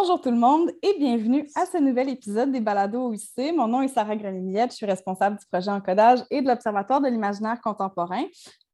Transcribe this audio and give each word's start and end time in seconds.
Bonjour 0.00 0.20
tout 0.20 0.30
le 0.30 0.36
monde 0.36 0.70
et 0.80 0.94
bienvenue 0.96 1.50
à 1.56 1.66
ce 1.66 1.76
nouvel 1.76 2.08
épisode 2.08 2.52
des 2.52 2.60
Balados 2.60 3.08
OIC. 3.08 3.52
Mon 3.52 3.66
nom 3.66 3.82
est 3.82 3.88
Sarah 3.88 4.14
Granillette, 4.14 4.70
je 4.70 4.76
suis 4.76 4.86
responsable 4.86 5.38
du 5.40 5.44
projet 5.50 5.72
Encodage 5.72 6.20
et 6.30 6.40
de 6.40 6.46
l'Observatoire 6.46 7.00
de 7.00 7.08
l'imaginaire 7.08 7.60
contemporain. 7.60 8.22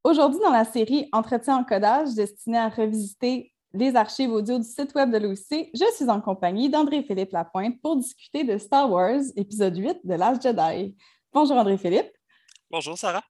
Aujourd'hui, 0.05 0.39
dans 0.41 0.51
la 0.51 0.67
série 0.67 1.09
Entretien 1.13 1.57
Encodage, 1.57 2.13
destinée 2.13 2.59
à 2.59 2.69
revisiter 2.69 3.51
les 3.73 3.97
archives 3.97 4.33
audio 4.33 4.59
du 4.59 4.65
site 4.65 4.95
web 4.95 5.11
de 5.11 5.17
l'OIC, 5.17 5.71
je 5.73 5.93
suis 5.97 6.11
en 6.11 6.21
compagnie 6.21 6.69
d'André-Philippe 6.69 7.33
Lapointe 7.33 7.81
pour 7.81 7.97
discuter 7.97 8.45
de 8.45 8.59
Star 8.59 8.91
Wars, 8.91 9.23
épisode 9.35 9.79
8 9.79 10.01
de 10.05 10.15
l'Âge 10.15 10.43
Jedi. 10.43 10.95
Bonjour 11.33 11.57
André-Philippe. 11.57 12.13
Bonjour 12.71 12.99
Sarah. 12.99 13.23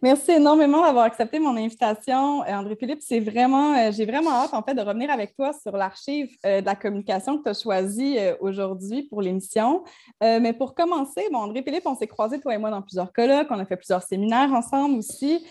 Merci 0.00 0.32
énormément 0.32 0.82
d'avoir 0.82 1.04
accepté 1.04 1.38
mon 1.38 1.56
invitation, 1.56 2.42
euh, 2.42 2.52
André-Philippe. 2.52 3.00
C'est 3.02 3.20
vraiment, 3.20 3.74
euh, 3.74 3.90
j'ai 3.90 4.06
vraiment 4.06 4.30
hâte 4.30 4.54
en 4.54 4.62
fait 4.62 4.74
de 4.74 4.80
revenir 4.80 5.10
avec 5.10 5.34
toi 5.34 5.52
sur 5.52 5.76
l'archive 5.76 6.28
euh, 6.46 6.60
de 6.60 6.66
la 6.66 6.74
communication 6.74 7.38
que 7.38 7.42
tu 7.44 7.48
as 7.48 7.60
choisie 7.60 8.16
aujourd'hui 8.40 9.02
pour 9.04 9.22
l'émission. 9.22 9.82
mais 10.20 10.52
pour 10.52 10.74
commencer, 10.74 11.22
bon, 11.32 11.38
André-Philippe, 11.38 11.86
on 11.86 11.94
s'est 11.94 12.06
croisés 12.06 12.40
toi 12.40 12.54
et 12.54 12.58
moi 12.58 12.70
dans 12.70 12.82
plusieurs 12.82 13.12
colloques, 13.12 13.48
on 13.50 13.58
a 13.58 13.64
fait 13.64 13.76
plusieurs 13.76 14.02
séminaires 14.02 14.52
ensemble 14.52 14.98
aussi. 14.98 15.44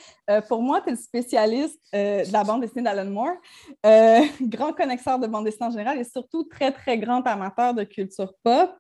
pour 0.48 0.62
moi, 0.62 0.82
tu 0.82 0.90
es 0.90 0.92
le 0.92 0.98
spécialiste 0.98 1.80
de 1.94 2.32
la 2.32 2.44
bande 2.44 2.62
dessinée 2.62 2.84
d'Alan 2.84 3.10
Moore, 3.10 3.36
grand 4.42 4.74
connaisseur 4.74 5.20
de 5.20 5.28
bande 5.28 5.46
dessinée 5.46 5.68
en 5.68 5.72
général 5.72 6.00
et 6.00 6.04
surtout 6.04 6.44
très, 6.44 6.72
très 6.72 6.98
grand 6.98 7.22
amateur 7.26 7.74
de 7.74 7.84
culture 7.84 8.34
pop. 8.44 8.72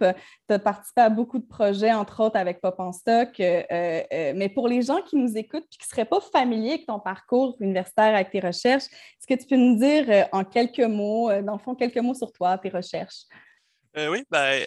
Tu 0.47 0.53
as 0.53 0.59
participé 0.59 1.01
à 1.01 1.09
beaucoup 1.09 1.39
de 1.39 1.47
projets, 1.47 1.93
entre 1.93 2.23
autres 2.23 2.37
avec 2.37 2.61
Pop 2.61 2.75
en 2.79 2.91
stock. 2.91 3.29
mais 3.39 4.51
pour 4.53 4.67
les 4.67 4.81
gens 4.81 5.01
qui 5.01 5.15
nous 5.15 5.26
écoutent 5.35 5.65
et 5.65 5.77
qui 5.77 5.87
ne 5.87 5.89
seraient 5.89 6.05
pas 6.05 6.21
familiers 6.21 6.73
avec 6.73 6.85
ton 6.85 6.99
parcours 6.99 7.57
universitaire, 7.59 8.15
avec 8.15 8.31
tes 8.31 8.39
recherches, 8.39 8.85
est-ce 8.85 9.27
que 9.27 9.41
tu 9.41 9.47
peux 9.47 9.55
nous 9.55 9.77
dire 9.77 10.05
euh, 10.09 10.23
en 10.31 10.43
quelques 10.43 10.79
mots, 10.79 11.29
euh, 11.29 11.41
dans 11.41 11.53
le 11.53 11.59
fond, 11.59 11.75
quelques 11.75 11.97
mots 11.97 12.13
sur 12.13 12.31
toi, 12.31 12.57
tes 12.57 12.69
recherches? 12.69 13.23
Euh, 13.97 14.09
oui, 14.09 14.23
ben, 14.29 14.63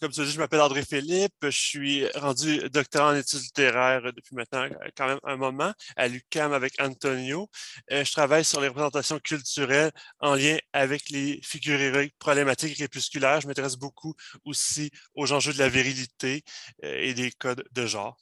comme 0.00 0.12
tu 0.12 0.22
dit, 0.22 0.30
je 0.30 0.38
m'appelle 0.38 0.60
André 0.60 0.84
Philippe. 0.84 1.34
Je 1.42 1.50
suis 1.50 2.06
rendu 2.10 2.60
doctorant 2.70 3.10
en 3.10 3.16
études 3.16 3.40
littéraires 3.40 4.12
depuis 4.12 4.36
maintenant 4.36 4.68
quand 4.96 5.08
même 5.08 5.18
un 5.24 5.36
moment 5.36 5.72
à 5.96 6.06
l'UCAM 6.06 6.52
avec 6.52 6.80
Antonio. 6.80 7.48
je 7.90 8.12
travaille 8.12 8.44
sur 8.44 8.60
les 8.60 8.68
représentations 8.68 9.18
culturelles 9.18 9.90
en 10.20 10.36
lien 10.36 10.58
avec 10.72 11.10
les 11.10 11.40
figures 11.42 11.80
héroïques 11.80 12.14
problématiques 12.20 12.76
crépusculaires. 12.76 13.40
Je 13.40 13.48
m'intéresse 13.48 13.74
beaucoup 13.74 14.14
aussi 14.44 14.92
aux 15.16 15.32
enjeux 15.32 15.52
de 15.52 15.58
la 15.58 15.68
virilité 15.68 16.44
et 16.84 17.14
des 17.14 17.32
codes 17.32 17.64
de 17.72 17.86
genre. 17.86 18.16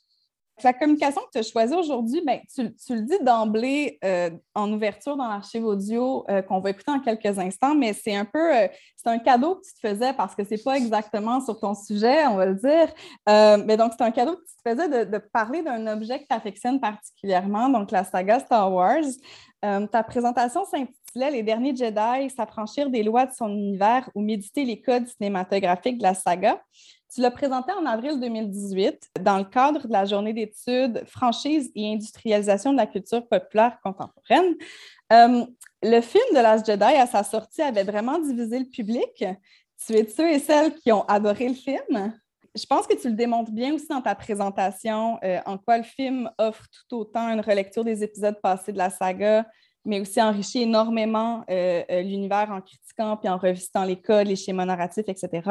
La 0.62 0.72
communication 0.72 1.20
que 1.22 1.30
tu 1.33 1.39
as 1.39 1.42
choisie 1.42 1.75
aujourd'hui, 1.75 2.22
ben, 2.25 2.41
tu, 2.55 2.62
le 2.94 3.03
dis 3.03 3.22
d'emblée 3.22 3.98
euh, 4.05 4.30
en 4.55 4.72
ouverture 4.72 5.16
dans 5.16 5.28
l'archive 5.28 5.64
audio 5.64 6.25
euh, 6.28 6.42
qu'on 6.42 6.61
va 6.61 6.70
écouter 6.70 6.91
en 6.91 7.00
quelques 7.00 7.39
instants, 7.39 7.75
mais 7.75 7.92
c'est 7.92 8.14
un 8.14 8.25
peu 8.25 8.55
euh, 8.55 8.69
c'est 8.97 9.08
un 9.08 9.19
cadeau 9.19 9.56
que 9.56 9.66
tu 9.66 9.75
te 9.75 9.88
faisais 9.88 10.12
parce 10.12 10.34
que 10.34 10.44
ce 10.44 10.50
n'est 10.50 10.62
pas 10.62 10.77
exactement 10.77 11.41
sur 11.41 11.58
ton 11.58 11.75
sujet, 11.75 12.26
on 12.26 12.37
va 12.37 12.47
le 12.47 12.54
dire. 12.54 12.93
mais 13.66 13.76
donc, 13.76 13.93
c'est 13.97 14.04
un 14.04 14.10
cadeau 14.10 14.37
que 14.37 14.43
tu 14.43 14.56
te 14.62 14.70
faisais 14.70 14.88
de, 14.88 15.10
de 15.10 15.19
parler 15.19 15.62
d'un 15.62 15.87
objet 15.87 16.19
que 16.19 16.26
tu 16.28 16.34
affectionnes 16.34 16.81
particulièrement, 16.81 17.69
donc 17.69 17.91
la 17.91 18.04
saga 18.04 18.41
Star 18.41 18.72
Wars. 18.72 19.04
ta 19.62 20.03
présentation 20.03 20.65
s'intitulait 20.65 21.31
Les 21.31 21.43
derniers 21.43 21.75
Jedi, 21.75 22.31
s'affranchir 22.31 22.91
des 22.91 23.03
lois 23.03 23.26
de 23.26 23.32
son 23.32 23.49
univers 23.49 24.09
ou 24.15 24.20
méditer 24.20 24.65
les 24.65 24.81
codes 24.81 25.06
cinématographiques 25.06 25.99
de 25.99 26.03
la 26.03 26.15
saga. 26.15 26.60
Tu 27.12 27.21
l'as 27.21 27.32
présenté 27.32 27.72
en 27.72 27.84
avril 27.87 28.21
2018 28.21 29.10
dans 29.21 29.38
le 29.38 29.44
cadre 29.44 29.84
de 29.88 29.93
la 29.93 30.04
journée 30.04 30.32
d'études 30.32 31.03
franchise 31.06 31.72
et 31.75 31.93
industrialisation 31.93 32.71
de 32.72 32.76
la 32.76 32.87
culture 32.87 33.26
populaire 33.26 33.81
contemporaine. 33.82 34.54
Euh, 35.12 35.44
le 35.82 36.00
film 36.03 36.22
de 36.31 36.37
Last 36.37 36.66
Jedi, 36.66 36.84
à 36.84 37.09
sa 37.09 37.25
sortie, 37.25 37.62
avait 37.62 37.82
vraiment 37.82 38.20
divisé 38.20 38.60
le 38.60 38.65
public. 38.66 39.25
Tu 39.84 39.94
es 39.94 40.04
de 40.04 40.09
ceux 40.09 40.31
et 40.31 40.38
celles 40.38 40.72
qui 40.75 40.93
ont 40.93 41.03
adoré 41.06 41.49
le 41.49 41.54
film. 41.54 42.15
Je 42.54 42.65
pense 42.66 42.87
que 42.87 42.94
tu 42.94 43.09
le 43.09 43.15
démontres 43.15 43.50
bien 43.50 43.75
aussi 43.75 43.88
dans 43.88 44.03
ta 44.03 44.15
présentation, 44.15 45.19
euh, 45.25 45.41
en 45.47 45.59
quoi 45.59 45.78
le 45.78 45.84
film 45.84 46.31
offre 46.38 46.65
tout 46.88 46.97
autant 46.97 47.28
une 47.28 47.41
relecture 47.41 47.82
des 47.82 48.04
épisodes 48.04 48.41
passés 48.41 48.72
de 48.72 48.78
la 48.78 48.91
saga, 48.91 49.47
mais 49.84 50.00
aussi 50.00 50.22
enrichit 50.22 50.62
énormément 50.62 51.44
euh, 51.50 51.82
l'univers 52.03 52.50
en 52.53 52.60
critiquant 52.60 53.16
puis 53.16 53.28
en 53.28 53.37
revisitant 53.37 53.84
les 53.84 54.00
codes, 54.00 54.28
les 54.28 54.37
schémas 54.37 54.65
narratifs, 54.65 55.09
etc. 55.09 55.43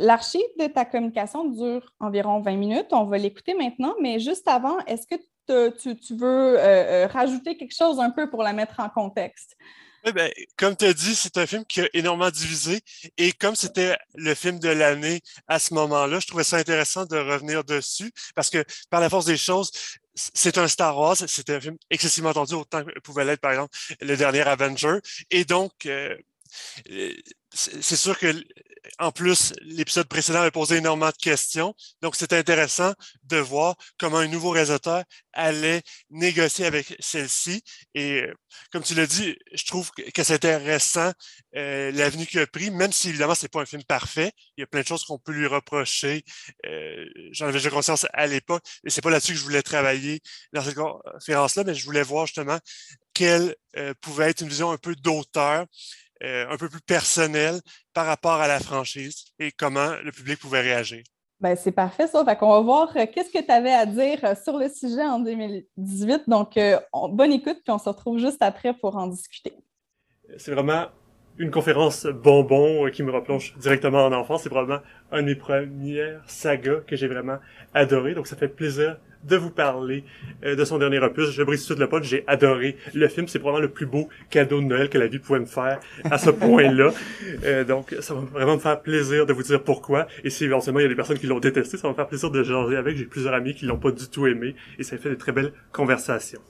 L'archive 0.00 0.40
de 0.58 0.66
ta 0.66 0.86
communication 0.86 1.44
dure 1.44 1.92
environ 2.00 2.40
20 2.40 2.56
minutes. 2.56 2.86
On 2.92 3.04
va 3.04 3.18
l'écouter 3.18 3.52
maintenant, 3.52 3.94
mais 4.00 4.18
juste 4.18 4.48
avant, 4.48 4.78
est-ce 4.86 5.06
que 5.06 5.16
tu, 5.46 6.14
veux 6.14 6.58
euh, 6.58 7.04
euh, 7.04 7.06
rajouter 7.06 7.58
quelque 7.58 7.76
chose 7.76 8.00
un 8.00 8.08
peu 8.08 8.30
pour 8.30 8.42
la 8.42 8.54
mettre 8.54 8.80
en 8.80 8.88
contexte? 8.88 9.58
Ben, 10.14 10.30
comme 10.56 10.74
tu 10.74 10.86
as 10.86 10.94
dit, 10.94 11.14
c'est 11.14 11.36
un 11.36 11.46
film 11.46 11.66
qui 11.66 11.82
a 11.82 11.88
énormément 11.92 12.30
divisé. 12.30 12.80
Et 13.18 13.32
comme 13.32 13.54
c'était 13.54 13.98
le 14.14 14.34
film 14.34 14.58
de 14.58 14.70
l'année 14.70 15.20
à 15.48 15.58
ce 15.58 15.74
moment-là, 15.74 16.18
je 16.18 16.26
trouvais 16.26 16.44
ça 16.44 16.56
intéressant 16.56 17.04
de 17.04 17.18
revenir 17.18 17.62
dessus 17.62 18.10
parce 18.34 18.48
que 18.48 18.64
par 18.88 19.02
la 19.02 19.10
force 19.10 19.26
des 19.26 19.36
choses, 19.36 19.70
c'est 20.14 20.56
un 20.56 20.66
Star 20.66 20.96
Wars, 20.96 21.16
c'est 21.16 21.50
un 21.50 21.60
film 21.60 21.76
excessivement 21.90 22.30
attendu, 22.30 22.54
autant 22.54 22.82
que 22.84 22.98
pouvait 23.00 23.26
l'être, 23.26 23.42
par 23.42 23.50
exemple, 23.50 23.76
le 24.00 24.16
dernier 24.16 24.40
Avenger. 24.40 25.00
Et 25.30 25.44
donc, 25.44 25.72
euh, 25.84 26.16
c'est 27.52 27.96
sûr 27.96 28.18
que 28.18 28.32
en 28.98 29.12
plus, 29.12 29.52
l'épisode 29.62 30.08
précédent 30.08 30.40
avait 30.40 30.50
posé 30.50 30.76
énormément 30.76 31.10
de 31.10 31.16
questions. 31.16 31.74
Donc, 32.02 32.16
c'est 32.16 32.32
intéressant 32.32 32.92
de 33.24 33.36
voir 33.36 33.76
comment 33.98 34.18
un 34.18 34.28
nouveau 34.28 34.50
réalisateur 34.50 35.04
allait 35.32 35.82
négocier 36.10 36.66
avec 36.66 36.96
celle-ci. 36.98 37.62
Et 37.94 38.22
euh, 38.22 38.34
comme 38.72 38.82
tu 38.82 38.94
l'as 38.94 39.06
dit, 39.06 39.36
je 39.52 39.64
trouve 39.64 39.90
que 39.92 40.22
c'est 40.22 40.34
intéressant 40.34 41.12
euh, 41.56 41.90
l'avenue 41.92 42.26
qu'il 42.26 42.40
a 42.40 42.46
pris, 42.46 42.70
même 42.70 42.92
si 42.92 43.10
évidemment, 43.10 43.34
c'est 43.34 43.50
pas 43.50 43.62
un 43.62 43.66
film 43.66 43.84
parfait. 43.84 44.32
Il 44.56 44.60
y 44.60 44.64
a 44.64 44.66
plein 44.66 44.80
de 44.80 44.86
choses 44.86 45.04
qu'on 45.04 45.18
peut 45.18 45.32
lui 45.32 45.46
reprocher. 45.46 46.24
Euh, 46.66 47.06
J'en 47.32 47.46
avais 47.46 47.58
déjà 47.58 47.70
conscience 47.70 48.06
à 48.12 48.26
l'époque. 48.26 48.62
Et 48.84 48.90
c'est 48.90 49.02
pas 49.02 49.10
là-dessus 49.10 49.32
que 49.32 49.38
je 49.38 49.44
voulais 49.44 49.62
travailler 49.62 50.20
dans 50.52 50.62
cette 50.62 50.76
conférence-là, 50.76 51.64
mais 51.64 51.74
je 51.74 51.84
voulais 51.84 52.02
voir 52.02 52.26
justement 52.26 52.58
quelle 53.14 53.54
euh, 53.76 53.94
pouvait 54.00 54.30
être 54.30 54.40
une 54.40 54.48
vision 54.48 54.70
un 54.70 54.78
peu 54.78 54.94
d'auteur 54.96 55.66
euh, 56.22 56.46
un 56.50 56.56
peu 56.56 56.68
plus 56.68 56.80
personnel 56.80 57.60
par 57.94 58.06
rapport 58.06 58.40
à 58.40 58.48
la 58.48 58.60
franchise 58.60 59.24
et 59.38 59.52
comment 59.52 59.94
le 60.04 60.12
public 60.12 60.38
pouvait 60.38 60.60
réagir. 60.60 61.02
Ben, 61.40 61.56
c'est 61.56 61.72
parfait 61.72 62.06
ça. 62.06 62.22
Fait 62.24 62.36
qu'on 62.36 62.50
va 62.50 62.60
voir 62.60 62.96
euh, 62.96 63.06
qu'est-ce 63.12 63.30
que 63.30 63.42
tu 63.42 63.50
avais 63.50 63.72
à 63.72 63.86
dire 63.86 64.18
euh, 64.24 64.34
sur 64.34 64.58
le 64.58 64.68
sujet 64.68 65.04
en 65.04 65.20
2018. 65.20 66.28
Donc, 66.28 66.58
bonne 67.12 67.32
écoute, 67.32 67.58
puis 67.64 67.72
on 67.72 67.78
se 67.78 67.88
retrouve 67.88 68.18
juste 68.18 68.42
après 68.42 68.74
pour 68.74 68.96
en 68.96 69.06
discuter. 69.06 69.54
C'est 70.36 70.52
vraiment 70.52 70.86
une 71.40 71.50
conférence 71.50 72.06
bonbon 72.06 72.90
qui 72.90 73.02
me 73.02 73.10
replonge 73.10 73.54
directement 73.58 74.04
en 74.04 74.12
enfance. 74.12 74.42
C'est 74.42 74.50
probablement 74.50 74.82
une 75.10 75.24
des 75.24 75.34
premières 75.34 76.20
sagas 76.26 76.80
que 76.86 76.96
j'ai 76.96 77.08
vraiment 77.08 77.38
adoré. 77.72 78.12
Donc, 78.12 78.26
ça 78.26 78.36
fait 78.36 78.48
plaisir 78.48 78.98
de 79.24 79.36
vous 79.36 79.50
parler 79.50 80.04
euh, 80.44 80.54
de 80.54 80.64
son 80.66 80.76
dernier 80.76 80.98
opus. 80.98 81.30
Je 81.30 81.42
brise 81.42 81.64
tout 81.64 81.74
le 81.76 81.88
pot, 81.88 82.02
j'ai 82.02 82.24
adoré 82.26 82.76
le 82.92 83.08
film. 83.08 83.26
C'est 83.26 83.38
probablement 83.38 83.62
le 83.62 83.72
plus 83.72 83.86
beau 83.86 84.10
cadeau 84.28 84.60
de 84.60 84.66
Noël 84.66 84.90
que 84.90 84.98
la 84.98 85.06
vie 85.06 85.18
pouvait 85.18 85.40
me 85.40 85.46
faire 85.46 85.80
à 86.04 86.18
ce 86.18 86.30
point-là. 86.30 86.92
Euh, 87.44 87.64
donc, 87.64 87.94
ça 88.00 88.12
va 88.12 88.20
vraiment 88.20 88.54
me 88.54 88.60
faire 88.60 88.80
plaisir 88.80 89.24
de 89.24 89.32
vous 89.32 89.42
dire 89.42 89.62
pourquoi. 89.62 90.06
Et 90.24 90.30
si 90.30 90.44
éventuellement 90.44 90.80
il 90.80 90.82
y 90.82 90.86
a 90.86 90.88
des 90.88 90.94
personnes 90.94 91.18
qui 91.18 91.26
l'ont 91.26 91.38
détesté, 91.38 91.76
ça 91.76 91.84
va 91.84 91.90
me 91.90 91.94
faire 91.94 92.06
plaisir 92.06 92.30
de 92.30 92.42
jaser 92.42 92.76
avec. 92.76 92.96
J'ai 92.96 93.04
plusieurs 93.04 93.32
amis 93.32 93.54
qui 93.54 93.64
l'ont 93.66 93.78
pas 93.78 93.92
du 93.92 94.08
tout 94.08 94.26
aimé 94.26 94.54
et 94.78 94.82
ça 94.82 94.98
fait 94.98 95.10
de 95.10 95.14
très 95.14 95.32
belles 95.32 95.52
conversations. 95.72 96.40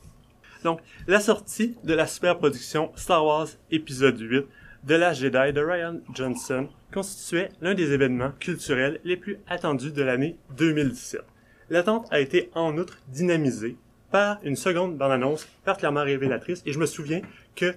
Donc, 0.65 0.81
la 1.07 1.21
sortie 1.21 1.77
de 1.85 1.95
la 1.95 2.07
super 2.07 2.39
production 2.39 2.91
Star 2.97 3.25
Wars 3.25 3.49
épisode 3.71 4.19
8 4.19 4.47
de 4.85 4.95
la 4.95 5.13
Jedi 5.13 5.53
de 5.53 5.61
Ryan 5.61 6.01
Johnson 6.15 6.69
constituait 6.93 7.51
l'un 7.61 7.75
des 7.75 7.93
événements 7.93 8.33
culturels 8.41 9.01
les 9.05 9.17
plus 9.17 9.39
attendus 9.47 9.93
de 9.93 10.03
l'année 10.03 10.37
2017. 10.57 11.21
L'attente 11.69 12.07
a 12.11 12.21
été 12.21 12.51
en 12.55 12.77
outre 12.79 12.99
dynamisée 13.09 13.77
par 14.11 14.39
une 14.43 14.57
seconde 14.57 14.97
bande-annonce 14.97 15.47
particulièrement 15.65 16.03
révélatrice 16.03 16.63
et 16.67 16.73
je 16.73 16.79
me 16.79 16.87
souviens 16.87 17.21
que 17.55 17.75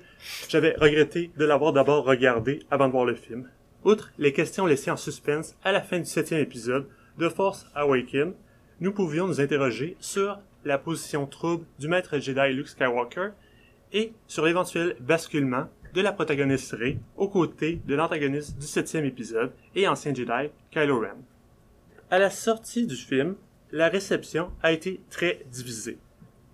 j'avais 0.47 0.75
regretté 0.79 1.31
de 1.37 1.45
l'avoir 1.45 1.73
d'abord 1.73 2.05
regardé 2.05 2.59
avant 2.71 2.87
de 2.87 2.93
voir 2.93 3.05
le 3.05 3.15
film. 3.15 3.49
Outre 3.83 4.11
les 4.17 4.33
questions 4.33 4.65
laissées 4.65 4.91
en 4.91 4.97
suspense 4.97 5.55
à 5.63 5.71
la 5.71 5.81
fin 5.81 5.99
du 5.99 6.05
septième 6.05 6.39
épisode 6.39 6.87
de 7.17 7.29
Force 7.29 7.67
Awaken, 7.75 8.33
nous 8.79 8.93
pouvions 8.93 9.27
nous 9.27 9.41
interroger 9.41 9.97
sur 9.99 10.39
la 10.63 10.77
position 10.77 11.27
trouble 11.27 11.65
du 11.79 11.89
maître 11.89 12.17
Jedi 12.17 12.53
Luke 12.53 12.69
Skywalker 12.69 13.29
et 13.91 14.13
sur 14.27 14.45
l'éventuel 14.45 14.95
basculement 15.01 15.67
de 15.93 16.01
la 16.01 16.11
protagoniste 16.11 16.71
Rey 16.71 16.97
aux 17.17 17.27
côtés 17.27 17.79
de 17.85 17.95
l'antagoniste 17.95 18.57
du 18.57 18.65
septième 18.65 19.05
épisode 19.05 19.51
et 19.75 19.87
ancien 19.87 20.13
Jedi 20.13 20.49
Kylo 20.71 20.99
Ren. 20.99 21.21
À 22.09 22.19
la 22.19 22.29
sortie 22.29 22.87
du 22.87 22.95
film, 22.95 23.35
la 23.71 23.89
réception 23.89 24.51
a 24.63 24.71
été 24.71 25.01
très 25.09 25.45
divisée. 25.51 25.99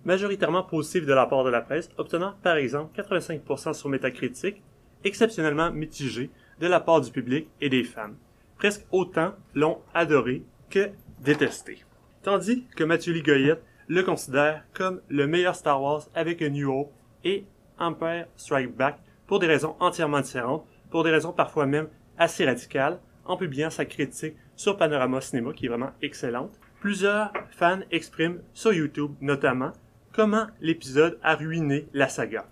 Majoritairement 0.06 0.63
positive 0.63 1.06
de 1.06 1.13
la 1.13 1.25
part 1.25 1.44
de 1.44 1.50
la 1.50 1.62
presse, 1.62 1.89
obtenant 1.97 2.33
par 2.44 2.57
exemple 2.57 3.00
85% 3.01 3.74
sur 3.74 3.89
Metacritic, 3.89 4.62
exceptionnellement 5.03 5.71
mitigé 5.71 6.30
de 6.59 6.68
la 6.68 6.80
part 6.80 7.01
du 7.01 7.12
public 7.12 7.47
et 7.62 7.69
des 7.69 7.83
fans. 7.83 8.13
Presque 8.57 8.86
autant 8.91 9.33
l'ont 9.56 9.80
adoré 9.94 10.44
que 10.69 10.89
détesté. 11.21 11.83
Tandis 12.24 12.65
que 12.75 12.83
Mathieu 12.83 13.13
Ligoyette 13.13 13.63
le 13.88 14.03
considère 14.03 14.63
comme 14.74 15.01
le 15.07 15.27
meilleur 15.27 15.56
Star 15.56 15.81
Wars 15.81 16.03
avec 16.13 16.41
A 16.41 16.50
New 16.50 16.69
Hope 16.69 16.91
et 17.24 17.45
Empire 17.80 18.27
Strike 18.36 18.75
Back 18.75 19.00
pour 19.29 19.37
des 19.37 19.45
raisons 19.45 19.75
entièrement 19.79 20.21
différentes, 20.21 20.65
pour 20.89 21.03
des 21.03 21.11
raisons 21.11 21.31
parfois 21.31 21.67
même 21.67 21.87
assez 22.17 22.45
radicales, 22.45 22.99
en 23.25 23.37
publiant 23.37 23.69
sa 23.69 23.85
critique 23.85 24.33
sur 24.55 24.75
Panorama 24.75 25.21
Cinéma 25.21 25.53
qui 25.53 25.67
est 25.67 25.69
vraiment 25.69 25.91
excellente. 26.01 26.59
Plusieurs 26.79 27.31
fans 27.51 27.81
expriment 27.91 28.39
sur 28.55 28.73
YouTube 28.73 29.11
notamment 29.21 29.71
comment 30.13 30.47
l'épisode 30.61 31.19
a 31.21 31.35
ruiné 31.35 31.85
la 31.93 32.09
saga. 32.09 32.47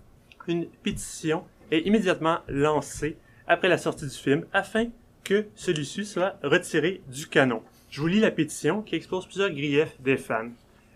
Une 0.46 0.68
pétition 0.84 1.42
est 1.72 1.80
immédiatement 1.80 2.38
lancée 2.46 3.16
après 3.48 3.68
la 3.68 3.76
sortie 3.76 4.06
du 4.06 4.14
film 4.14 4.46
afin 4.52 4.86
que 5.24 5.46
celui-ci 5.56 6.04
soit 6.04 6.36
retiré 6.44 7.02
du 7.08 7.26
canon. 7.26 7.64
Je 7.90 8.00
vous 8.00 8.06
lis 8.06 8.20
la 8.20 8.30
pétition 8.30 8.82
qui 8.82 8.94
expose 8.94 9.26
plusieurs 9.26 9.50
griefs 9.50 10.00
des 10.00 10.16
fans. 10.16 10.50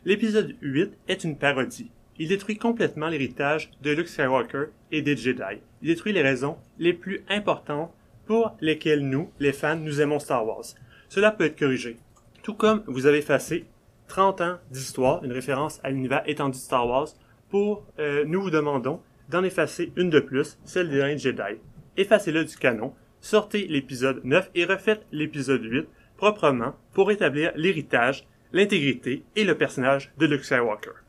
L'épisode 0.05 0.55
8 0.63 0.93
est 1.09 1.25
une 1.25 1.37
parodie. 1.37 1.91
Il 2.19 2.29
détruit 2.29 2.59
complètement 2.59 3.09
l'héritage 3.09 3.71
de 3.83 3.91
Luke 3.91 4.09
Skywalker 4.09 4.67
et 4.91 5.03
des 5.03 5.17
Jedi. 5.17 5.61
Il 5.81 5.89
détruit 5.89 6.13
les 6.13 6.23
raisons 6.23 6.57
les 6.79 6.93
plus 6.93 7.25
importantes 7.29 7.93
pour 8.27 8.57
lesquelles 8.61 9.09
nous, 9.09 9.31
les 9.41 9.53
fans, 9.53 9.77
nous 9.77 10.01
aimons 10.01 10.19
Star 10.19 10.47
Wars. 10.47 10.65
Cela 11.09 11.31
peut 11.31 11.45
être 11.45 11.59
corrigé. 11.59 11.97
Tout 12.43 12.55
comme 12.55 12.83
vous 12.87 13.07
avez 13.07 13.19
effacé 13.19 13.65
30 14.09 14.41
ans 14.43 14.59
d'histoire, 14.71 15.25
une 15.25 15.33
référence 15.33 15.81
à 15.83 15.91
l'univers 15.91 16.23
étendu 16.27 16.59
de 16.59 16.63
Star 16.63 16.87
Wars, 16.87 17.09
pour 17.49 17.87
euh, 17.99 18.25
nous 18.27 18.43
vous 18.43 18.51
demandons 18.51 19.01
d'en 19.29 19.45
effacer 19.45 19.93
une 19.97 20.11
de 20.11 20.21
plus, 20.21 20.59
celle 20.65 20.91
des 20.91 20.97
derniers 20.97 21.19
Jedi. 21.19 21.59
Effacez-le 21.97 22.45
du 22.45 22.57
canon, 22.57 22.95
sortez 23.21 23.67
l'épisode 23.69 24.21
9 24.25 24.51
et 24.55 24.65
refaites 24.65 25.07
l'épisode 25.13 25.65
8 25.65 25.87
proprement 26.17 26.75
pour 26.93 27.11
établir 27.11 27.53
l'héritage, 27.57 28.27
l'intégrité 28.53 29.25
et 29.35 29.45
le 29.45 29.57
personnage 29.57 30.13
de 30.19 30.27
Luke 30.27 30.45
Skywalker. 30.45 31.03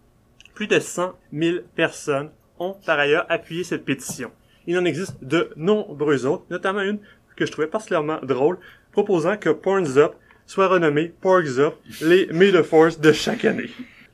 Plus 0.53 0.67
de 0.67 0.79
100 0.79 1.13
000 1.33 1.57
personnes 1.75 2.29
ont 2.59 2.75
par 2.85 3.00
ailleurs 3.00 3.25
appuyé 3.29 3.63
cette 3.63 3.85
pétition. 3.85 4.31
Il 4.67 4.77
en 4.77 4.85
existe 4.85 5.23
de 5.23 5.50
nombreuses 5.55 6.25
autres, 6.25 6.45
notamment 6.50 6.81
une 6.81 7.00
que 7.35 7.45
je 7.45 7.51
trouvais 7.51 7.67
particulièrement 7.67 8.19
drôle, 8.21 8.59
proposant 8.91 9.38
que 9.38 9.50
Porn's 9.50 9.97
soit 10.45 10.67
renommé 10.67 11.13
Pork's 11.21 11.59
les 12.01 12.27
May 12.27 12.51
the 12.51 12.61
Force 12.61 13.00
de 13.00 13.11
chaque 13.11 13.45
année. 13.45 13.69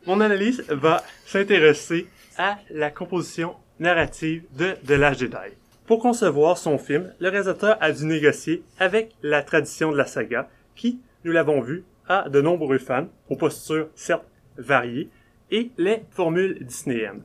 Mon 0.06 0.22
analyse 0.22 0.64
va 0.70 1.04
s'intéresser 1.26 2.08
à 2.38 2.58
la 2.70 2.90
composition 2.90 3.56
narrative 3.80 4.44
de 4.58 4.76
The 4.86 4.92
Last 4.92 5.20
Jedi. 5.20 5.56
Pour 5.86 6.00
concevoir 6.00 6.58
son 6.58 6.78
film, 6.78 7.14
le 7.20 7.30
réalisateur 7.30 7.78
a 7.82 7.92
dû 7.92 8.06
négocier 8.06 8.64
avec 8.80 9.12
la 9.24 9.42
tradition 9.44 9.92
de 9.92 9.98
la 9.98 10.06
saga, 10.06 10.50
qui, 10.76 11.00
nous 11.26 11.32
l'avons 11.32 11.62
vu, 11.62 11.84
a 12.08 12.30
de 12.30 12.42
nombreux 12.42 12.78
fans, 12.78 13.08
aux 13.30 13.36
postures 13.36 13.90
certes 13.96 14.26
variées, 14.58 15.10
et 15.52 15.72
les 15.78 16.04
formules 16.12 16.64
disneyennes. 16.64 17.22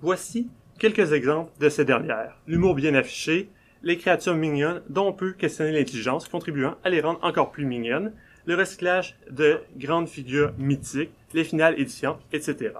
Voici 0.00 0.48
quelques 0.78 1.12
exemples 1.12 1.50
de 1.60 1.68
ces 1.68 1.84
dernières. 1.84 2.36
L'humour 2.46 2.74
bien 2.74 2.94
affiché, 2.94 3.50
les 3.82 3.96
créatures 3.96 4.34
mignonnes 4.34 4.82
dont 4.88 5.08
on 5.08 5.12
peut 5.12 5.32
questionner 5.32 5.72
l'intelligence, 5.72 6.28
contribuant 6.28 6.76
à 6.84 6.90
les 6.90 7.00
rendre 7.00 7.20
encore 7.22 7.50
plus 7.50 7.64
mignonnes, 7.64 8.12
le 8.46 8.54
recyclage 8.54 9.16
de 9.30 9.60
grandes 9.76 10.08
figures 10.08 10.52
mythiques, 10.58 11.12
les 11.34 11.44
finales 11.44 11.78
éditions, 11.78 12.18
etc. 12.32 12.70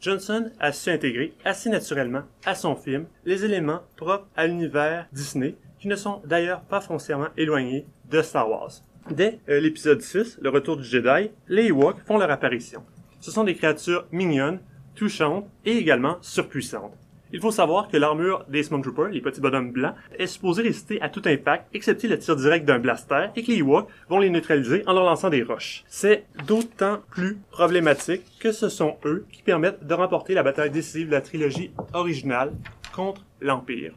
Johnson 0.00 0.50
a 0.60 0.70
su 0.72 0.90
intégrer 0.90 1.32
assez 1.44 1.70
naturellement 1.70 2.24
à 2.44 2.54
son 2.54 2.76
film 2.76 3.06
les 3.24 3.44
éléments 3.44 3.80
propres 3.96 4.28
à 4.36 4.46
l'univers 4.46 5.06
Disney 5.12 5.54
qui 5.80 5.88
ne 5.88 5.96
sont 5.96 6.20
d'ailleurs 6.26 6.60
pas 6.60 6.80
foncièrement 6.80 7.28
éloignés 7.36 7.86
de 8.10 8.20
Star 8.20 8.50
Wars. 8.50 8.70
Dès 9.10 9.38
euh, 9.48 9.60
l'épisode 9.60 10.00
6, 10.00 10.38
le 10.40 10.50
retour 10.50 10.76
du 10.76 10.84
Jedi, 10.84 11.30
les 11.48 11.66
Ewoks 11.66 12.00
font 12.06 12.18
leur 12.18 12.30
apparition. 12.30 12.82
Ce 13.24 13.30
sont 13.30 13.44
des 13.44 13.54
créatures 13.54 14.04
mignonnes, 14.12 14.60
touchantes 14.94 15.48
et 15.64 15.78
également 15.78 16.18
surpuissantes. 16.20 16.92
Il 17.32 17.40
faut 17.40 17.50
savoir 17.50 17.88
que 17.88 17.96
l'armure 17.96 18.44
des 18.50 18.62
Stormtroopers, 18.62 19.08
les 19.08 19.22
petits 19.22 19.40
bonhommes 19.40 19.72
blancs, 19.72 19.94
est 20.18 20.26
supposée 20.26 20.60
résister 20.60 21.00
à 21.00 21.08
tout 21.08 21.22
impact, 21.24 21.64
excepté 21.72 22.06
le 22.06 22.18
tir 22.18 22.36
direct 22.36 22.66
d'un 22.66 22.78
blaster, 22.78 23.28
et 23.34 23.42
que 23.42 23.50
les 23.50 23.60
Ewoks 23.60 23.88
vont 24.10 24.18
les 24.18 24.28
neutraliser 24.28 24.82
en 24.86 24.92
leur 24.92 25.04
lançant 25.04 25.30
des 25.30 25.42
roches. 25.42 25.84
C'est 25.88 26.26
d'autant 26.46 26.98
plus 27.12 27.38
problématique 27.50 28.24
que 28.40 28.52
ce 28.52 28.68
sont 28.68 28.98
eux 29.06 29.24
qui 29.32 29.42
permettent 29.42 29.86
de 29.86 29.94
remporter 29.94 30.34
la 30.34 30.42
bataille 30.42 30.70
décisive 30.70 31.06
de 31.06 31.12
la 31.12 31.22
trilogie 31.22 31.70
originale 31.94 32.52
contre 32.94 33.24
l'Empire. 33.40 33.94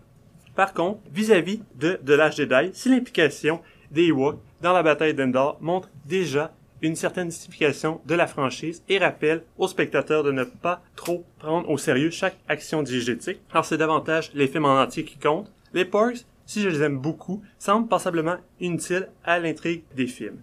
Par 0.56 0.74
contre, 0.74 1.02
vis-à-vis 1.12 1.60
de 1.76 2.00
The 2.06 2.12
Last 2.12 2.38
Jedi, 2.38 2.70
si 2.72 2.88
l'implication 2.88 3.60
des 3.92 4.06
Ewoks 4.06 4.40
dans 4.62 4.72
la 4.72 4.84
bataille 4.84 5.14
d'Endor 5.14 5.58
montre 5.60 5.90
déjà 6.06 6.54
une 6.82 6.96
certaine 6.96 7.32
justification 7.32 8.02
de 8.06 8.16
la 8.16 8.28
franchise 8.28 8.84
et 8.90 8.98
rappelle 8.98 9.44
aux 9.58 9.68
spectateurs 9.68 10.24
de 10.24 10.32
ne 10.32 10.44
pas 10.44 10.82
trop 10.96 11.26
prendre 11.40 11.70
au 11.70 11.78
sérieux 11.78 12.12
chaque 12.12 12.38
action 12.48 12.84
diégétique, 12.84 13.40
car 13.52 13.66
c'est 13.66 13.78
davantage 13.78 14.32
les 14.34 14.48
films 14.48 14.66
en 14.66 14.82
entier 14.82 15.04
qui 15.04 15.18
comptent. 15.18 15.52
Les 15.74 15.86
Porks, 15.86 16.26
si 16.46 16.62
je 16.62 16.70
les 16.70 16.82
aime 16.82 16.98
beaucoup, 16.98 17.44
semblent 17.60 17.88
passablement 17.88 18.38
inutiles 18.60 19.10
à 19.24 19.40
l'intrigue 19.40 19.84
des 19.96 20.08
films. 20.08 20.42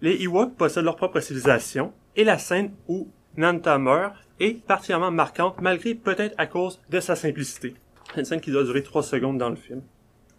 Les 0.00 0.22
Ewoks 0.22 0.56
possèdent 0.56 0.84
leur 0.84 0.96
propre 0.96 1.20
civilisation, 1.20 1.92
et 2.16 2.24
la 2.24 2.38
scène 2.38 2.72
où 2.88 3.08
Nanta 3.36 3.78
meurt 3.78 4.14
est 4.40 4.64
particulièrement 4.64 5.10
marquante 5.10 5.60
malgré 5.60 5.94
peut-être 5.94 6.34
à 6.38 6.46
cause 6.46 6.80
de 6.90 7.00
sa 7.00 7.16
simplicité. 7.16 7.74
Une 8.16 8.24
scène 8.24 8.40
qui 8.40 8.50
doit 8.50 8.64
durer 8.64 8.82
3 8.82 9.02
secondes 9.02 9.38
dans 9.38 9.50
le 9.50 9.56
film. 9.56 9.82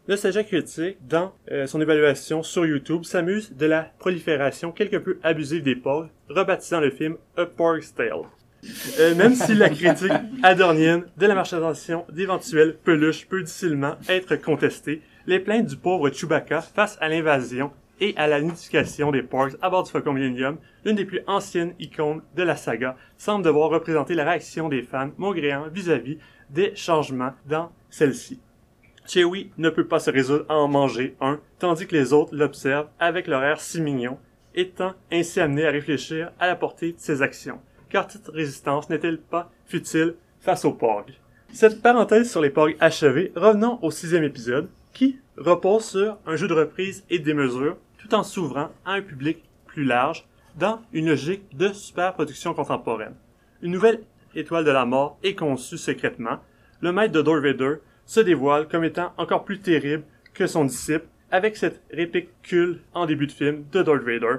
Le 0.07 0.15
Sage 0.17 0.45
critique, 0.45 0.97
dans 1.07 1.33
euh, 1.51 1.65
son 1.65 1.81
évaluation 1.81 2.43
sur 2.43 2.63
YouTube, 2.63 3.03
s'amuse 3.05 3.51
de 3.53 3.65
la 3.65 3.91
prolifération 3.97 4.71
quelque 4.71 4.97
peu 4.97 5.17
abusive 5.23 5.63
des 5.63 5.75
porcs, 5.75 6.09
rebaptisant 6.29 6.79
le 6.79 6.91
film 6.91 7.17
A 7.37 7.47
Pork's 7.47 7.95
Tale. 7.95 8.21
Euh, 8.99 9.15
même 9.15 9.33
si 9.33 9.55
la 9.55 9.67
critique 9.69 10.11
adornienne 10.43 11.05
de 11.17 11.25
la 11.25 11.33
marchandisation 11.33 12.05
d'éventuelles 12.11 12.77
peluches 12.83 13.25
peut 13.27 13.41
difficilement 13.41 13.95
être 14.07 14.35
contestée, 14.35 15.01
les 15.25 15.39
plaintes 15.39 15.65
du 15.65 15.75
pauvre 15.75 16.11
Chewbacca 16.11 16.61
face 16.61 16.99
à 17.01 17.09
l'invasion 17.09 17.71
et 17.99 18.13
à 18.15 18.27
la 18.27 18.41
nidification 18.41 19.11
des 19.11 19.23
porcs 19.23 19.57
à 19.63 19.71
bord 19.71 19.89
du 19.91 20.11
Millennium, 20.11 20.59
l'une 20.85 20.97
des 20.97 21.05
plus 21.05 21.21
anciennes 21.25 21.73
icônes 21.79 22.21
de 22.35 22.43
la 22.43 22.55
saga, 22.55 22.95
semble 23.17 23.43
devoir 23.43 23.71
représenter 23.71 24.13
la 24.13 24.25
réaction 24.25 24.69
des 24.69 24.83
fans 24.83 25.09
maugréants 25.17 25.67
vis-à-vis 25.73 26.19
des 26.51 26.75
changements 26.75 27.33
dans 27.47 27.71
celle-ci. 27.89 28.39
Chewie 29.05 29.51
ne 29.57 29.69
peut 29.69 29.87
pas 29.87 29.99
se 29.99 30.09
résoudre 30.09 30.45
à 30.49 30.55
en 30.55 30.67
manger 30.67 31.15
un, 31.21 31.39
tandis 31.59 31.87
que 31.87 31.95
les 31.95 32.13
autres 32.13 32.35
l'observent 32.35 32.89
avec 32.99 33.27
leur 33.27 33.43
air 33.43 33.59
si 33.59 33.81
mignon, 33.81 34.17
étant 34.55 34.93
ainsi 35.11 35.39
amené 35.39 35.65
à 35.65 35.71
réfléchir 35.71 36.31
à 36.39 36.47
la 36.47 36.55
portée 36.55 36.93
de 36.93 36.99
ses 36.99 37.21
actions. 37.21 37.59
Car 37.89 38.07
toute 38.07 38.27
résistance 38.29 38.89
n'est-elle 38.89 39.19
pas 39.19 39.51
futile 39.65 40.15
face 40.39 40.65
aux 40.65 40.73
porgs? 40.73 41.13
Cette 41.53 41.81
parenthèse 41.81 42.29
sur 42.29 42.41
les 42.41 42.49
porgs 42.49 42.75
achevée, 42.79 43.31
revenons 43.35 43.79
au 43.81 43.91
sixième 43.91 44.23
épisode, 44.23 44.69
qui 44.93 45.19
repose 45.37 45.85
sur 45.85 46.17
un 46.25 46.35
jeu 46.35 46.47
de 46.47 46.53
reprise 46.53 47.03
et 47.09 47.19
de 47.19 47.23
démesure, 47.23 47.77
tout 47.97 48.13
en 48.15 48.23
s'ouvrant 48.23 48.69
à 48.85 48.93
un 48.93 49.01
public 49.01 49.43
plus 49.67 49.83
large, 49.83 50.27
dans 50.57 50.81
une 50.93 51.09
logique 51.09 51.55
de 51.55 51.73
super-production 51.73 52.53
contemporaine. 52.53 53.15
Une 53.61 53.71
nouvelle 53.71 54.01
étoile 54.35 54.65
de 54.65 54.71
la 54.71 54.85
mort 54.85 55.17
est 55.23 55.35
conçue 55.35 55.77
secrètement. 55.77 56.39
Le 56.81 56.91
maître 56.91 57.13
de 57.13 57.21
Darth 57.21 57.81
se 58.05 58.19
dévoile 58.19 58.67
comme 58.67 58.83
étant 58.83 59.13
encore 59.17 59.45
plus 59.45 59.59
terrible 59.59 60.03
que 60.33 60.47
son 60.47 60.65
disciple 60.65 61.07
avec 61.31 61.57
cette 61.57 61.81
répicule 61.91 62.81
en 62.93 63.05
début 63.05 63.27
de 63.27 63.31
film 63.31 63.65
de 63.71 63.81
Darth 63.81 64.03
Vader. 64.03 64.37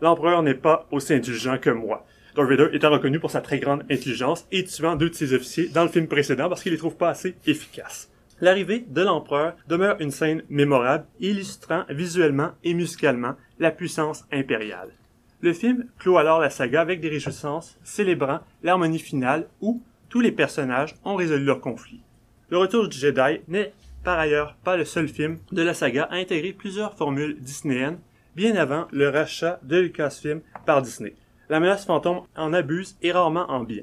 L'empereur 0.00 0.42
n'est 0.42 0.54
pas 0.54 0.86
aussi 0.90 1.14
indulgent 1.14 1.58
que 1.58 1.70
moi. 1.70 2.06
Darth 2.36 2.48
Vader 2.48 2.68
étant 2.72 2.90
reconnu 2.90 3.18
pour 3.18 3.30
sa 3.30 3.40
très 3.40 3.58
grande 3.58 3.84
intelligence 3.90 4.46
et 4.52 4.64
tuant 4.64 4.96
deux 4.96 5.10
de 5.10 5.14
ses 5.14 5.34
officiers 5.34 5.68
dans 5.68 5.82
le 5.82 5.88
film 5.88 6.06
précédent 6.06 6.48
parce 6.48 6.62
qu'il 6.62 6.72
les 6.72 6.78
trouve 6.78 6.96
pas 6.96 7.10
assez 7.10 7.34
efficaces. 7.46 8.10
L'arrivée 8.40 8.84
de 8.88 9.02
l'empereur 9.02 9.56
demeure 9.66 10.00
une 10.00 10.12
scène 10.12 10.44
mémorable, 10.48 11.06
illustrant 11.18 11.84
visuellement 11.88 12.52
et 12.62 12.72
musicalement 12.72 13.34
la 13.58 13.72
puissance 13.72 14.24
impériale. 14.30 14.92
Le 15.40 15.52
film 15.52 15.86
clôt 15.98 16.18
alors 16.18 16.38
la 16.38 16.50
saga 16.50 16.80
avec 16.80 17.00
des 17.00 17.08
réjouissances 17.08 17.78
célébrant 17.82 18.40
l'harmonie 18.62 19.00
finale 19.00 19.48
où 19.60 19.82
tous 20.08 20.20
les 20.20 20.32
personnages 20.32 20.94
ont 21.04 21.16
résolu 21.16 21.44
leur 21.44 21.60
conflit. 21.60 22.00
Le 22.50 22.56
Retour 22.56 22.88
du 22.88 22.96
Jedi 22.96 23.42
n'est 23.46 23.74
par 24.02 24.18
ailleurs 24.18 24.56
pas 24.64 24.78
le 24.78 24.86
seul 24.86 25.06
film 25.06 25.38
de 25.52 25.60
la 25.60 25.74
saga 25.74 26.04
à 26.04 26.14
intégrer 26.14 26.54
plusieurs 26.54 26.94
formules 26.94 27.38
disneyennes 27.40 27.98
bien 28.34 28.56
avant 28.56 28.88
le 28.90 29.10
rachat 29.10 29.60
de 29.64 29.76
Lucasfilm 29.76 30.40
par 30.64 30.80
Disney. 30.80 31.14
La 31.50 31.60
menace 31.60 31.84
fantôme 31.84 32.22
en 32.36 32.54
abuse 32.54 32.96
et 33.02 33.12
rarement 33.12 33.50
en 33.50 33.64
bien. 33.64 33.82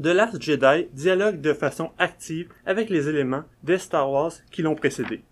The 0.00 0.06
Last 0.06 0.40
Jedi 0.40 0.86
dialogue 0.92 1.40
de 1.40 1.52
façon 1.52 1.90
active 1.98 2.48
avec 2.64 2.90
les 2.90 3.08
éléments 3.08 3.42
des 3.64 3.78
Star 3.78 4.08
Wars 4.08 4.32
qui 4.52 4.62
l'ont 4.62 4.76
précédé. 4.76 5.22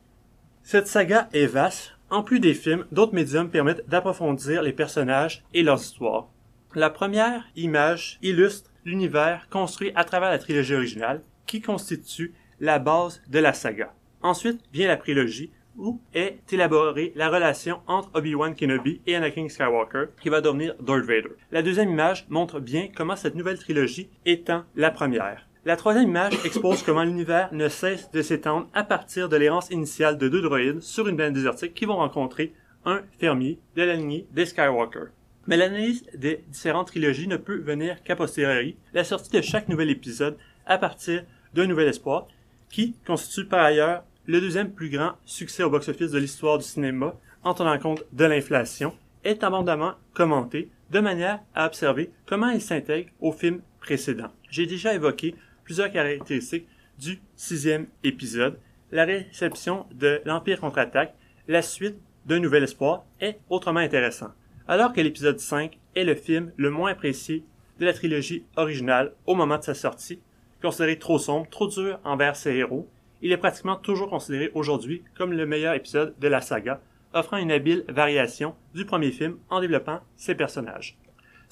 Cette 0.64 0.88
saga 0.88 1.28
est 1.32 1.46
vaste. 1.46 1.92
En 2.10 2.24
plus 2.24 2.40
des 2.40 2.54
films, 2.54 2.86
d'autres 2.90 3.14
médiums 3.14 3.50
permettent 3.50 3.88
d'approfondir 3.88 4.62
les 4.62 4.72
personnages 4.72 5.44
et 5.54 5.62
leurs 5.62 5.80
histoires. 5.80 6.28
La 6.74 6.90
première 6.90 7.44
image 7.54 8.18
illustre 8.20 8.70
l'univers 8.84 9.46
construit 9.48 9.92
à 9.94 10.02
travers 10.02 10.30
la 10.30 10.38
trilogie 10.38 10.74
originale 10.74 11.22
qui 11.46 11.60
constitue 11.60 12.34
la 12.60 12.78
base 12.78 13.22
de 13.28 13.38
la 13.38 13.52
saga. 13.52 13.92
Ensuite 14.22 14.60
vient 14.72 14.88
la 14.88 14.96
prélogie 14.96 15.50
où 15.76 16.00
est 16.14 16.40
élaborée 16.52 17.12
la 17.16 17.28
relation 17.28 17.80
entre 17.86 18.10
Obi-Wan 18.14 18.54
Kenobi 18.54 19.00
et 19.06 19.16
Anakin 19.16 19.48
Skywalker 19.48 20.06
qui 20.20 20.28
va 20.28 20.40
devenir 20.40 20.74
Darth 20.80 21.04
Vader. 21.04 21.32
La 21.50 21.62
deuxième 21.62 21.90
image 21.90 22.26
montre 22.28 22.60
bien 22.60 22.88
comment 22.94 23.16
cette 23.16 23.34
nouvelle 23.34 23.58
trilogie 23.58 24.08
étend 24.24 24.64
la 24.76 24.90
première. 24.90 25.46
La 25.64 25.76
troisième 25.76 26.08
image 26.08 26.34
expose 26.44 26.82
comment 26.82 27.04
l'univers 27.04 27.48
ne 27.52 27.68
cesse 27.68 28.10
de 28.10 28.22
s'étendre 28.22 28.68
à 28.74 28.84
partir 28.84 29.28
de 29.28 29.36
l'errance 29.36 29.70
initiale 29.70 30.18
de 30.18 30.28
deux 30.28 30.42
droïdes 30.42 30.82
sur 30.82 31.08
une 31.08 31.16
planète 31.16 31.34
désertique 31.34 31.74
qui 31.74 31.86
vont 31.86 31.96
rencontrer 31.96 32.52
un 32.84 33.00
fermier 33.18 33.58
de 33.74 33.82
la 33.82 33.94
lignée 33.94 34.26
des 34.32 34.44
Skywalker. 34.44 35.06
Mais 35.46 35.56
l'analyse 35.56 36.04
des 36.14 36.44
différentes 36.48 36.88
trilogies 36.88 37.28
ne 37.28 37.36
peut 37.36 37.58
venir 37.58 38.02
qu'à 38.02 38.16
posteriori, 38.16 38.76
la 38.92 39.04
sortie 39.04 39.30
de 39.30 39.40
chaque 39.40 39.68
nouvel 39.68 39.90
épisode 39.90 40.36
à 40.66 40.78
partir 40.78 41.24
d'un 41.54 41.66
nouvel 41.66 41.88
espoir, 41.88 42.28
qui 42.74 42.96
constitue 43.06 43.44
par 43.44 43.64
ailleurs 43.64 44.02
le 44.26 44.40
deuxième 44.40 44.72
plus 44.72 44.90
grand 44.90 45.12
succès 45.24 45.62
au 45.62 45.70
box-office 45.70 46.10
de 46.10 46.18
l'histoire 46.18 46.58
du 46.58 46.64
cinéma 46.64 47.14
en 47.44 47.54
tenant 47.54 47.78
compte 47.78 48.02
de 48.12 48.24
l'inflation, 48.24 48.92
est 49.22 49.44
abondamment 49.44 49.92
commenté 50.12 50.70
de 50.90 50.98
manière 50.98 51.38
à 51.54 51.66
observer 51.66 52.10
comment 52.26 52.50
il 52.50 52.60
s'intègre 52.60 53.10
au 53.20 53.30
film 53.30 53.60
précédent. 53.78 54.26
J'ai 54.50 54.66
déjà 54.66 54.92
évoqué 54.92 55.36
plusieurs 55.62 55.92
caractéristiques 55.92 56.66
du 56.98 57.20
sixième 57.36 57.86
épisode, 58.02 58.58
la 58.90 59.04
réception 59.04 59.86
de 59.92 60.20
l'Empire 60.24 60.58
contre-attaque, 60.58 61.14
la 61.46 61.62
suite 61.62 61.98
d'un 62.26 62.40
nouvel 62.40 62.64
espoir 62.64 63.04
est 63.20 63.38
autrement 63.50 63.80
intéressant. 63.80 64.32
Alors 64.66 64.92
que 64.92 65.00
l'épisode 65.00 65.38
5 65.38 65.78
est 65.94 66.04
le 66.04 66.16
film 66.16 66.50
le 66.56 66.70
moins 66.70 66.90
apprécié 66.90 67.44
de 67.78 67.84
la 67.84 67.92
trilogie 67.92 68.42
originale 68.56 69.12
au 69.26 69.36
moment 69.36 69.58
de 69.58 69.62
sa 69.62 69.74
sortie, 69.74 70.18
considéré 70.64 70.98
trop 70.98 71.18
sombre, 71.18 71.48
trop 71.48 71.68
dur 71.68 72.00
envers 72.04 72.36
ses 72.36 72.54
héros, 72.54 72.88
il 73.22 73.32
est 73.32 73.36
pratiquement 73.36 73.76
toujours 73.76 74.10
considéré 74.10 74.50
aujourd'hui 74.54 75.02
comme 75.16 75.32
le 75.32 75.46
meilleur 75.46 75.74
épisode 75.74 76.14
de 76.18 76.28
la 76.28 76.40
saga, 76.40 76.80
offrant 77.12 77.36
une 77.36 77.52
habile 77.52 77.84
variation 77.88 78.54
du 78.74 78.84
premier 78.84 79.12
film 79.12 79.38
en 79.48 79.60
développant 79.60 80.00
ses 80.16 80.34
personnages 80.34 80.98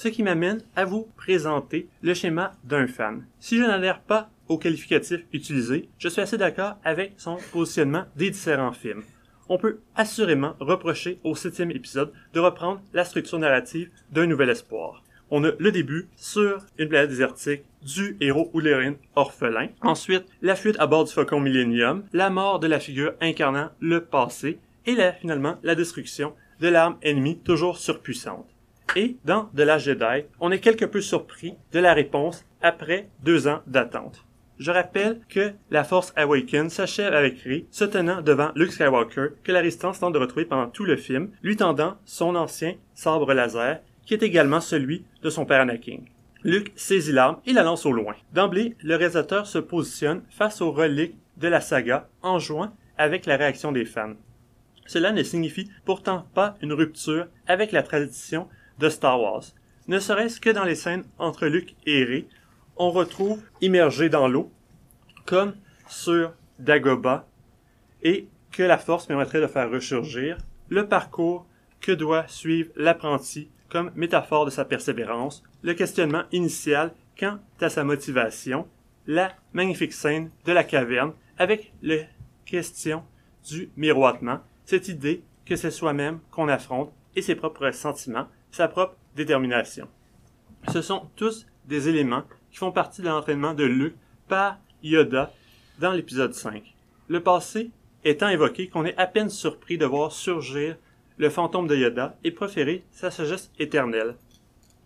ce 0.02 0.08
qui 0.08 0.24
m'amène 0.24 0.62
à 0.74 0.84
vous 0.84 1.08
présenter 1.16 1.88
le 2.02 2.12
schéma 2.12 2.52
d'un 2.64 2.88
fan. 2.88 3.24
Si 3.38 3.56
je 3.56 3.62
n'adhère 3.62 4.00
pas 4.00 4.30
au 4.48 4.58
qualificatif 4.58 5.20
utilisé, 5.32 5.88
je 5.98 6.08
suis 6.08 6.20
assez 6.20 6.36
d'accord 6.36 6.76
avec 6.82 7.12
son 7.18 7.36
positionnement 7.52 8.04
des 8.16 8.30
différents 8.30 8.72
films. 8.72 9.04
On 9.48 9.58
peut 9.58 9.78
assurément 9.94 10.56
reprocher 10.58 11.20
au 11.22 11.36
septième 11.36 11.70
épisode 11.70 12.12
de 12.32 12.40
reprendre 12.40 12.80
la 12.92 13.04
structure 13.04 13.38
narrative 13.38 13.90
d'un 14.10 14.26
nouvel 14.26 14.50
espoir. 14.50 15.04
On 15.34 15.44
a 15.44 15.52
le 15.58 15.72
début 15.72 16.08
sur 16.14 16.58
une 16.76 16.90
planète 16.90 17.08
désertique 17.08 17.62
du 17.80 18.18
héros 18.20 18.50
ou 18.52 18.60
orphelin. 19.16 19.68
Ensuite, 19.80 20.26
la 20.42 20.54
fuite 20.54 20.76
à 20.78 20.86
bord 20.86 21.04
du 21.04 21.12
Faucon 21.12 21.40
Millennium, 21.40 22.04
la 22.12 22.28
mort 22.28 22.60
de 22.60 22.66
la 22.66 22.78
figure 22.78 23.14
incarnant 23.22 23.70
le 23.80 24.04
passé, 24.04 24.58
et 24.84 24.94
là, 24.94 25.14
finalement, 25.14 25.56
la 25.62 25.74
destruction 25.74 26.34
de 26.60 26.68
l'arme 26.68 26.98
ennemie 27.00 27.38
toujours 27.38 27.78
surpuissante. 27.78 28.46
Et 28.94 29.16
dans 29.24 29.46
The 29.56 29.60
Last 29.60 29.86
Jedi, 29.86 30.26
on 30.38 30.50
est 30.50 30.60
quelque 30.60 30.84
peu 30.84 31.00
surpris 31.00 31.54
de 31.72 31.78
la 31.78 31.94
réponse 31.94 32.44
après 32.60 33.08
deux 33.22 33.48
ans 33.48 33.62
d'attente. 33.66 34.26
Je 34.58 34.70
rappelle 34.70 35.18
que 35.30 35.52
la 35.70 35.82
Force 35.82 36.12
Awakens 36.14 36.74
s'achève 36.74 37.14
avec 37.14 37.40
Rey 37.40 37.64
se 37.70 37.86
tenant 37.86 38.20
devant 38.20 38.50
Luke 38.54 38.72
Skywalker 38.72 39.28
que 39.42 39.50
la 39.50 39.60
résistance 39.60 39.98
tente 39.98 40.12
de 40.12 40.18
retrouver 40.18 40.44
pendant 40.44 40.68
tout 40.68 40.84
le 40.84 40.96
film, 40.96 41.30
lui 41.42 41.56
tendant 41.56 41.96
son 42.04 42.36
ancien 42.36 42.74
sabre 42.94 43.32
laser 43.32 43.80
est 44.14 44.22
également 44.22 44.60
celui 44.60 45.04
de 45.22 45.30
son 45.30 45.44
père 45.44 45.60
Anakin. 45.60 46.00
Luke 46.44 46.72
saisit 46.74 47.12
l'arme 47.12 47.38
et 47.46 47.52
la 47.52 47.62
lance 47.62 47.86
au 47.86 47.92
loin. 47.92 48.14
D'emblée, 48.32 48.74
le 48.82 48.96
réalisateur 48.96 49.46
se 49.46 49.58
positionne 49.58 50.22
face 50.30 50.60
aux 50.60 50.72
reliques 50.72 51.16
de 51.36 51.48
la 51.48 51.60
saga 51.60 52.08
en 52.22 52.38
jouant 52.38 52.74
avec 52.98 53.26
la 53.26 53.36
réaction 53.36 53.72
des 53.72 53.84
fans. 53.84 54.14
Cela 54.86 55.12
ne 55.12 55.22
signifie 55.22 55.70
pourtant 55.84 56.26
pas 56.34 56.56
une 56.60 56.72
rupture 56.72 57.28
avec 57.46 57.72
la 57.72 57.82
tradition 57.82 58.48
de 58.78 58.88
Star 58.88 59.20
Wars. 59.20 59.44
Ne 59.86 59.98
serait-ce 59.98 60.40
que 60.40 60.50
dans 60.50 60.64
les 60.64 60.74
scènes 60.74 61.04
entre 61.18 61.46
Luke 61.46 61.76
et 61.86 62.04
Rey, 62.04 62.26
on 62.76 62.90
retrouve 62.90 63.42
immergé 63.60 64.08
dans 64.08 64.28
l'eau, 64.28 64.50
comme 65.26 65.54
sur 65.88 66.32
Dagobah, 66.58 67.26
et 68.02 68.26
que 68.50 68.62
la 68.62 68.78
force 68.78 69.06
permettrait 69.06 69.40
de 69.40 69.46
faire 69.46 69.70
ressurgir, 69.70 70.38
le 70.68 70.88
parcours 70.88 71.46
que 71.80 71.92
doit 71.92 72.26
suivre 72.28 72.70
l'apprenti 72.76 73.48
comme 73.72 73.90
métaphore 73.94 74.44
de 74.44 74.50
sa 74.50 74.66
persévérance, 74.66 75.42
le 75.62 75.72
questionnement 75.72 76.24
initial 76.30 76.92
quant 77.18 77.38
à 77.58 77.70
sa 77.70 77.84
motivation, 77.84 78.68
la 79.06 79.32
magnifique 79.54 79.94
scène 79.94 80.30
de 80.44 80.52
la 80.52 80.62
caverne 80.62 81.14
avec 81.38 81.72
la 81.80 81.96
question 82.44 83.02
du 83.48 83.70
miroitement, 83.78 84.40
cette 84.66 84.88
idée 84.88 85.24
que 85.46 85.56
c'est 85.56 85.70
soi-même 85.70 86.20
qu'on 86.30 86.48
affronte 86.48 86.92
et 87.16 87.22
ses 87.22 87.34
propres 87.34 87.70
sentiments, 87.70 88.28
sa 88.50 88.68
propre 88.68 88.94
détermination. 89.16 89.88
Ce 90.70 90.82
sont 90.82 91.08
tous 91.16 91.46
des 91.64 91.88
éléments 91.88 92.24
qui 92.50 92.58
font 92.58 92.72
partie 92.72 93.00
de 93.00 93.08
l'entraînement 93.08 93.54
de 93.54 93.64
Luke 93.64 93.96
par 94.28 94.58
Yoda 94.82 95.32
dans 95.78 95.92
l'épisode 95.92 96.34
5. 96.34 96.62
Le 97.08 97.22
passé 97.22 97.70
étant 98.04 98.28
évoqué 98.28 98.68
qu'on 98.68 98.84
est 98.84 98.98
à 98.98 99.06
peine 99.06 99.30
surpris 99.30 99.78
de 99.78 99.86
voir 99.86 100.12
surgir 100.12 100.76
le 101.18 101.30
fantôme 101.30 101.66
de 101.66 101.76
Yoda 101.76 102.16
et 102.24 102.30
proférer 102.30 102.84
sa 102.90 103.10
sagesse 103.10 103.50
éternelle. 103.58 104.16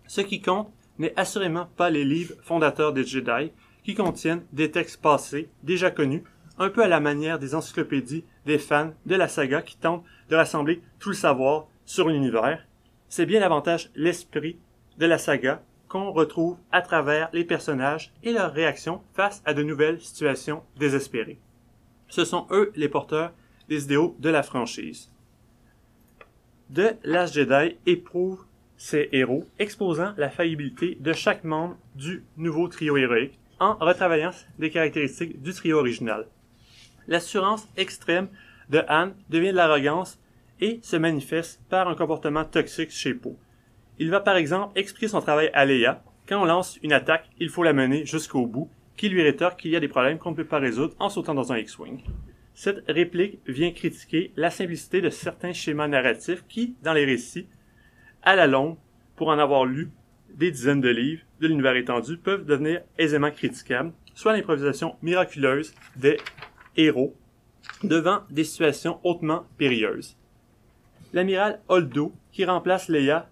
Ce 0.07 0.21
qui 0.21 0.41
compte 0.41 0.71
n'est 0.97 1.17
assurément 1.17 1.67
pas 1.77 1.89
les 1.89 2.05
livres 2.05 2.35
fondateurs 2.41 2.93
des 2.93 3.03
Jedi 3.03 3.51
qui 3.83 3.95
contiennent 3.95 4.45
des 4.51 4.71
textes 4.71 5.01
passés 5.01 5.49
déjà 5.63 5.91
connus, 5.91 6.23
un 6.59 6.69
peu 6.69 6.83
à 6.83 6.87
la 6.87 6.99
manière 6.99 7.39
des 7.39 7.55
encyclopédies 7.55 8.25
des 8.45 8.57
fans 8.57 8.93
de 9.05 9.15
la 9.15 9.27
saga 9.27 9.61
qui 9.61 9.77
tentent 9.77 10.03
de 10.29 10.35
rassembler 10.35 10.81
tout 10.99 11.09
le 11.09 11.15
savoir 11.15 11.67
sur 11.85 12.09
l'univers, 12.09 12.65
c'est 13.09 13.25
bien 13.25 13.39
davantage 13.39 13.89
l'esprit 13.95 14.57
de 14.97 15.05
la 15.05 15.17
saga 15.17 15.63
qu'on 15.87 16.11
retrouve 16.11 16.57
à 16.71 16.81
travers 16.81 17.29
les 17.31 17.45
personnages 17.45 18.11
et 18.23 18.33
leurs 18.33 18.51
réactions 18.51 19.01
face 19.13 19.41
à 19.45 19.53
de 19.53 19.63
nouvelles 19.63 20.01
situations 20.01 20.63
désespérées. 20.77 21.39
Ce 22.09 22.25
sont 22.25 22.47
eux 22.51 22.71
les 22.75 22.89
porteurs 22.89 23.31
des 23.69 23.85
idéaux 23.85 24.15
de 24.19 24.29
la 24.29 24.43
franchise. 24.43 25.09
De 26.69 26.91
Last 27.03 27.33
Jedi 27.33 27.77
éprouve 27.85 28.43
ses 28.75 29.07
héros, 29.13 29.45
exposant 29.57 30.13
la 30.17 30.29
faillibilité 30.29 30.97
de 30.99 31.13
chaque 31.13 31.45
membre 31.45 31.77
du 31.95 32.25
nouveau 32.35 32.67
trio 32.67 32.97
héroïque 32.97 33.39
en 33.59 33.75
retravaillant 33.75 34.31
des 34.59 34.69
caractéristiques 34.69 35.41
du 35.41 35.53
trio 35.53 35.79
original. 35.79 36.27
L'assurance 37.07 37.67
extrême 37.77 38.27
de 38.69 38.83
Anne 38.89 39.15
devient 39.29 39.51
de 39.51 39.55
l'arrogance 39.55 40.19
et 40.59 40.79
se 40.83 40.97
manifeste 40.97 41.61
par 41.69 41.87
un 41.87 41.95
comportement 41.95 42.43
toxique 42.43 42.91
chez 42.91 43.13
Poe. 43.13 43.37
Il 43.97 44.11
va 44.11 44.19
par 44.19 44.35
exemple 44.35 44.77
expliquer 44.77 45.07
son 45.07 45.21
travail 45.21 45.49
à 45.53 45.65
Leia. 45.65 46.03
Quand 46.27 46.41
on 46.41 46.45
lance 46.45 46.77
une 46.83 46.93
attaque, 46.93 47.29
il 47.39 47.49
faut 47.49 47.63
la 47.63 47.73
mener 47.73 48.05
jusqu'au 48.05 48.45
bout, 48.45 48.69
qui 48.97 49.07
lui 49.07 49.23
rétorque 49.23 49.61
qu'il 49.61 49.71
y 49.71 49.75
a 49.77 49.79
des 49.79 49.87
problèmes 49.87 50.17
qu'on 50.17 50.31
ne 50.31 50.35
peut 50.35 50.43
pas 50.43 50.59
résoudre 50.59 50.95
en 50.99 51.07
sautant 51.09 51.33
dans 51.33 51.53
un 51.53 51.57
X-Wing. 51.57 52.03
Cette 52.57 52.83
réplique 52.87 53.39
vient 53.45 53.69
critiquer 53.69 54.31
la 54.35 54.49
simplicité 54.49 54.99
de 54.99 55.11
certains 55.11 55.53
schémas 55.53 55.87
narratifs 55.87 56.43
qui, 56.49 56.75
dans 56.81 56.93
les 56.93 57.05
récits, 57.05 57.47
à 58.23 58.35
la 58.35 58.47
longue, 58.47 58.77
pour 59.15 59.27
en 59.27 59.37
avoir 59.37 59.63
lu 59.63 59.91
des 60.33 60.49
dizaines 60.49 60.81
de 60.81 60.89
livres 60.89 61.21
de 61.39 61.47
l'univers 61.47 61.75
étendu, 61.75 62.17
peuvent 62.17 62.45
devenir 62.45 62.81
aisément 62.97 63.29
critiquables, 63.29 63.93
soit 64.15 64.33
l'improvisation 64.33 64.95
miraculeuse 65.03 65.75
des 65.97 66.17
héros 66.75 67.15
devant 67.83 68.21
des 68.31 68.43
situations 68.43 68.99
hautement 69.03 69.45
périlleuses. 69.59 70.17
L'amiral 71.13 71.61
Holdo, 71.67 72.11
qui 72.31 72.43
remplace 72.43 72.89
Leia, 72.89 73.29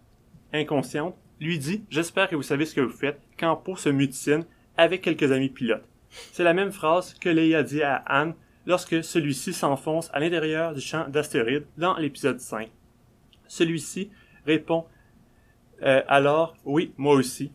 inconsciente, 0.53 1.17
lui 1.41 1.57
dit 1.57 1.83
J'espère 1.89 2.29
que 2.29 2.35
vous 2.35 2.43
savez 2.43 2.67
ce 2.67 2.75
que 2.75 2.81
vous 2.81 2.95
faites 2.95 3.19
quand 3.39 3.55
Poe 3.55 3.75
se 3.75 3.89
mutine 3.89 4.45
avec 4.77 5.01
quelques 5.01 5.31
amis 5.31 5.49
pilotes. 5.49 5.87
C'est 6.11 6.43
la 6.43 6.53
même 6.53 6.71
phrase 6.71 7.15
que 7.15 7.29
Leia 7.29 7.63
dit 7.63 7.81
à 7.81 7.95
Anne 7.95 8.35
lorsque 8.65 9.03
celui-ci 9.03 9.53
s'enfonce 9.53 10.09
à 10.13 10.19
l'intérieur 10.19 10.73
du 10.73 10.81
champ 10.81 11.07
d'astéroïdes 11.07 11.65
dans 11.77 11.97
l'épisode 11.97 12.39
5. 12.39 12.69
Celui-ci 13.47 14.09
répond 14.45 14.85
euh, 15.83 16.01
alors 16.07 16.55
Oui, 16.65 16.93
moi 16.97 17.15
aussi. 17.15 17.51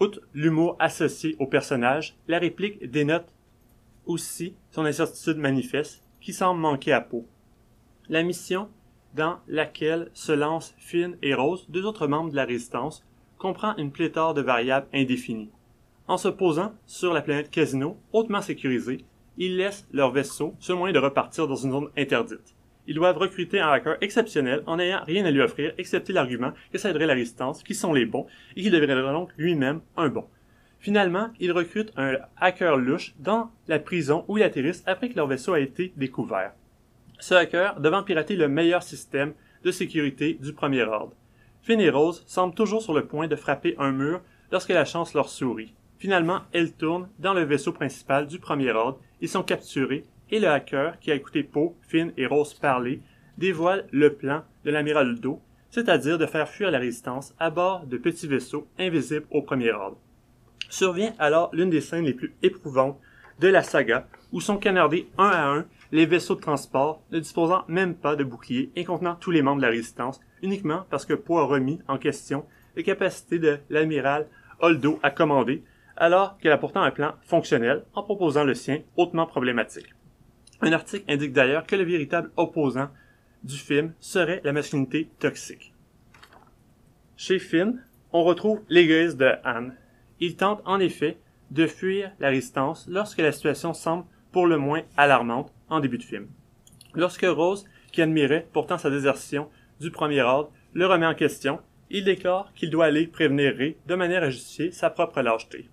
Outre 0.00 0.20
l'humour 0.34 0.76
associé 0.78 1.36
au 1.38 1.46
personnage, 1.46 2.16
la 2.26 2.38
réplique 2.38 2.90
dénote 2.90 3.32
aussi 4.04 4.54
son 4.70 4.84
incertitude 4.84 5.36
manifeste 5.36 6.02
qui 6.20 6.32
semble 6.32 6.60
manquer 6.60 6.92
à 6.92 7.00
Poe. 7.00 7.24
La 8.08 8.22
mission 8.22 8.68
dans 9.14 9.38
laquelle 9.46 10.10
se 10.14 10.32
lancent 10.32 10.74
Finn 10.78 11.16
et 11.22 11.34
Rose, 11.34 11.66
deux 11.68 11.84
autres 11.84 12.06
membres 12.06 12.30
de 12.30 12.36
la 12.36 12.44
résistance, 12.44 13.04
comprend 13.38 13.76
une 13.76 13.92
pléthore 13.92 14.34
de 14.34 14.40
variables 14.40 14.88
indéfinies. 14.92 15.50
En 16.08 16.16
se 16.16 16.28
posant 16.28 16.72
sur 16.86 17.12
la 17.12 17.22
planète 17.22 17.50
Casino, 17.50 17.96
hautement 18.12 18.40
sécurisée, 18.40 19.04
ils 19.36 19.56
laissent 19.56 19.86
leur 19.92 20.10
vaisseau, 20.10 20.54
seul 20.60 20.76
moyen 20.76 20.92
de 20.92 20.98
repartir 20.98 21.46
dans 21.46 21.56
une 21.56 21.72
zone 21.72 21.88
interdite. 21.96 22.54
Ils 22.86 22.94
doivent 22.94 23.18
recruter 23.18 23.60
un 23.60 23.68
hacker 23.68 23.96
exceptionnel 24.00 24.62
en 24.66 24.76
n'ayant 24.76 25.04
rien 25.04 25.24
à 25.24 25.30
lui 25.30 25.40
offrir 25.40 25.72
excepté 25.78 26.12
l'argument 26.12 26.52
que 26.72 26.78
ça 26.78 26.90
aiderait 26.90 27.06
la 27.06 27.14
résistance, 27.14 27.62
qui 27.62 27.74
sont 27.74 27.92
les 27.92 28.06
bons, 28.06 28.26
et 28.56 28.62
qu'il 28.62 28.72
deviendrait 28.72 29.12
donc 29.12 29.30
lui-même 29.36 29.80
un 29.96 30.08
bon. 30.08 30.24
Finalement, 30.80 31.30
ils 31.38 31.52
recrutent 31.52 31.92
un 31.96 32.16
hacker 32.40 32.76
louche 32.76 33.14
dans 33.20 33.52
la 33.68 33.78
prison 33.78 34.24
où 34.26 34.38
ils 34.38 34.42
atterrissent 34.42 34.82
après 34.86 35.08
que 35.08 35.16
leur 35.16 35.28
vaisseau 35.28 35.52
a 35.52 35.60
été 35.60 35.92
découvert. 35.96 36.52
Ce 37.20 37.34
hacker 37.34 37.78
devant 37.78 38.02
pirater 38.02 38.34
le 38.34 38.48
meilleur 38.48 38.82
système 38.82 39.32
de 39.62 39.70
sécurité 39.70 40.34
du 40.42 40.52
premier 40.52 40.82
ordre. 40.82 41.14
Finn 41.62 41.80
et 41.80 41.90
Rose 41.90 42.24
semblent 42.26 42.56
toujours 42.56 42.82
sur 42.82 42.94
le 42.94 43.06
point 43.06 43.28
de 43.28 43.36
frapper 43.36 43.76
un 43.78 43.92
mur 43.92 44.20
lorsque 44.50 44.70
la 44.70 44.84
chance 44.84 45.14
leur 45.14 45.28
sourit. 45.28 45.72
Finalement, 46.02 46.40
elles 46.52 46.72
tournent 46.72 47.08
dans 47.20 47.32
le 47.32 47.44
vaisseau 47.44 47.70
principal 47.70 48.26
du 48.26 48.40
premier 48.40 48.72
ordre, 48.72 48.98
ils 49.20 49.28
sont 49.28 49.44
capturés 49.44 50.04
et 50.32 50.40
le 50.40 50.48
hacker, 50.48 50.98
qui 50.98 51.12
a 51.12 51.14
écouté 51.14 51.44
Poe, 51.44 51.76
Finn 51.86 52.12
et 52.16 52.26
Rose 52.26 52.54
parler, 52.54 53.00
dévoile 53.38 53.86
le 53.92 54.12
plan 54.12 54.42
de 54.64 54.72
l'amiral 54.72 55.20
Do, 55.20 55.38
c'est-à-dire 55.70 56.18
de 56.18 56.26
faire 56.26 56.48
fuir 56.48 56.72
la 56.72 56.80
résistance 56.80 57.36
à 57.38 57.50
bord 57.50 57.86
de 57.86 57.98
petits 57.98 58.26
vaisseaux 58.26 58.66
invisibles 58.80 59.28
au 59.30 59.42
premier 59.42 59.70
ordre. 59.70 59.96
Survient 60.68 61.14
alors 61.20 61.50
l'une 61.52 61.70
des 61.70 61.80
scènes 61.80 62.04
les 62.04 62.14
plus 62.14 62.34
éprouvantes 62.42 62.98
de 63.38 63.46
la 63.46 63.62
saga, 63.62 64.08
où 64.32 64.40
sont 64.40 64.56
canardés 64.56 65.06
un 65.18 65.28
à 65.28 65.46
un 65.52 65.66
les 65.92 66.06
vaisseaux 66.06 66.34
de 66.34 66.40
transport 66.40 67.00
ne 67.12 67.20
disposant 67.20 67.62
même 67.68 67.94
pas 67.94 68.16
de 68.16 68.24
boucliers 68.24 68.72
et 68.74 68.84
contenant 68.84 69.14
tous 69.14 69.30
les 69.30 69.42
membres 69.42 69.58
de 69.58 69.66
la 69.66 69.70
résistance, 69.70 70.20
uniquement 70.42 70.84
parce 70.90 71.06
que 71.06 71.14
Poe 71.14 71.38
a 71.38 71.44
remis 71.44 71.78
en 71.86 71.96
question 71.96 72.44
les 72.74 72.82
capacités 72.82 73.38
de 73.38 73.58
l'amiral 73.70 74.26
Holdo 74.58 74.98
à 75.04 75.12
commander, 75.12 75.62
alors 75.96 76.38
qu'elle 76.38 76.52
a 76.52 76.58
pourtant 76.58 76.82
un 76.82 76.90
plan 76.90 77.14
fonctionnel 77.22 77.84
en 77.94 78.02
proposant 78.02 78.44
le 78.44 78.54
sien 78.54 78.80
hautement 78.96 79.26
problématique. 79.26 79.94
Un 80.60 80.72
article 80.72 81.10
indique 81.10 81.32
d'ailleurs 81.32 81.66
que 81.66 81.76
le 81.76 81.84
véritable 81.84 82.30
opposant 82.36 82.88
du 83.42 83.56
film 83.56 83.92
serait 83.98 84.40
la 84.44 84.52
masculinité 84.52 85.10
toxique. 85.18 85.72
Chez 87.16 87.38
Finn, 87.38 87.82
on 88.12 88.24
retrouve 88.24 88.60
l'égoïsme 88.68 89.18
de 89.18 89.32
Anne. 89.44 89.76
Il 90.20 90.36
tente 90.36 90.62
en 90.64 90.78
effet 90.78 91.18
de 91.50 91.66
fuir 91.66 92.12
la 92.20 92.28
résistance 92.28 92.86
lorsque 92.88 93.18
la 93.18 93.32
situation 93.32 93.74
semble 93.74 94.04
pour 94.30 94.46
le 94.46 94.56
moins 94.56 94.82
alarmante 94.96 95.52
en 95.68 95.80
début 95.80 95.98
de 95.98 96.02
film. 96.04 96.28
Lorsque 96.94 97.26
Rose, 97.26 97.64
qui 97.90 98.02
admirait 98.02 98.46
pourtant 98.52 98.78
sa 98.78 98.90
désertion 98.90 99.48
du 99.80 99.90
premier 99.90 100.22
ordre, 100.22 100.50
le 100.72 100.86
remet 100.86 101.06
en 101.06 101.14
question, 101.14 101.60
il 101.90 102.04
déclare 102.04 102.52
qu'il 102.54 102.70
doit 102.70 102.86
aller 102.86 103.06
prévenir 103.06 103.54
Ray 103.56 103.76
de 103.86 103.94
manière 103.94 104.22
à 104.22 104.30
justifier 104.30 104.70
sa 104.70 104.88
propre 104.88 105.20
lâcheté. 105.20 105.68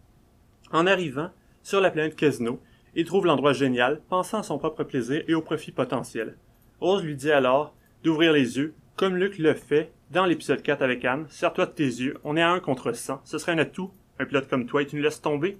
En 0.71 0.85
arrivant 0.85 1.31
sur 1.63 1.81
la 1.81 1.89
planète 1.89 2.15
Casino, 2.15 2.59
il 2.95 3.05
trouve 3.05 3.25
l'endroit 3.25 3.53
génial, 3.53 4.01
pensant 4.09 4.39
à 4.39 4.43
son 4.43 4.59
propre 4.59 4.83
plaisir 4.83 5.23
et 5.27 5.33
au 5.33 5.41
profit 5.41 5.71
potentiel. 5.71 6.38
Rose 6.79 7.03
lui 7.03 7.15
dit 7.15 7.31
alors 7.31 7.73
d'ouvrir 8.03 8.33
les 8.33 8.57
yeux, 8.57 8.73
comme 8.95 9.15
Luc 9.15 9.38
le 9.38 9.53
fait 9.53 9.91
dans 10.11 10.25
l'épisode 10.25 10.61
4 10.61 10.81
avec 10.81 11.05
Anne. 11.05 11.25
Serre-toi 11.29 11.65
de 11.65 11.71
tes 11.71 11.83
yeux, 11.83 12.17
on 12.23 12.38
est 12.38 12.41
à 12.41 12.51
un 12.51 12.59
contre 12.59 12.91
100. 12.91 13.21
Ce 13.23 13.38
serait 13.38 13.53
un 13.53 13.57
atout, 13.57 13.91
un 14.19 14.25
pilote 14.25 14.47
comme 14.47 14.65
toi, 14.65 14.81
et 14.81 14.85
tu 14.85 14.95
nous 14.95 15.01
laisses 15.01 15.21
tomber. 15.21 15.57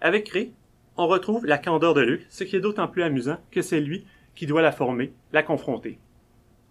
Avec 0.00 0.28
Ray, 0.28 0.52
on 0.96 1.06
retrouve 1.06 1.44
la 1.46 1.58
candeur 1.58 1.94
de 1.94 2.00
Luc, 2.00 2.26
ce 2.28 2.44
qui 2.44 2.56
est 2.56 2.60
d'autant 2.60 2.88
plus 2.88 3.02
amusant 3.02 3.38
que 3.50 3.62
c'est 3.62 3.80
lui 3.80 4.06
qui 4.34 4.46
doit 4.46 4.62
la 4.62 4.72
former, 4.72 5.12
la 5.32 5.42
confronter. 5.42 5.98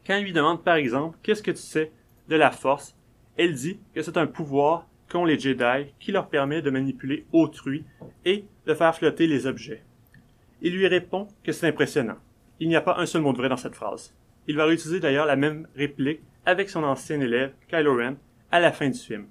Quand 0.05 0.17
il 0.17 0.24
lui 0.24 0.34
demande 0.34 0.63
par 0.63 0.75
exemple 0.75 1.17
qu'est-ce 1.24 1.44
que 1.44 1.51
tu 1.51 1.58
sais 1.58 1.91
de 2.29 2.36
la 2.36 2.51
force, 2.51 2.96
elle 3.38 3.53
dit 3.53 3.79
que 3.94 4.01
c'est 4.01 4.17
un 4.17 4.27
pouvoir 4.27 4.88
qu'ont 5.16 5.24
les 5.24 5.40
Jedi 5.40 5.94
qui 5.98 6.12
leur 6.12 6.28
permet 6.28 6.62
de 6.62 6.70
manipuler 6.70 7.26
autrui 7.32 7.86
et 8.26 8.44
de 8.66 8.74
faire 8.74 8.94
flotter 8.94 9.28
les 9.28 9.48
objets. 9.48 9.82
Il 10.62 10.76
lui 10.76 10.88
répond 10.88 11.30
que 11.42 11.54
c'est 11.54 11.70
impressionnant. 11.70 12.18
Il 12.60 12.68
n'y 12.68 12.76
a 12.76 12.82
pas 12.82 12.98
un 12.98 13.06
seul 13.06 13.22
mot 13.22 13.32
de 13.32 13.38
vrai 13.38 13.48
dans 13.48 13.56
cette 13.56 13.76
phrase. 13.76 14.14
Il 14.50 14.58
va 14.58 14.66
réutiliser 14.66 15.00
d'ailleurs 15.00 15.25
la 15.25 15.38
même 15.38 15.70
réplique 15.74 16.20
avec 16.46 16.70
son 16.70 16.84
ancien 16.84 17.22
élève, 17.22 17.54
Kylo 17.70 17.96
Ren, 17.96 18.16
à 18.51 18.60
la 18.60 18.74
fin 18.74 18.90
du 18.90 19.00
film. 19.00 19.28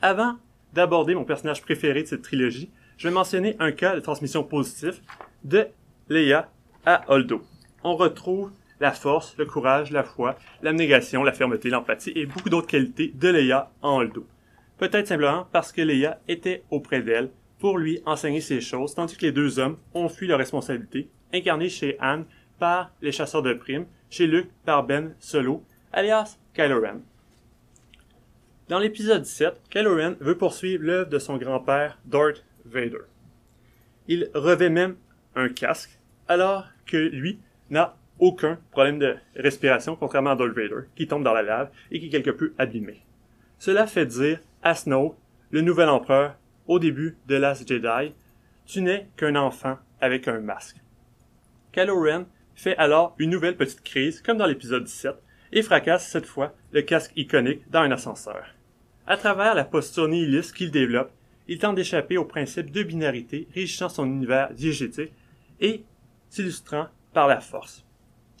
Avant 0.00 0.36
d'aborder 0.72 1.16
mon 1.16 1.24
personnage 1.24 1.62
préféré 1.62 2.04
de 2.04 2.08
cette 2.08 2.22
trilogie, 2.22 2.70
je 2.98 3.08
vais 3.08 3.14
mentionner 3.14 3.56
un 3.58 3.72
cas 3.72 3.96
de 3.96 4.00
transmission 4.00 4.44
positif 4.44 5.02
de 5.42 5.66
Leia 6.08 6.48
à 6.86 7.02
Holdo. 7.08 7.42
On 7.82 7.96
retrouve 7.96 8.52
la 8.78 8.92
force, 8.92 9.36
le 9.38 9.44
courage, 9.44 9.90
la 9.90 10.04
foi, 10.04 10.36
l'abnégation, 10.62 11.24
la 11.24 11.32
fermeté, 11.32 11.68
l'empathie 11.68 12.12
et 12.14 12.26
beaucoup 12.26 12.48
d'autres 12.48 12.68
qualités 12.68 13.10
de 13.12 13.28
Leia 13.28 13.72
en 13.82 13.96
Holdo. 13.96 14.24
Peut-être 14.78 15.06
simplement 15.06 15.46
parce 15.52 15.72
que 15.72 15.82
Leia 15.82 16.20
était 16.28 16.62
auprès 16.70 17.02
d'elle 17.02 17.30
pour 17.58 17.78
lui 17.78 18.00
enseigner 18.06 18.40
ces 18.40 18.60
choses, 18.60 18.94
tandis 18.94 19.16
que 19.16 19.26
les 19.26 19.32
deux 19.32 19.58
hommes 19.58 19.76
ont 19.94 20.08
fui 20.08 20.26
leurs 20.26 20.38
responsabilités, 20.38 21.08
incarnés 21.32 21.68
chez 21.68 21.96
Anne 22.00 22.24
par 22.58 22.90
les 23.00 23.12
chasseurs 23.12 23.42
de 23.42 23.54
primes, 23.54 23.86
chez 24.10 24.26
Luke 24.26 24.50
par 24.64 24.84
Ben 24.84 25.14
Solo, 25.20 25.64
alias 25.92 26.38
Kylo 26.54 26.80
Ren. 26.80 27.00
Dans 28.68 28.78
l'épisode 28.78 29.24
7, 29.24 29.60
Kylo 29.70 29.96
Ren 29.96 30.16
veut 30.20 30.36
poursuivre 30.36 30.82
l'œuvre 30.84 31.10
de 31.10 31.18
son 31.18 31.36
grand-père, 31.36 31.98
Darth 32.04 32.44
Vader. 32.64 33.02
Il 34.08 34.30
revêt 34.34 34.70
même 34.70 34.96
un 35.36 35.48
casque, 35.48 35.98
alors 36.26 36.66
que 36.86 36.96
lui 36.96 37.38
n'a 37.70 37.96
aucun 38.18 38.58
problème 38.70 38.98
de 38.98 39.16
respiration, 39.36 39.96
contrairement 39.96 40.30
à 40.30 40.36
Darth 40.36 40.54
Vader, 40.54 40.86
qui 40.96 41.06
tombe 41.06 41.24
dans 41.24 41.34
la 41.34 41.42
lave 41.42 41.70
et 41.90 42.00
qui 42.00 42.06
est 42.06 42.10
quelque 42.10 42.30
peu 42.30 42.54
abîmé. 42.58 43.02
Cela 43.58 43.86
fait 43.86 44.06
dire 44.06 44.40
à 44.62 44.74
Snow, 44.74 45.16
le 45.50 45.60
nouvel 45.60 45.88
empereur, 45.88 46.36
au 46.66 46.78
début 46.78 47.16
de 47.26 47.34
Last 47.34 47.68
Jedi, 47.68 48.14
tu 48.64 48.80
n'es 48.80 49.08
qu'un 49.16 49.36
enfant 49.36 49.78
avec 50.00 50.28
un 50.28 50.40
masque. 50.40 50.76
Kylo 51.72 52.00
Ren 52.00 52.26
fait 52.54 52.76
alors 52.76 53.14
une 53.18 53.30
nouvelle 53.30 53.56
petite 53.56 53.82
crise, 53.82 54.20
comme 54.22 54.38
dans 54.38 54.46
l'épisode 54.46 54.84
17, 54.84 55.14
et 55.52 55.62
fracasse 55.62 56.08
cette 56.08 56.26
fois 56.26 56.54
le 56.72 56.82
casque 56.82 57.12
iconique 57.16 57.68
dans 57.70 57.80
un 57.80 57.90
ascenseur. 57.90 58.44
À 59.06 59.16
travers 59.16 59.54
la 59.54 59.64
posture 59.64 60.08
nihiliste 60.08 60.54
qu'il 60.54 60.70
développe, 60.70 61.10
il 61.48 61.58
tente 61.58 61.76
d'échapper 61.76 62.16
au 62.16 62.24
principe 62.24 62.70
de 62.70 62.82
binarité 62.82 63.48
régissant 63.52 63.88
son 63.88 64.06
univers 64.06 64.52
diégétique 64.54 65.12
et 65.60 65.84
s'illustrant 66.28 66.86
par 67.12 67.26
la 67.26 67.40
force. 67.40 67.84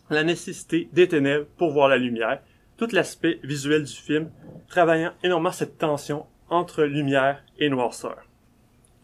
La 0.08 0.24
nécessité 0.24 0.88
des 0.92 1.08
ténèbres 1.08 1.46
pour 1.56 1.72
voir 1.72 1.88
la 1.88 1.96
lumière, 1.96 2.40
tout 2.82 2.96
l'aspect 2.96 3.38
visuel 3.44 3.84
du 3.84 3.92
film 3.92 4.28
travaillant 4.66 5.12
énormément 5.22 5.52
cette 5.52 5.78
tension 5.78 6.26
entre 6.50 6.82
lumière 6.82 7.44
et 7.56 7.68
noirceur. 7.68 8.28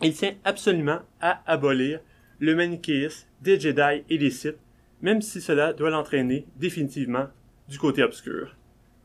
Il 0.02 0.14
tient 0.14 0.34
absolument 0.42 0.98
à 1.20 1.42
abolir 1.46 2.00
le 2.40 2.56
manichéisme 2.56 3.28
des 3.40 3.60
Jedi 3.60 4.02
et 4.10 4.18
des 4.18 4.32
Sith, 4.32 4.58
même 5.00 5.22
si 5.22 5.40
cela 5.40 5.72
doit 5.72 5.90
l'entraîner 5.90 6.44
définitivement 6.56 7.28
du 7.68 7.78
côté 7.78 8.02
obscur. 8.02 8.56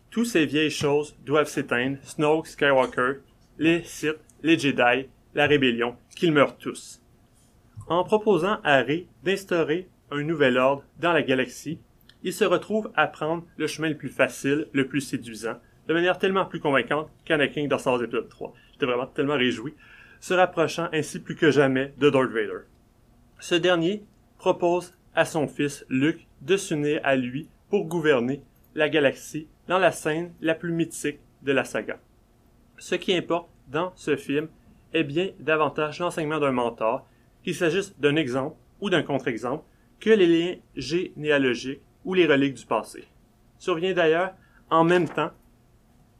Toutes 0.09 0.25
ces 0.25 0.47
vieilles 0.47 0.71
choses 0.71 1.15
doivent 1.23 1.47
s'éteindre, 1.47 1.97
Snoke, 2.01 2.47
Skywalker, 2.47 3.19
les 3.59 3.83
Sith, 3.83 4.17
les 4.41 4.57
Jedi, 4.57 5.07
la 5.35 5.45
rébellion, 5.45 5.95
qu'ils 6.15 6.33
meurent 6.33 6.57
tous. 6.57 6.99
En 7.89 8.03
proposant 8.03 8.57
à 8.63 8.81
Rey 8.81 9.05
d'instaurer 9.23 9.87
un 10.09 10.23
nouvel 10.23 10.57
ordre 10.57 10.83
dans 10.99 11.13
la 11.13 11.21
galaxie, 11.21 11.77
il 12.23 12.33
se 12.33 12.45
retrouve 12.45 12.91
à 12.95 13.07
prendre 13.07 13.43
le 13.57 13.67
chemin 13.67 13.89
le 13.89 13.97
plus 13.97 14.09
facile, 14.09 14.67
le 14.71 14.87
plus 14.87 15.01
séduisant, 15.01 15.59
de 15.87 15.93
manière 15.93 16.17
tellement 16.17 16.45
plus 16.45 16.59
convaincante 16.59 17.09
qu'Anakin 17.25 17.67
dans 17.67 17.77
Star 17.77 17.93
Wars 17.93 18.03
épisode 18.03 18.29
3. 18.29 18.53
J'étais 18.71 18.85
vraiment 18.85 19.07
tellement 19.07 19.35
réjoui, 19.35 19.73
se 20.21 20.33
rapprochant 20.33 20.87
ainsi 20.93 21.19
plus 21.19 21.35
que 21.35 21.51
jamais 21.51 21.93
de 21.97 22.09
Darth 22.09 22.31
Vader. 22.31 22.61
Ce 23.39 23.55
dernier 23.55 24.03
propose 24.37 24.95
à 25.15 25.25
son 25.25 25.47
fils 25.47 25.85
Luke 25.89 26.25
de 26.41 26.55
s'unir 26.55 27.01
à 27.03 27.15
lui 27.15 27.49
pour 27.69 27.85
gouverner 27.85 28.41
la 28.73 28.87
galaxie 28.87 29.47
dans 29.67 29.77
la 29.77 29.91
scène 29.91 30.33
la 30.41 30.55
plus 30.55 30.71
mythique 30.71 31.19
de 31.41 31.51
la 31.51 31.65
saga. 31.65 31.99
Ce 32.77 32.95
qui 32.95 33.13
importe 33.13 33.49
dans 33.67 33.91
ce 33.95 34.15
film 34.15 34.47
est 34.93 35.03
bien 35.03 35.31
davantage 35.39 35.99
l'enseignement 35.99 36.39
d'un 36.39 36.51
mentor, 36.51 37.05
qu'il 37.43 37.55
s'agisse 37.55 37.97
d'un 37.99 38.15
exemple 38.15 38.55
ou 38.79 38.89
d'un 38.89 39.03
contre-exemple, 39.03 39.63
que 39.99 40.09
les 40.09 40.27
liens 40.27 40.55
généalogiques 40.75 41.81
ou 42.05 42.13
les 42.13 42.27
reliques 42.27 42.55
du 42.55 42.65
passé. 42.65 43.05
Survient 43.57 43.93
d'ailleurs 43.93 44.33
en 44.69 44.83
même 44.83 45.07
temps 45.07 45.31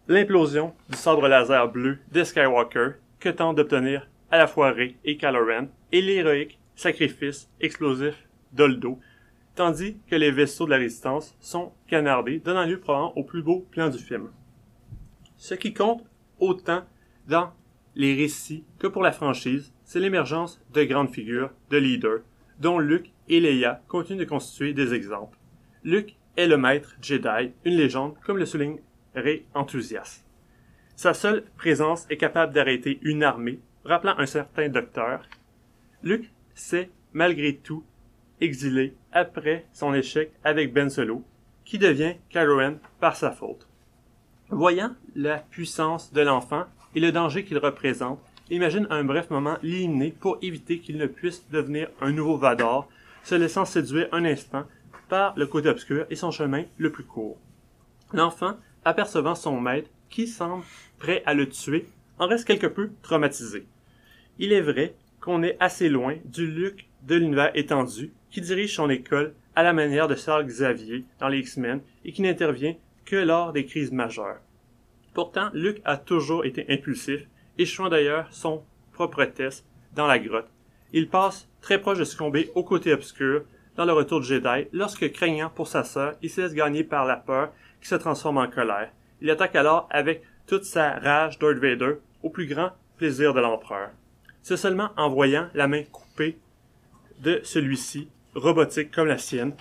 l'implosion 0.08 0.74
du 0.90 0.98
sabre 0.98 1.28
laser 1.28 1.72
bleu 1.72 2.00
de 2.12 2.24
Skywalker 2.24 2.92
que 3.20 3.30
tentent 3.30 3.56
d'obtenir 3.56 4.08
à 4.32 4.38
la 4.38 4.48
fois 4.48 4.72
Rey 4.72 4.96
et 5.06 5.18
Kylo 5.18 5.48
et 5.92 6.02
l'héroïque 6.02 6.60
sacrifice 6.76 7.50
explosif 7.62 8.28
d'Oldo, 8.52 9.00
tandis 9.56 9.98
que 10.08 10.16
les 10.16 10.32
vaisseaux 10.32 10.66
de 10.66 10.72
la 10.72 10.78
résistance 10.78 11.36
sont 11.40 11.72
canardés, 11.88 12.40
donnant 12.40 12.66
lieu 12.66 12.80
probablement 12.80 13.18
au 13.18 13.24
plus 13.24 13.44
beau 13.44 13.68
plan 13.72 13.90
du 13.90 14.00
film. 14.00 14.30
Ce 15.38 15.54
qui 15.54 15.74
compte 15.74 16.04
autant 16.40 16.84
dans 17.28 17.52
les 17.96 18.16
récits 18.16 18.66
que 18.80 18.88
pour 18.88 19.04
la 19.04 19.12
franchise, 19.12 19.72
c'est 19.84 20.00
l'émergence 20.00 20.60
de 20.74 20.84
grandes 20.84 21.12
figures, 21.12 21.52
de 21.70 21.78
leaders, 21.78 22.22
dont 22.60 22.80
Luke 22.80 23.12
et 23.30 23.40
Leia 23.40 23.82
continuent 23.88 24.20
de 24.20 24.26
constituer 24.26 24.74
des 24.74 24.94
exemples. 24.94 25.38
Luke 25.84 26.16
est 26.38 26.48
le 26.48 26.58
maître 26.58 26.96
Jedi, 27.02 27.52
une 27.66 27.76
légende, 27.76 28.16
comme 28.26 28.38
le 28.38 28.46
souligne 28.46 28.80
Rey 29.16 29.44
enthousiaste. 29.54 30.26
Sa 30.96 31.14
seule 31.14 31.44
présence 31.58 32.06
est 32.10 32.18
capable 32.18 32.54
d'arrêter 32.54 33.00
une 33.02 33.24
armée, 33.24 33.60
rappelant 33.84 34.18
un 34.18 34.26
certain 34.26 34.70
docteur, 34.70 35.28
Luke 36.02 36.32
s'est 36.56 36.90
malgré 37.12 37.56
tout 37.56 37.84
exilé 38.40 38.96
après 39.12 39.66
son 39.74 39.94
échec 39.94 40.32
avec 40.44 40.74
Ben 40.74 40.90
Solo, 40.90 41.24
qui 41.66 41.78
devient 41.78 42.16
Kylo 42.30 42.60
par 43.00 43.16
sa 43.16 43.32
faute. 43.32 43.68
Voyant 44.50 44.96
la 45.16 45.40
puissance 45.40 46.14
de 46.14 46.22
l'enfant 46.22 46.66
et 46.96 47.00
le 47.00 47.12
danger 47.12 47.44
qu'il 47.44 47.58
représente, 47.58 48.20
imagine 48.50 48.88
un 48.90 49.04
bref 49.04 49.30
moment 49.30 49.58
l'éliminer 49.62 50.12
pour 50.12 50.38
éviter 50.42 50.80
qu'il 50.80 50.98
ne 50.98 51.08
puisse 51.08 51.50
devenir 51.50 51.90
un 52.02 52.12
nouveau 52.12 52.38
Vador, 52.38 52.88
se 53.24 53.36
laissant 53.36 53.66
séduire 53.66 54.10
un 54.12 54.26
instant 54.26 54.66
par 55.14 55.38
le 55.38 55.46
côté 55.46 55.70
obscur 55.70 56.08
et 56.10 56.16
son 56.16 56.32
chemin 56.32 56.64
le 56.80 56.92
plus 56.92 57.04
court. 57.04 57.38
L'enfant, 58.14 58.58
apercevant 58.84 59.36
son 59.36 59.62
maître, 59.62 59.92
qui 60.10 60.26
semble 60.26 60.64
prêt 60.98 61.22
à 61.28 61.36
le 61.36 61.48
tuer, 61.48 61.86
en 62.18 62.26
reste 62.26 62.48
quelque 62.48 62.66
peu 62.66 62.90
traumatisé. 63.04 63.68
Il 64.40 64.52
est 64.52 64.62
vrai 64.62 64.96
qu'on 65.22 65.44
est 65.44 65.56
assez 65.60 65.88
loin 65.88 66.16
du 66.26 66.48
Luke 66.48 66.90
de 67.04 67.14
l'univers 67.14 67.52
étendu, 67.54 68.12
qui 68.32 68.42
dirige 68.42 68.76
son 68.76 68.90
école 68.90 69.36
à 69.56 69.62
la 69.62 69.72
manière 69.72 70.08
de 70.08 70.16
Charles 70.16 70.48
Xavier 70.48 71.06
dans 71.20 71.28
les 71.28 71.42
X-Men 71.42 71.82
et 72.04 72.12
qui 72.12 72.24
n'intervient 72.24 72.74
que 73.06 73.18
lors 73.18 73.54
des 73.54 73.68
crises 73.68 73.92
majeures. 73.92 74.42
Pourtant, 75.14 75.52
Luke 75.54 75.82
a 75.86 75.98
toujours 75.98 76.44
été 76.44 76.66
impulsif, 76.70 77.28
échouant 77.60 77.90
d'ailleurs 77.90 78.26
son 78.32 78.64
propre 78.94 79.26
test 79.26 79.64
dans 79.96 80.08
la 80.08 80.18
grotte. 80.18 80.50
Il 80.92 81.08
passe 81.08 81.48
très 81.62 81.80
proche 81.80 82.00
de 82.00 82.04
succomber 82.04 82.50
au 82.56 82.64
côté 82.64 82.92
obscur 82.92 83.44
dans 83.76 83.86
le 83.86 83.94
retour 83.94 84.20
de 84.20 84.26
Jedi 84.26 84.68
lorsque, 84.72 85.12
craignant 85.12 85.50
pour 85.50 85.68
sa 85.68 85.84
sœur, 85.84 86.16
il 86.22 86.30
se 86.30 86.42
laisse 86.42 86.54
gagner 86.54 86.84
par 86.84 87.06
la 87.06 87.18
peur 87.18 87.52
qui 87.82 87.88
se 87.88 87.96
transforme 87.96 88.38
en 88.38 88.48
colère. 88.48 88.92
Il 89.22 89.30
attaque 89.30 89.56
alors 89.56 89.88
avec 89.90 90.24
toute 90.48 90.66
sa 90.66 91.00
rage 91.00 91.40
Darth 91.40 91.58
Vader 91.58 91.96
au 92.22 92.30
plus 92.30 92.48
grand 92.48 92.72
plaisir 92.98 93.34
de 93.34 93.40
l'empereur. 93.40 93.90
C'est 94.42 94.58
seulement 94.58 94.90
en 94.98 95.10
voyant 95.10 95.48
la 95.54 95.68
main 95.68 95.84
coupée 95.84 96.38
de 97.22 97.40
celui-ci, 97.44 98.10
robotique 98.36 98.92
comme 98.92 99.08
la 99.08 99.18
sienne, 99.18 99.54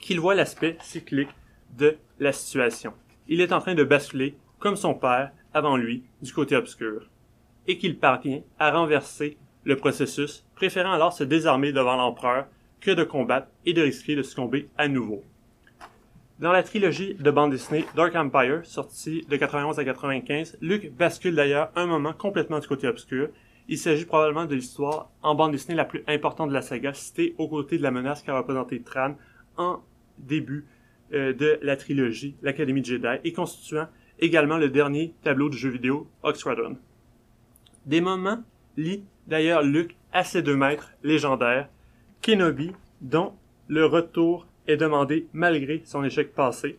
qu'il 0.00 0.20
voit 0.20 0.34
l'aspect 0.34 0.76
cyclique 0.80 1.30
de 1.76 1.96
la 2.18 2.32
situation. 2.32 2.92
Il 3.28 3.40
est 3.40 3.52
en 3.52 3.60
train 3.60 3.74
de 3.74 3.84
basculer, 3.84 4.36
comme 4.58 4.76
son 4.76 4.94
père, 4.94 5.30
avant 5.54 5.76
lui, 5.76 6.04
du 6.22 6.32
côté 6.32 6.56
obscur, 6.56 7.08
et 7.66 7.78
qu'il 7.78 7.98
parvient 7.98 8.42
à 8.58 8.72
renverser 8.72 9.36
le 9.64 9.76
processus, 9.76 10.44
préférant 10.56 10.92
alors 10.92 11.12
se 11.12 11.24
désarmer 11.24 11.72
devant 11.72 11.96
l'empereur 11.96 12.46
que 12.80 12.90
de 12.90 13.04
combattre 13.04 13.48
et 13.66 13.72
de 13.72 13.82
risquer 13.82 14.16
de 14.16 14.22
succomber 14.22 14.68
à 14.78 14.88
nouveau. 14.88 15.22
Dans 16.40 16.52
la 16.52 16.62
trilogie 16.62 17.14
de 17.14 17.30
bande 17.30 17.50
dessinée 17.50 17.84
Dark 17.94 18.14
Empire, 18.16 18.64
sortie 18.64 19.26
de 19.28 19.36
91 19.36 19.78
à 19.78 19.84
95, 19.84 20.56
Luke 20.62 20.90
bascule 20.96 21.34
d'ailleurs 21.34 21.70
un 21.76 21.84
moment 21.86 22.14
complètement 22.14 22.60
du 22.60 22.66
côté 22.66 22.88
obscur. 22.88 23.28
Il 23.68 23.76
s'agit 23.76 24.06
probablement 24.06 24.46
de 24.46 24.54
l'histoire 24.54 25.10
en 25.22 25.34
bande 25.34 25.52
dessinée 25.52 25.74
la 25.74 25.84
plus 25.84 26.02
importante 26.08 26.48
de 26.48 26.54
la 26.54 26.62
saga, 26.62 26.94
citée 26.94 27.34
aux 27.36 27.46
côtés 27.46 27.76
de 27.76 27.82
la 27.82 27.90
menace 27.90 28.22
qu'a 28.22 28.36
représentée 28.36 28.80
Tran 28.80 29.16
en 29.58 29.80
début 30.16 30.64
euh, 31.12 31.34
de 31.34 31.58
la 31.60 31.76
trilogie, 31.76 32.36
l'Académie 32.40 32.82
Jedi, 32.82 33.18
et 33.22 33.32
constituant 33.32 33.88
également 34.18 34.56
le 34.56 34.70
dernier 34.70 35.12
tableau 35.22 35.50
du 35.50 35.58
jeu 35.58 35.68
vidéo 35.68 36.08
Oxradon. 36.22 36.78
Des 37.84 38.00
moments 38.00 38.42
lient 38.78 39.04
d'ailleurs 39.26 39.62
Luke 39.62 39.94
à 40.12 40.24
ses 40.24 40.40
deux 40.40 40.56
maîtres 40.56 40.92
légendaires, 41.02 41.68
Kenobi, 42.22 42.72
dont 43.00 43.32
le 43.66 43.86
retour 43.86 44.46
est 44.66 44.76
demandé 44.76 45.26
malgré 45.32 45.80
son 45.86 46.04
échec 46.04 46.34
passé. 46.34 46.76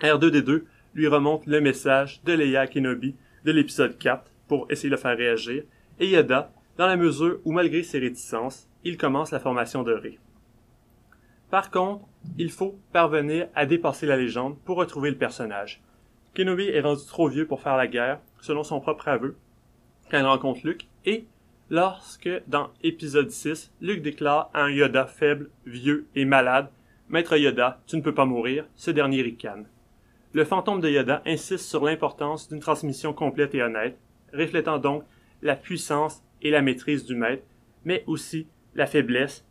R2D2 0.00 0.64
lui 0.94 1.06
remonte 1.06 1.46
le 1.46 1.60
message 1.60 2.20
de 2.24 2.32
Leia 2.32 2.66
Kenobi 2.66 3.14
de 3.44 3.52
l'épisode 3.52 3.96
4 3.96 4.24
pour 4.48 4.66
essayer 4.70 4.88
de 4.88 4.96
le 4.96 5.00
faire 5.00 5.16
réagir, 5.16 5.62
et 6.00 6.08
Yoda, 6.08 6.52
dans 6.76 6.88
la 6.88 6.96
mesure 6.96 7.38
où 7.44 7.52
malgré 7.52 7.84
ses 7.84 8.00
réticences, 8.00 8.68
il 8.82 8.96
commence 8.96 9.30
la 9.30 9.38
formation 9.38 9.84
de 9.84 9.92
Rey. 9.92 10.18
Par 11.50 11.70
contre, 11.70 12.04
il 12.36 12.50
faut 12.50 12.76
parvenir 12.92 13.46
à 13.54 13.66
dépasser 13.66 14.06
la 14.06 14.16
légende 14.16 14.58
pour 14.64 14.76
retrouver 14.76 15.10
le 15.10 15.18
personnage. 15.18 15.82
Kenobi 16.34 16.64
est 16.64 16.80
rendu 16.80 17.04
trop 17.06 17.28
vieux 17.28 17.46
pour 17.46 17.60
faire 17.60 17.76
la 17.76 17.86
guerre, 17.86 18.18
selon 18.40 18.64
son 18.64 18.80
propre 18.80 19.06
aveu, 19.06 19.36
quand 20.10 20.18
il 20.18 20.26
rencontre 20.26 20.60
Luke, 20.64 20.88
et 21.04 21.26
lorsque, 21.70 22.30
dans 22.46 22.70
épisode 22.82 23.30
6, 23.30 23.72
Luke 23.80 24.02
déclare 24.02 24.50
à 24.54 24.64
un 24.64 24.70
Yoda 24.70 25.06
faible, 25.06 25.50
vieux 25.66 26.06
et 26.14 26.24
malade 26.24 26.68
Maître 27.08 27.36
Yoda, 27.36 27.82
tu 27.86 27.96
ne 27.96 28.02
peux 28.02 28.14
pas 28.14 28.24
mourir, 28.24 28.66
ce 28.76 28.90
dernier 28.90 29.20
ricane. 29.22 29.66
Le 30.32 30.44
fantôme 30.44 30.80
de 30.80 30.88
Yoda 30.88 31.22
insiste 31.26 31.66
sur 31.66 31.84
l'importance 31.84 32.48
d'une 32.48 32.60
transmission 32.60 33.12
complète 33.12 33.54
et 33.54 33.62
honnête, 33.62 33.98
reflétant 34.32 34.78
donc 34.78 35.04
la 35.42 35.54
puissance 35.54 36.22
et 36.42 36.50
la 36.50 36.62
maîtrise 36.62 37.04
du 37.04 37.14
maître, 37.14 37.44
mais 37.84 38.04
aussi 38.06 38.48
la 38.74 38.86
faiblesse, 38.86 39.46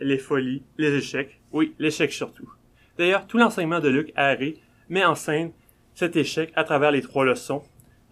les 0.00 0.18
folies, 0.18 0.62
les 0.76 0.94
échecs, 0.94 1.40
oui, 1.52 1.74
l'échec 1.78 2.12
surtout. 2.12 2.52
D'ailleurs, 2.98 3.26
tout 3.26 3.38
l'enseignement 3.38 3.80
de 3.80 3.88
Luke 3.88 4.12
à 4.14 4.26
Harry 4.26 4.60
met 4.88 5.04
en 5.04 5.14
scène 5.14 5.52
cet 5.94 6.16
échec 6.16 6.52
à 6.54 6.64
travers 6.64 6.90
les 6.90 7.02
trois 7.02 7.24
leçons. 7.24 7.62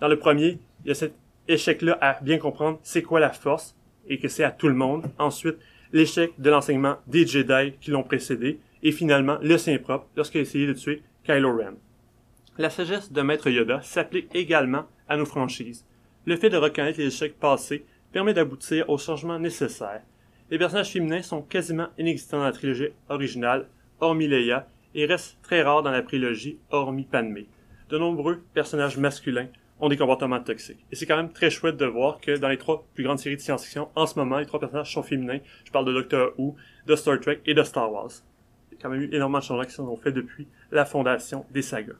Dans 0.01 0.09
le 0.09 0.19
premier, 0.19 0.59
il 0.85 0.89
y 0.89 0.91
a 0.91 0.95
cet 0.95 1.15
échec-là 1.49 1.99
à 2.01 2.21
bien 2.21 2.39
comprendre 2.39 2.79
c'est 2.83 3.03
quoi 3.03 3.21
la 3.21 3.31
force 3.31 3.77
et 4.09 4.19
que 4.19 4.29
c'est 4.29 4.45
à 4.45 4.51
tout 4.51 4.69
le 4.69 4.75
monde. 4.75 5.05
Ensuite, 5.19 5.57
l'échec 5.93 6.33
de 6.39 6.51
l'enseignement 6.51 6.97
des 7.07 7.27
Jedi 7.27 7.73
qui 7.81 7.91
l'ont 7.91 8.03
précédé, 8.03 8.61
et 8.83 8.93
finalement 8.93 9.39
le 9.43 9.59
sien 9.59 9.79
propre 9.79 10.07
lorsqu'il 10.17 10.39
a 10.39 10.43
essayé 10.43 10.67
de 10.67 10.73
tuer 10.73 11.03
Kylo 11.25 11.57
Ren. 11.57 11.75
La 12.59 12.71
sagesse 12.71 13.13
de 13.13 13.23
Maître 13.23 13.51
Yoda 13.51 13.81
s'applique 13.83 14.29
également 14.35 14.87
à 15.09 15.17
nos 15.17 15.27
franchises. 15.27 15.85
Le 16.25 16.37
fait 16.37 16.51
de 16.51 16.57
reconnaître 16.57 16.99
les 16.99 17.07
échecs 17.07 17.39
passés 17.39 17.85
permet 18.13 18.35
d'aboutir 18.35 18.89
aux 18.89 18.99
changements 18.99 19.39
nécessaires. 19.39 20.03
Les 20.51 20.59
personnages 20.59 20.93
féminins 20.93 21.23
sont 21.23 21.43
quasiment 21.43 21.89
inexistants 21.99 22.39
dans 22.39 22.45
la 22.45 22.53
trilogie 22.53 22.89
originale, 23.09 23.69
hormis 24.01 24.29
Leia, 24.29 24.69
et 24.95 25.07
restent 25.07 25.39
très 25.43 25.63
rares 25.63 25.83
dans 25.83 25.91
la 25.91 26.03
prélogie, 26.03 26.59
hormis 26.71 27.05
Padmé. 27.05 27.47
De 27.91 27.99
nombreux 27.99 28.43
personnages 28.55 28.97
masculins 28.97 29.49
ont 29.81 29.89
des 29.89 29.97
comportements 29.97 30.41
toxiques. 30.41 30.85
Et 30.91 30.97
c'est 30.97 31.07
quand 31.07 31.17
même 31.17 31.33
très 31.33 31.51
chouette 31.51 31.77
de 31.77 31.87
voir 31.87 32.21
que 32.21 32.37
dans 32.37 32.49
les 32.49 32.57
trois 32.57 32.87
plus 32.95 33.05
grandes 33.05 33.19
séries 33.19 33.37
de 33.37 33.41
science-fiction, 33.41 33.89
en 33.95 34.07
ce 34.07 34.19
moment, 34.19 34.39
les 34.39 34.47
trois 34.47 34.61
personnages 34.61 34.93
sont 34.93 35.03
féminins. 35.03 35.39
Je 35.65 35.71
parle 35.71 35.85
de 35.85 35.93
Doctor 35.93 36.33
Who, 36.39 36.57
de 36.87 36.97
Star 36.97 37.21
Trek 37.21 37.41
et 37.47 37.55
de 37.55 37.63
Star 37.63 37.93
Wars. 37.93 38.11
Il 38.71 38.77
y 38.77 38.79
a 38.79 38.83
quand 38.83 38.91
même 38.91 39.03
eu 39.03 39.09
énormément 39.13 39.39
de 39.39 39.45
changements 39.45 39.65
qui 39.65 39.73
sont 39.73 39.97
faits 39.97 40.15
depuis 40.15 40.47
la 40.71 40.85
fondation 40.85 41.45
des 41.51 41.63
sagas. 41.63 41.97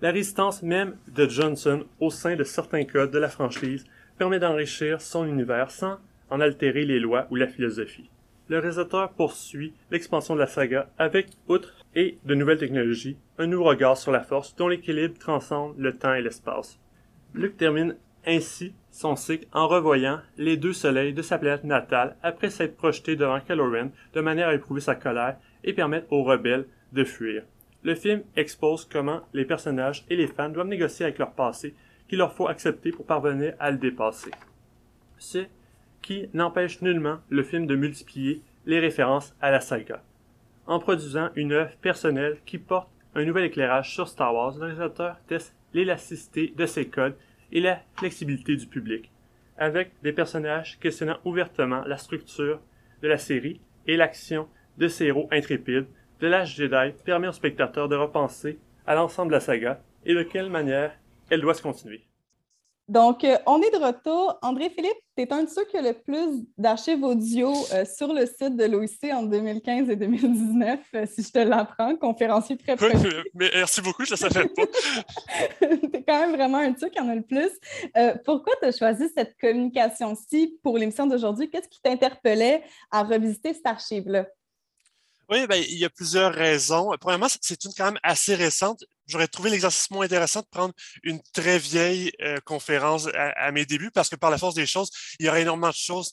La 0.00 0.10
résistance 0.10 0.62
même 0.62 0.96
de 1.08 1.28
Johnson 1.28 1.84
au 2.00 2.10
sein 2.10 2.36
de 2.36 2.44
certains 2.44 2.84
codes 2.84 3.10
de 3.10 3.18
la 3.18 3.28
franchise 3.28 3.84
permet 4.18 4.38
d'enrichir 4.38 5.00
son 5.00 5.26
univers 5.26 5.70
sans 5.70 5.98
en 6.30 6.40
altérer 6.40 6.84
les 6.84 7.00
lois 7.00 7.26
ou 7.30 7.36
la 7.36 7.46
philosophie. 7.46 8.10
Le 8.48 8.58
réalisateur 8.58 9.10
poursuit 9.12 9.72
l'expansion 9.90 10.34
de 10.34 10.40
la 10.40 10.46
saga 10.46 10.90
avec, 10.98 11.28
outre 11.48 11.74
et 11.94 12.18
de 12.24 12.34
nouvelles 12.34 12.58
technologies, 12.58 13.16
un 13.38 13.46
nouveau 13.46 13.64
regard 13.64 13.96
sur 13.96 14.12
la 14.12 14.22
force 14.22 14.54
dont 14.56 14.68
l'équilibre 14.68 15.18
transcende 15.18 15.74
le 15.78 15.96
temps 15.96 16.12
et 16.12 16.20
l'espace. 16.20 16.78
Luke 17.34 17.56
termine 17.56 17.96
ainsi 18.26 18.74
son 18.90 19.16
cycle 19.16 19.46
en 19.52 19.66
revoyant 19.66 20.20
les 20.36 20.56
deux 20.56 20.72
soleils 20.72 21.12
de 21.12 21.22
sa 21.22 21.36
planète 21.36 21.64
natale 21.64 22.16
après 22.22 22.48
s'être 22.48 22.76
projeté 22.76 23.16
devant 23.16 23.40
Kylo 23.40 23.72
de 24.14 24.20
manière 24.20 24.48
à 24.48 24.54
éprouver 24.54 24.80
sa 24.80 24.94
colère 24.94 25.36
et 25.64 25.72
permettre 25.72 26.12
aux 26.12 26.22
rebelles 26.22 26.66
de 26.92 27.04
fuir. 27.04 27.42
Le 27.82 27.94
film 27.94 28.22
expose 28.36 28.88
comment 28.90 29.22
les 29.34 29.44
personnages 29.44 30.04
et 30.08 30.16
les 30.16 30.28
fans 30.28 30.48
doivent 30.48 30.68
négocier 30.68 31.04
avec 31.04 31.18
leur 31.18 31.32
passé 31.32 31.74
qu'il 32.08 32.18
leur 32.18 32.32
faut 32.32 32.48
accepter 32.48 32.92
pour 32.92 33.04
parvenir 33.04 33.54
à 33.58 33.70
le 33.70 33.78
dépasser. 33.78 34.30
Ce 35.18 35.44
qui 36.00 36.28
n'empêche 36.34 36.82
nullement 36.82 37.18
le 37.30 37.42
film 37.42 37.66
de 37.66 37.74
multiplier 37.74 38.42
les 38.64 38.78
références 38.78 39.34
à 39.40 39.50
la 39.50 39.60
saga. 39.60 40.02
En 40.66 40.78
produisant 40.78 41.30
une 41.34 41.52
œuvre 41.52 41.76
personnelle 41.82 42.38
qui 42.46 42.58
porte 42.58 42.88
un 43.14 43.24
nouvel 43.24 43.44
éclairage 43.44 43.92
sur 43.92 44.08
Star 44.08 44.34
Wars, 44.34 44.54
le 44.54 44.66
réalisateur 44.66 45.16
l'élasticité 45.74 46.54
de 46.56 46.66
ses 46.66 46.88
codes 46.88 47.16
et 47.52 47.60
la 47.60 47.82
flexibilité 47.96 48.56
du 48.56 48.66
public, 48.66 49.10
avec 49.58 49.92
des 50.02 50.12
personnages 50.12 50.78
questionnant 50.80 51.18
ouvertement 51.24 51.82
la 51.84 51.98
structure 51.98 52.60
de 53.02 53.08
la 53.08 53.18
série 53.18 53.60
et 53.86 53.96
l'action 53.96 54.48
de 54.78 54.88
ces 54.88 55.06
héros 55.06 55.28
intrépides, 55.30 55.86
de 56.20 56.26
l'âge 56.26 56.56
Jedi 56.56 56.94
permet 57.04 57.28
au 57.28 57.32
spectateur 57.32 57.88
de 57.88 57.96
repenser 57.96 58.58
à 58.86 58.94
l'ensemble 58.94 59.30
de 59.30 59.34
la 59.34 59.40
saga 59.40 59.82
et 60.06 60.14
de 60.14 60.22
quelle 60.22 60.50
manière 60.50 60.92
elle 61.28 61.40
doit 61.40 61.54
se 61.54 61.62
continuer. 61.62 62.04
Donc, 62.86 63.24
euh, 63.24 63.38
on 63.46 63.62
est 63.62 63.70
de 63.70 63.82
retour. 63.82 64.38
André-Philippe, 64.42 64.98
tu 65.16 65.22
es 65.22 65.32
un 65.32 65.44
de 65.44 65.48
ceux 65.48 65.64
qui 65.64 65.78
a 65.78 65.82
le 65.82 65.94
plus 65.94 66.44
d'archives 66.58 67.02
audio 67.02 67.54
euh, 67.72 67.86
sur 67.86 68.12
le 68.12 68.26
site 68.26 68.56
de 68.56 68.64
l'OIC 68.66 69.04
en 69.04 69.22
2015 69.22 69.88
et 69.88 69.96
2019, 69.96 70.80
euh, 70.94 71.06
si 71.06 71.22
je 71.22 71.30
te 71.30 71.38
l'apprends, 71.38 71.96
conférencier 71.96 72.58
très 72.58 72.76
précis. 72.76 73.08
mais 73.34 73.50
merci 73.54 73.80
beaucoup, 73.80 74.04
je 74.04 74.12
ne 74.12 74.16
savais 74.18 74.46
pas. 74.48 74.66
tu 75.60 75.96
es 75.96 76.02
quand 76.02 76.20
même 76.20 76.36
vraiment 76.36 76.58
un 76.58 76.72
de 76.72 76.78
ceux 76.78 76.90
qui 76.90 77.00
en 77.00 77.08
a 77.08 77.14
le 77.14 77.22
plus. 77.22 77.50
pourquoi 78.26 78.52
tu 78.60 78.68
as 78.68 78.76
choisi 78.76 79.08
cette 79.16 79.34
communication-ci 79.40 80.58
pour 80.62 80.76
l'émission 80.76 81.06
d'aujourd'hui? 81.06 81.48
Qu'est-ce 81.48 81.68
qui 81.68 81.80
t'interpellait 81.80 82.64
à 82.90 83.02
revisiter 83.02 83.54
cette 83.54 83.66
archive-là? 83.66 84.26
Oui, 85.30 85.46
ben, 85.46 85.56
il 85.56 85.78
y 85.78 85.86
a 85.86 85.90
plusieurs 85.90 86.34
raisons. 86.34 86.90
Premièrement, 87.00 87.28
c'est 87.40 87.64
une 87.64 87.72
quand 87.74 87.86
même 87.86 88.00
assez 88.02 88.34
récente. 88.34 88.84
J'aurais 89.06 89.28
trouvé 89.28 89.50
l'exercice 89.50 89.90
moins 89.90 90.04
intéressant 90.04 90.40
de 90.40 90.46
prendre 90.50 90.74
une 91.02 91.20
très 91.32 91.58
vieille 91.58 92.12
euh, 92.22 92.38
conférence 92.44 93.08
à, 93.14 93.50
mes 93.52 93.66
débuts 93.66 93.90
parce 93.90 94.08
que 94.08 94.16
par 94.16 94.30
la 94.30 94.38
force 94.38 94.54
des 94.54 94.66
choses, 94.66 94.90
il 95.18 95.26
y 95.26 95.28
aurait 95.28 95.42
énormément 95.42 95.68
de 95.68 95.74
choses 95.74 96.12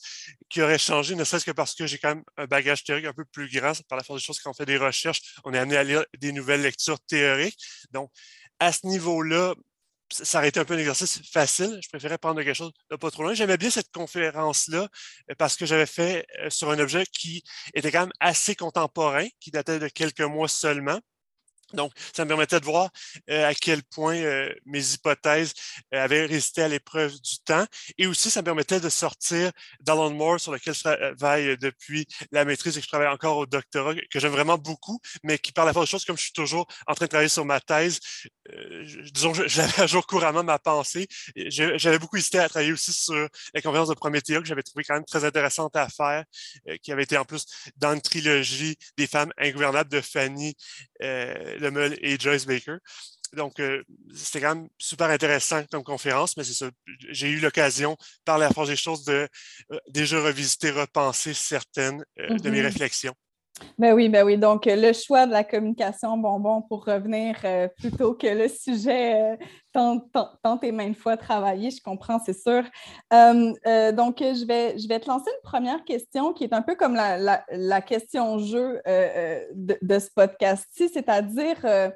qui 0.50 0.62
auraient 0.62 0.78
changé, 0.78 1.16
ne 1.16 1.24
serait-ce 1.24 1.46
que 1.46 1.52
parce 1.52 1.76
que 1.76 1.88
j'ai 1.88 1.98
quand 1.98 2.10
même 2.10 2.24
un 2.38 2.46
bagage 2.46 2.84
théorique 2.84 3.06
un 3.06 3.14
peu 3.14 3.26
plus 3.26 3.50
grand. 3.50 3.74
Par 3.88 3.98
la 3.98 4.04
force 4.04 4.22
des 4.22 4.26
choses, 4.26 4.40
quand 4.40 4.52
on 4.52 4.54
fait 4.54 4.66
des 4.66 4.78
recherches, 4.78 5.22
on 5.44 5.54
est 5.54 5.58
amené 5.58 5.78
à 5.78 5.84
lire 5.84 6.06
des 6.18 6.32
nouvelles 6.32 6.62
lectures 6.62 7.00
théoriques. 7.02 7.58
Donc, 7.92 8.12
à 8.60 8.72
ce 8.72 8.86
niveau-là, 8.86 9.56
ça 10.12 10.40
aurait 10.40 10.50
été 10.50 10.60
un 10.60 10.66
peu 10.66 10.74
un 10.74 10.78
exercice 10.78 11.22
facile. 11.32 11.80
Je 11.82 11.90
préférais 11.90 12.18
prendre 12.18 12.42
quelque 12.42 12.54
chose 12.54 12.72
de 12.90 12.96
pas 12.96 13.12
trop 13.12 13.24
loin. 13.24 13.34
J'aimais 13.34 13.58
bien 13.58 13.70
cette 13.70 13.92
conférence-là 13.92 14.88
euh, 15.30 15.36
parce 15.38 15.56
que 15.56 15.66
j'avais 15.66 15.86
fait 15.86 16.26
euh, 16.40 16.50
sur 16.50 16.70
un 16.70 16.80
objet 16.80 17.06
qui 17.06 17.44
était 17.74 17.92
quand 17.92 18.02
même 18.02 18.14
assez 18.20 18.56
contemporain, 18.56 19.28
qui 19.40 19.52
datait 19.52 19.80
de 19.80 19.88
quelques 19.88 20.22
mois 20.22 20.48
seulement. 20.48 21.00
Donc, 21.74 21.92
ça 22.14 22.24
me 22.24 22.30
permettait 22.30 22.60
de 22.60 22.66
voir 22.66 22.90
euh, 23.30 23.48
à 23.48 23.54
quel 23.54 23.84
point 23.84 24.16
euh, 24.16 24.54
mes 24.66 24.94
hypothèses 24.94 25.54
euh, 25.94 26.04
avaient 26.04 26.26
résisté 26.26 26.62
à 26.62 26.68
l'épreuve 26.68 27.14
du 27.22 27.40
temps. 27.46 27.66
Et 27.98 28.08
aussi, 28.08 28.30
ça 28.30 28.42
me 28.42 28.46
permettait 28.46 28.80
de 28.80 28.90
sortir 28.90 29.52
d'Alan 29.80 30.12
Moore, 30.12 30.40
sur 30.40 30.52
lequel 30.52 30.74
je 30.74 30.82
travaille 30.82 31.58
depuis 31.58 32.08
la 32.32 32.46
maîtrise 32.46 32.78
et 32.78 32.80
que 32.80 32.86
je 32.86 32.90
travaille 32.90 33.08
encore 33.08 33.38
au 33.38 33.46
doctorat, 33.46 33.94
que 33.96 34.20
j'aime 34.20 34.32
vraiment 34.32 34.58
beaucoup, 34.58 35.00
mais 35.24 35.38
qui, 35.38 35.52
par 35.52 35.66
la 35.66 35.74
force 35.74 35.88
des 35.88 35.92
choses, 35.92 36.06
comme 36.06 36.18
je 36.18 36.24
suis 36.24 36.34
toujours 36.34 36.68
en 36.88 36.94
train 36.94 37.06
de 37.06 37.10
travailler 37.10 37.30
sur 37.30 37.46
ma 37.46 37.60
thèse, 37.60 38.00
disons, 39.14 39.34
j'avais 39.34 39.82
à 39.82 39.88
jour 39.88 40.06
couramment 40.06 40.44
ma 40.44 40.60
pensée. 40.60 41.08
J'avais 41.36 42.00
beaucoup 42.00 42.18
hésité 42.18 42.40
à 42.40 42.50
travailler 42.50 42.74
aussi 42.74 42.94
sur 42.94 43.28
la 43.54 43.62
conférence 43.62 43.90
de 43.90 43.94
Promethea, 43.94 44.40
que 44.40 44.46
j'avais 44.46 44.64
trouvé 44.64 44.84
quand 44.84 44.96
même 44.96 45.06
très 45.06 45.26
intéressante 45.26 45.76
à 45.76 45.88
faire, 45.90 46.24
qui 46.82 46.92
avait 46.92 47.04
été 47.04 47.18
en 47.18 47.26
plus 47.26 47.46
dans 47.78 47.94
une 47.94 48.02
trilogie 48.02 48.78
des 48.98 49.08
femmes 49.08 49.32
ingouvernables 49.38 49.90
de 49.90 50.02
Fanny 50.02 50.56
Lemuel 51.00 51.98
et 52.02 52.20
Joyce 52.20 52.46
Baker. 52.46 52.78
Donc, 53.34 53.60
euh, 53.60 53.84
c'était 54.14 54.42
quand 54.42 54.56
même 54.56 54.70
super 54.78 55.10
intéressant 55.10 55.64
comme 55.72 55.84
conférence, 55.84 56.36
mais 56.36 56.44
c'est 56.44 56.54
ça. 56.54 56.70
J'ai 57.10 57.30
eu 57.30 57.40
l'occasion, 57.40 57.98
par 58.26 58.38
la 58.38 58.50
force 58.50 58.70
des 58.70 58.76
choses, 58.76 59.06
de 59.06 59.28
euh, 59.72 59.80
déjà 59.90 60.22
revisiter, 60.22 60.72
repenser 60.72 61.34
certaines 61.34 62.04
euh, 62.20 62.38
de 62.38 62.50
mes 62.50 62.60
mm-hmm. 62.60 62.64
réflexions. 62.64 63.16
Ben 63.78 63.94
oui, 63.94 64.10
ben 64.10 64.26
oui. 64.26 64.38
Donc, 64.38 64.66
le 64.66 64.94
choix 64.94 65.26
de 65.26 65.32
la 65.32 65.44
communication 65.44 66.18
bonbon 66.18 66.62
pour 66.62 66.86
revenir 66.86 67.36
plutôt 67.78 68.14
que 68.14 68.28
le 68.28 68.48
sujet 68.48 69.38
tant, 69.74 70.00
tant, 70.44 70.60
et 70.62 70.72
maintes 70.72 70.98
fois 70.98 71.16
travaillé, 71.18 71.72
je 71.72 71.82
comprends, 71.82 72.20
c'est 72.20 72.34
sûr. 72.34 72.64
donc, 73.12 74.18
je 74.20 74.46
vais, 74.46 74.78
je 74.78 74.88
vais 74.88 75.00
te 75.00 75.08
lancer 75.08 75.30
une 75.30 75.50
première 75.50 75.84
question 75.84 76.34
qui 76.34 76.44
est 76.44 76.54
un 76.54 76.62
peu 76.62 76.76
comme 76.76 76.96
la, 76.96 77.44
la, 77.52 77.82
question-jeu 77.82 78.82
de, 78.86 79.78
de, 79.82 80.00
ce 80.00 80.10
podcast-ci, 80.14 80.90
c'est-à-dire 80.90 81.92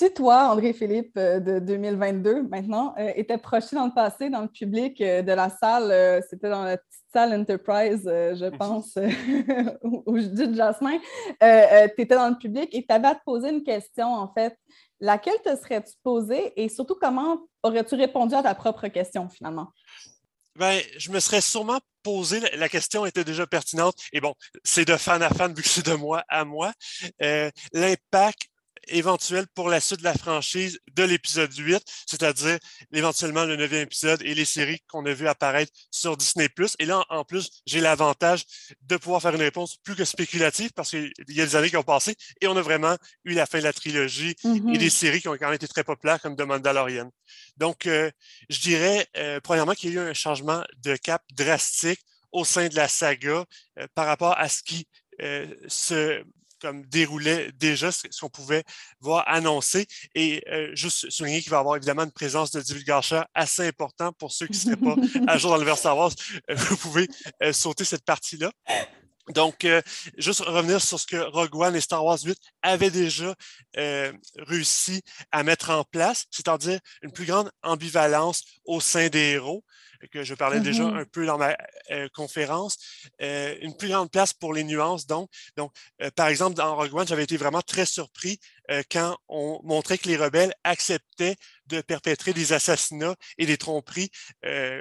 si 0.00 0.14
toi, 0.14 0.50
André-Philippe 0.50 1.16
de 1.16 1.58
2022, 1.58 2.44
maintenant, 2.44 2.94
était 2.96 3.38
projeté 3.38 3.76
dans 3.76 3.86
le 3.86 3.92
passé, 3.92 4.30
dans 4.30 4.42
le 4.42 4.48
public 4.48 4.98
de 4.98 5.32
la 5.32 5.50
salle, 5.50 6.22
c'était 6.30 6.48
dans 6.48 6.64
la 6.64 6.78
salle 7.12 7.34
Enterprise, 7.34 8.02
euh, 8.06 8.34
je 8.34 8.46
pense, 8.46 8.96
euh, 8.96 9.08
où 9.82 10.16
je 10.18 10.26
dis 10.26 10.54
Jasmin, 10.54 10.98
euh, 11.42 11.88
tu 11.96 12.02
étais 12.02 12.14
dans 12.14 12.28
le 12.28 12.38
public 12.38 12.68
et 12.72 12.84
tu 12.86 12.94
avais 12.94 13.08
à 13.08 13.14
te 13.14 13.24
poser 13.24 13.50
une 13.50 13.62
question, 13.62 14.06
en 14.06 14.32
fait. 14.32 14.56
Laquelle 15.00 15.40
te 15.44 15.56
serais-tu 15.56 15.94
posée 16.02 16.52
et 16.56 16.68
surtout, 16.68 16.96
comment 17.00 17.38
aurais-tu 17.62 17.94
répondu 17.94 18.34
à 18.34 18.42
ta 18.42 18.54
propre 18.54 18.88
question, 18.88 19.28
finalement? 19.28 19.68
Ben, 20.56 20.80
je 20.98 21.10
me 21.10 21.20
serais 21.20 21.40
sûrement 21.40 21.78
posé, 22.02 22.40
la 22.56 22.68
question 22.68 23.06
était 23.06 23.24
déjà 23.24 23.46
pertinente, 23.46 23.94
et 24.12 24.20
bon, 24.20 24.34
c'est 24.62 24.84
de 24.84 24.96
fan 24.96 25.22
à 25.22 25.30
fan 25.30 25.54
vu 25.54 25.62
que 25.62 25.68
c'est 25.68 25.86
de 25.86 25.94
moi 25.94 26.22
à 26.28 26.44
moi. 26.44 26.72
L'impact 27.72 28.48
éventuel 28.90 29.46
pour 29.54 29.68
la 29.68 29.80
suite 29.80 30.00
de 30.00 30.04
la 30.04 30.14
franchise 30.14 30.78
de 30.92 31.02
l'épisode 31.02 31.54
8, 31.56 31.82
c'est-à-dire 32.06 32.58
éventuellement 32.92 33.44
le 33.44 33.56
neuvième 33.56 33.82
épisode 33.82 34.22
et 34.22 34.34
les 34.34 34.44
séries 34.44 34.80
qu'on 34.88 35.04
a 35.06 35.12
vues 35.12 35.28
apparaître 35.28 35.72
sur 35.90 36.16
Disney+. 36.16 36.48
Et 36.78 36.84
là, 36.84 37.04
en 37.08 37.24
plus, 37.24 37.50
j'ai 37.66 37.80
l'avantage 37.80 38.44
de 38.82 38.96
pouvoir 38.96 39.22
faire 39.22 39.34
une 39.34 39.42
réponse 39.42 39.76
plus 39.78 39.94
que 39.94 40.04
spéculative 40.04 40.72
parce 40.74 40.90
qu'il 40.90 41.12
y 41.28 41.40
a 41.40 41.46
des 41.46 41.56
années 41.56 41.70
qui 41.70 41.76
ont 41.76 41.82
passé 41.82 42.14
et 42.40 42.46
on 42.46 42.56
a 42.56 42.62
vraiment 42.62 42.96
eu 43.24 43.34
la 43.34 43.46
fin 43.46 43.58
de 43.58 43.64
la 43.64 43.72
trilogie 43.72 44.30
et 44.44 44.48
mm-hmm. 44.48 44.78
des 44.78 44.90
séries 44.90 45.20
qui 45.20 45.28
ont 45.28 45.36
quand 45.36 45.46
même 45.46 45.54
été 45.54 45.68
très 45.68 45.84
populaires 45.84 46.20
comme 46.20 46.36
The 46.36 46.42
Mandalorian. 46.42 47.10
Donc, 47.56 47.86
euh, 47.86 48.10
je 48.48 48.60
dirais, 48.60 49.06
euh, 49.16 49.40
premièrement, 49.40 49.74
qu'il 49.74 49.92
y 49.92 49.98
a 49.98 50.02
eu 50.02 50.08
un 50.08 50.14
changement 50.14 50.62
de 50.78 50.96
cap 50.96 51.22
drastique 51.32 52.00
au 52.32 52.44
sein 52.44 52.68
de 52.68 52.76
la 52.76 52.88
saga 52.88 53.44
euh, 53.78 53.86
par 53.94 54.06
rapport 54.06 54.36
à 54.38 54.48
ce 54.48 54.62
qui 54.62 54.86
se 55.68 56.24
comme 56.60 56.84
déroulait 56.86 57.50
déjà 57.52 57.90
ce, 57.90 58.06
qu'on 58.20 58.28
pouvait 58.28 58.64
voir 59.00 59.24
annoncé. 59.26 59.86
Et 60.14 60.42
euh, 60.48 60.74
juste 60.74 61.10
souligner 61.10 61.40
qu'il 61.40 61.50
va 61.50 61.58
y 61.58 61.60
avoir 61.60 61.76
évidemment 61.76 62.04
une 62.04 62.12
présence 62.12 62.50
de 62.50 62.60
divulgateurs 62.60 63.26
assez 63.34 63.66
important 63.66 64.12
pour 64.12 64.32
ceux 64.32 64.46
qui 64.46 64.68
ne 64.68 64.76
seraient 64.76 64.76
pas 64.76 64.96
à 65.26 65.38
jour 65.38 65.50
dans 65.50 65.64
le 65.64 65.74
Star 65.74 65.96
Wars. 65.96 66.12
Euh, 66.50 66.54
vous 66.54 66.76
pouvez 66.76 67.08
euh, 67.42 67.52
sauter 67.52 67.84
cette 67.84 68.04
partie-là. 68.04 68.52
Donc, 69.34 69.64
juste 70.18 70.40
revenir 70.40 70.82
sur 70.82 70.98
ce 70.98 71.06
que 71.06 71.16
Rogue 71.16 71.54
One 71.54 71.76
et 71.76 71.80
Star 71.80 72.04
Wars 72.04 72.18
8 72.20 72.36
avaient 72.62 72.90
déjà 72.90 73.32
réussi 74.38 75.02
à 75.30 75.44
mettre 75.44 75.70
en 75.70 75.84
place, 75.84 76.24
c'est-à-dire 76.32 76.80
une 77.02 77.12
plus 77.12 77.26
grande 77.26 77.48
ambivalence 77.62 78.42
au 78.64 78.80
sein 78.80 79.08
des 79.08 79.34
héros 79.34 79.62
que 80.08 80.24
je 80.24 80.34
parlais 80.34 80.60
déjà 80.60 80.84
mm-hmm. 80.84 81.00
un 81.00 81.04
peu 81.04 81.26
dans 81.26 81.38
ma 81.38 81.56
euh, 81.90 82.08
conférence, 82.14 82.78
euh, 83.20 83.56
une 83.60 83.76
plus 83.76 83.88
grande 83.88 84.10
place 84.10 84.32
pour 84.32 84.54
les 84.54 84.64
nuances. 84.64 85.06
Donc, 85.06 85.30
donc 85.56 85.72
euh, 86.02 86.10
par 86.10 86.28
exemple, 86.28 86.56
dans 86.56 86.74
Rogue 86.76 86.94
One, 86.94 87.06
j'avais 87.06 87.24
été 87.24 87.36
vraiment 87.36 87.62
très 87.62 87.86
surpris 87.86 88.38
quand 88.88 89.18
on 89.28 89.58
montrait 89.64 89.98
que 89.98 90.06
les 90.06 90.16
rebelles 90.16 90.54
acceptaient 90.62 91.34
de 91.66 91.80
perpétrer 91.80 92.32
des 92.32 92.52
assassinats 92.52 93.16
et 93.36 93.44
des 93.44 93.56
tromperies 93.56 94.10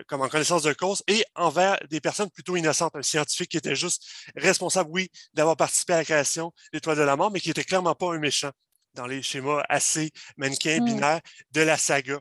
comme 0.08 0.22
en 0.22 0.30
connaissance 0.30 0.62
de 0.62 0.74
cause 0.74 1.02
et 1.08 1.26
envers 1.34 1.76
des 1.90 2.00
personnes 2.00 2.30
plutôt 2.30 2.56
innocentes, 2.56 2.96
un 2.96 3.02
scientifique 3.02 3.50
qui 3.50 3.58
était 3.58 3.76
juste 3.76 4.06
responsable, 4.36 4.92
oui, 4.92 5.10
d'avoir 5.34 5.58
participé 5.58 5.94
à 5.94 5.98
la 5.98 6.06
création 6.06 6.54
de 6.72 6.78
l'Étoile 6.78 6.98
de 6.98 7.02
la 7.02 7.16
mort, 7.16 7.32
mais 7.32 7.40
qui 7.40 7.50
était 7.50 7.64
clairement 7.64 7.96
pas 7.96 8.14
un 8.14 8.20
méchant 8.20 8.52
dans 8.94 9.08
les 9.08 9.24
schémas 9.24 9.64
assez 9.70 10.12
mannequins, 10.38 10.82
mmh. 10.82 10.86
binaires 10.86 11.22
de 11.52 11.62
la 11.62 11.78
saga. 11.78 12.20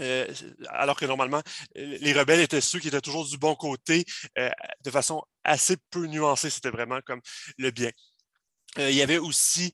Euh, 0.00 0.26
alors 0.68 0.96
que 0.96 1.04
normalement, 1.04 1.42
les 1.74 2.12
rebelles 2.12 2.40
étaient 2.40 2.60
ceux 2.60 2.80
qui 2.80 2.88
étaient 2.88 3.00
toujours 3.00 3.26
du 3.26 3.38
bon 3.38 3.54
côté, 3.54 4.04
euh, 4.38 4.50
de 4.82 4.90
façon 4.90 5.22
assez 5.44 5.76
peu 5.90 6.06
nuancée. 6.06 6.50
C'était 6.50 6.70
vraiment 6.70 7.00
comme 7.02 7.20
le 7.58 7.70
bien. 7.70 7.90
Euh, 8.78 8.90
il 8.90 8.96
y 8.96 9.02
avait 9.02 9.18
aussi 9.18 9.72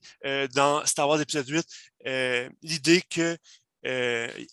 dans 0.53 0.85
Star 0.85 1.07
Wars 1.09 1.21
épisode 1.21 1.47
8 1.47 2.53
l'idée 2.61 3.01
que 3.01 3.37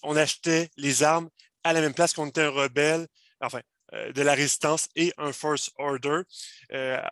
on 0.02 0.16
achetait 0.16 0.70
les 0.76 1.02
armes 1.02 1.28
à 1.64 1.72
la 1.72 1.80
même 1.80 1.94
place 1.94 2.14
qu'on 2.14 2.28
était 2.28 2.42
un 2.42 2.50
rebelle, 2.50 3.06
enfin, 3.40 3.60
de 3.92 4.22
la 4.22 4.34
résistance 4.34 4.88
et 4.96 5.12
un 5.18 5.32
First 5.32 5.72
Order 5.76 6.22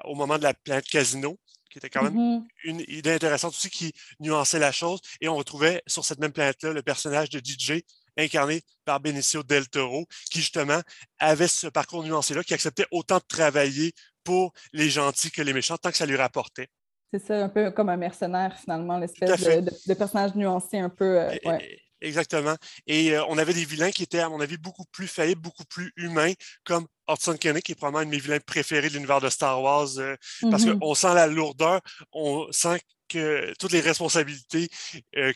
au 0.05 0.15
moment 0.15 0.39
de 0.39 0.45
la 0.45 0.55
planète 0.55 0.89
Casino 0.89 1.39
qui 1.69 1.79
était 1.79 1.91
quand 1.91 2.05
même 2.05 2.15
mm-hmm. 2.15 2.47
une 2.65 2.81
idée 2.89 3.13
intéressante 3.13 3.53
aussi 3.53 3.69
qui 3.69 3.93
nuançait 4.21 4.59
la 4.59 4.73
chose. 4.73 5.01
Et 5.21 5.29
on 5.29 5.37
retrouvait 5.37 5.83
sur 5.87 6.07
cette 6.07 6.21
même 6.21 6.33
planète-là 6.33 6.73
le 6.73 6.83
personnage 6.83 7.29
de 7.29 7.39
DJ 7.39 7.83
incarné 8.17 8.63
par 8.85 9.01
Benicio 9.01 9.43
del 9.43 9.69
Toro, 9.69 10.07
qui 10.31 10.41
justement 10.41 10.81
avait 11.19 11.49
ce 11.49 11.67
parcours 11.67 12.03
nuancé-là, 12.03 12.43
qui 12.43 12.55
acceptait 12.55 12.87
autant 12.91 13.19
de 13.19 13.25
travailler 13.29 13.93
pour 14.25 14.53
les 14.73 14.91
gentils 14.91 15.31
que 15.31 15.43
les 15.43 15.53
méchants, 15.53 15.77
tant 15.77 15.91
que 15.91 15.97
ça 15.97 16.07
lui 16.07 16.17
rapportait. 16.17 16.69
C'est 17.13 17.25
ça, 17.25 17.45
un 17.45 17.49
peu 17.49 17.71
comme 17.71 17.89
un 17.89 17.97
mercenaire, 17.97 18.59
finalement, 18.59 18.99
l'espèce 18.99 19.41
de, 19.41 19.95
personnage 19.95 20.35
nuancé 20.35 20.79
un 20.79 20.89
peu. 20.89 21.21
Euh, 21.21 21.59
exactement. 22.01 22.57
Et 22.87 23.13
euh, 23.13 23.25
on 23.29 23.39
avait 23.39 23.55
des 23.55 23.65
vilains 23.65 23.93
qui 23.93 24.03
étaient, 24.03 24.19
à 24.19 24.29
mon 24.29 24.41
avis, 24.41 24.57
beaucoup 24.57 24.85
plus 24.91 25.07
faillibles, 25.07 25.41
beaucoup 25.41 25.65
plus 25.65 25.93
humains, 25.97 26.33
comme 26.65 26.87
Hudson 27.09 27.37
Kennedy, 27.37 27.63
qui 27.63 27.73
est 27.73 27.75
probablement 27.77 28.03
un 28.03 28.07
de 28.07 28.11
mes 28.11 28.19
vilains 28.19 28.41
préférés 28.45 28.89
de 28.89 28.95
l'univers 28.95 29.21
de 29.21 29.29
Star 29.29 29.63
Wars, 29.63 29.99
euh, 29.99 30.17
parce 30.51 30.65
mm-hmm. 30.65 30.79
qu'on 30.81 30.95
sent 30.95 31.15
la 31.15 31.29
lourdeur, 31.29 31.81
on 32.13 32.51
sent 32.51 32.81
que 33.09 33.55
toutes 33.61 33.71
les 33.71 33.81
responsabilités 33.81 34.69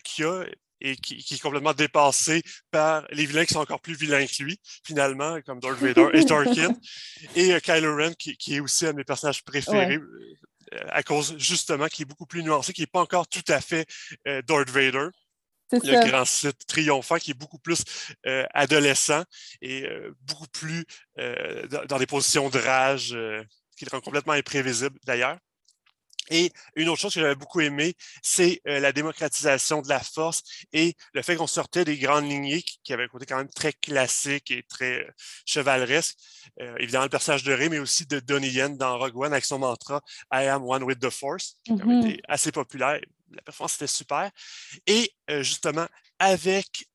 qu'il 0.03 0.25
a, 0.25 0.45
et 0.81 0.97
qui, 0.97 1.15
est 1.19 1.43
complètement 1.43 1.75
dépassé 1.75 2.43
par 2.71 3.07
les 3.11 3.27
vilains 3.27 3.45
qui 3.45 3.55
sont 3.55 3.61
encore 3.61 3.81
plus 3.81 3.95
vilains 3.95 4.27
que 4.27 4.43
lui, 4.43 4.61
finalement, 4.85 5.41
comme 5.43 5.61
Darth 5.61 5.79
Vader 5.79 6.09
et 6.15 6.25
Tarkin. 6.25 6.75
et 7.37 7.53
euh, 7.53 7.61
Kylo 7.61 7.97
Ren, 7.97 8.13
qui, 8.15 8.37
est 8.55 8.61
aussi 8.61 8.87
un 8.87 8.93
de 8.93 8.99
mes 8.99 9.05
personnages 9.05 9.45
préférés. 9.45 9.97
Euh, 10.73 10.87
à 10.91 11.03
cause 11.03 11.37
justement 11.37 11.89
qui 11.89 12.03
est 12.03 12.05
beaucoup 12.05 12.27
plus 12.27 12.45
nuancé, 12.45 12.73
qui 12.73 12.83
n'est 12.83 12.87
pas 12.87 13.01
encore 13.01 13.27
tout 13.27 13.43
à 13.49 13.61
fait 13.61 13.87
euh, 14.29 14.41
Darth 14.43 14.71
Vader. 14.71 15.09
Le 15.73 16.09
grand 16.09 16.25
site 16.25 16.67
triomphant 16.67 17.17
qui 17.19 17.31
est 17.31 17.35
beaucoup 17.35 17.61
plus 17.61 17.85
adolescent 18.55 19.23
et 19.63 19.87
beaucoup 20.23 20.49
plus 20.49 20.85
dans 21.87 21.97
des 21.97 22.07
positions 22.07 22.51
de 22.51 22.59
rage 22.59 23.17
qui 23.77 23.85
le 23.85 23.91
rend 23.93 24.01
complètement 24.01 24.33
imprévisible 24.33 24.99
d'ailleurs. 25.07 25.39
Et 26.31 26.53
une 26.77 26.89
autre 26.89 27.01
chose 27.01 27.13
que 27.13 27.21
j'avais 27.21 27.35
beaucoup 27.35 27.61
aimé, 27.61 27.95
c'est 28.23 28.61
euh, 28.67 28.79
la 28.79 28.93
démocratisation 28.93 29.83
de 29.83 29.89
la 29.89 30.01
force 30.01 30.43
et 30.73 30.97
le 31.13 31.23
fait 31.23 31.37
qu'on 31.37 31.49
sortait 31.49 31.85
des 31.85 31.99
grandes 31.99 32.31
lignées 32.31 32.63
qui, 32.63 32.93
avaient 32.93 33.05
un 33.05 33.09
côté 33.09 33.27
quand 33.27 33.37
même 33.37 33.51
très 33.51 33.73
classique 33.73 34.51
et 34.51 34.63
très 34.63 35.05
euh, 35.05 35.11
chevaleresque. 35.45 36.17
Euh, 36.61 36.77
évidemment, 36.79 37.05
le 37.05 37.11
personnage 37.11 37.43
de 37.43 37.53
Rey, 37.53 37.69
mais 37.69 37.81
aussi 37.81 38.07
de 38.07 38.21
Donnie 38.21 38.51
Yen 38.51 38.77
dans 38.77 38.99
Rogue 38.99 39.17
One 39.17 39.33
avec 39.33 39.45
son 39.45 39.59
mantra 39.59 40.01
I 40.33 40.47
am 40.47 40.63
one 40.63 40.85
with 40.85 41.01
the 41.01 41.11
force, 41.11 41.57
qui 41.65 41.73
a 41.73 41.77
mm-hmm. 41.77 42.09
été 42.09 42.23
assez 42.29 42.53
populaire, 42.53 43.01
la 43.33 43.43
performance 43.43 43.75
était 43.77 43.87
super. 43.87 44.31
Et 44.87 45.13
justement, 45.41 45.87
avec 46.19 46.89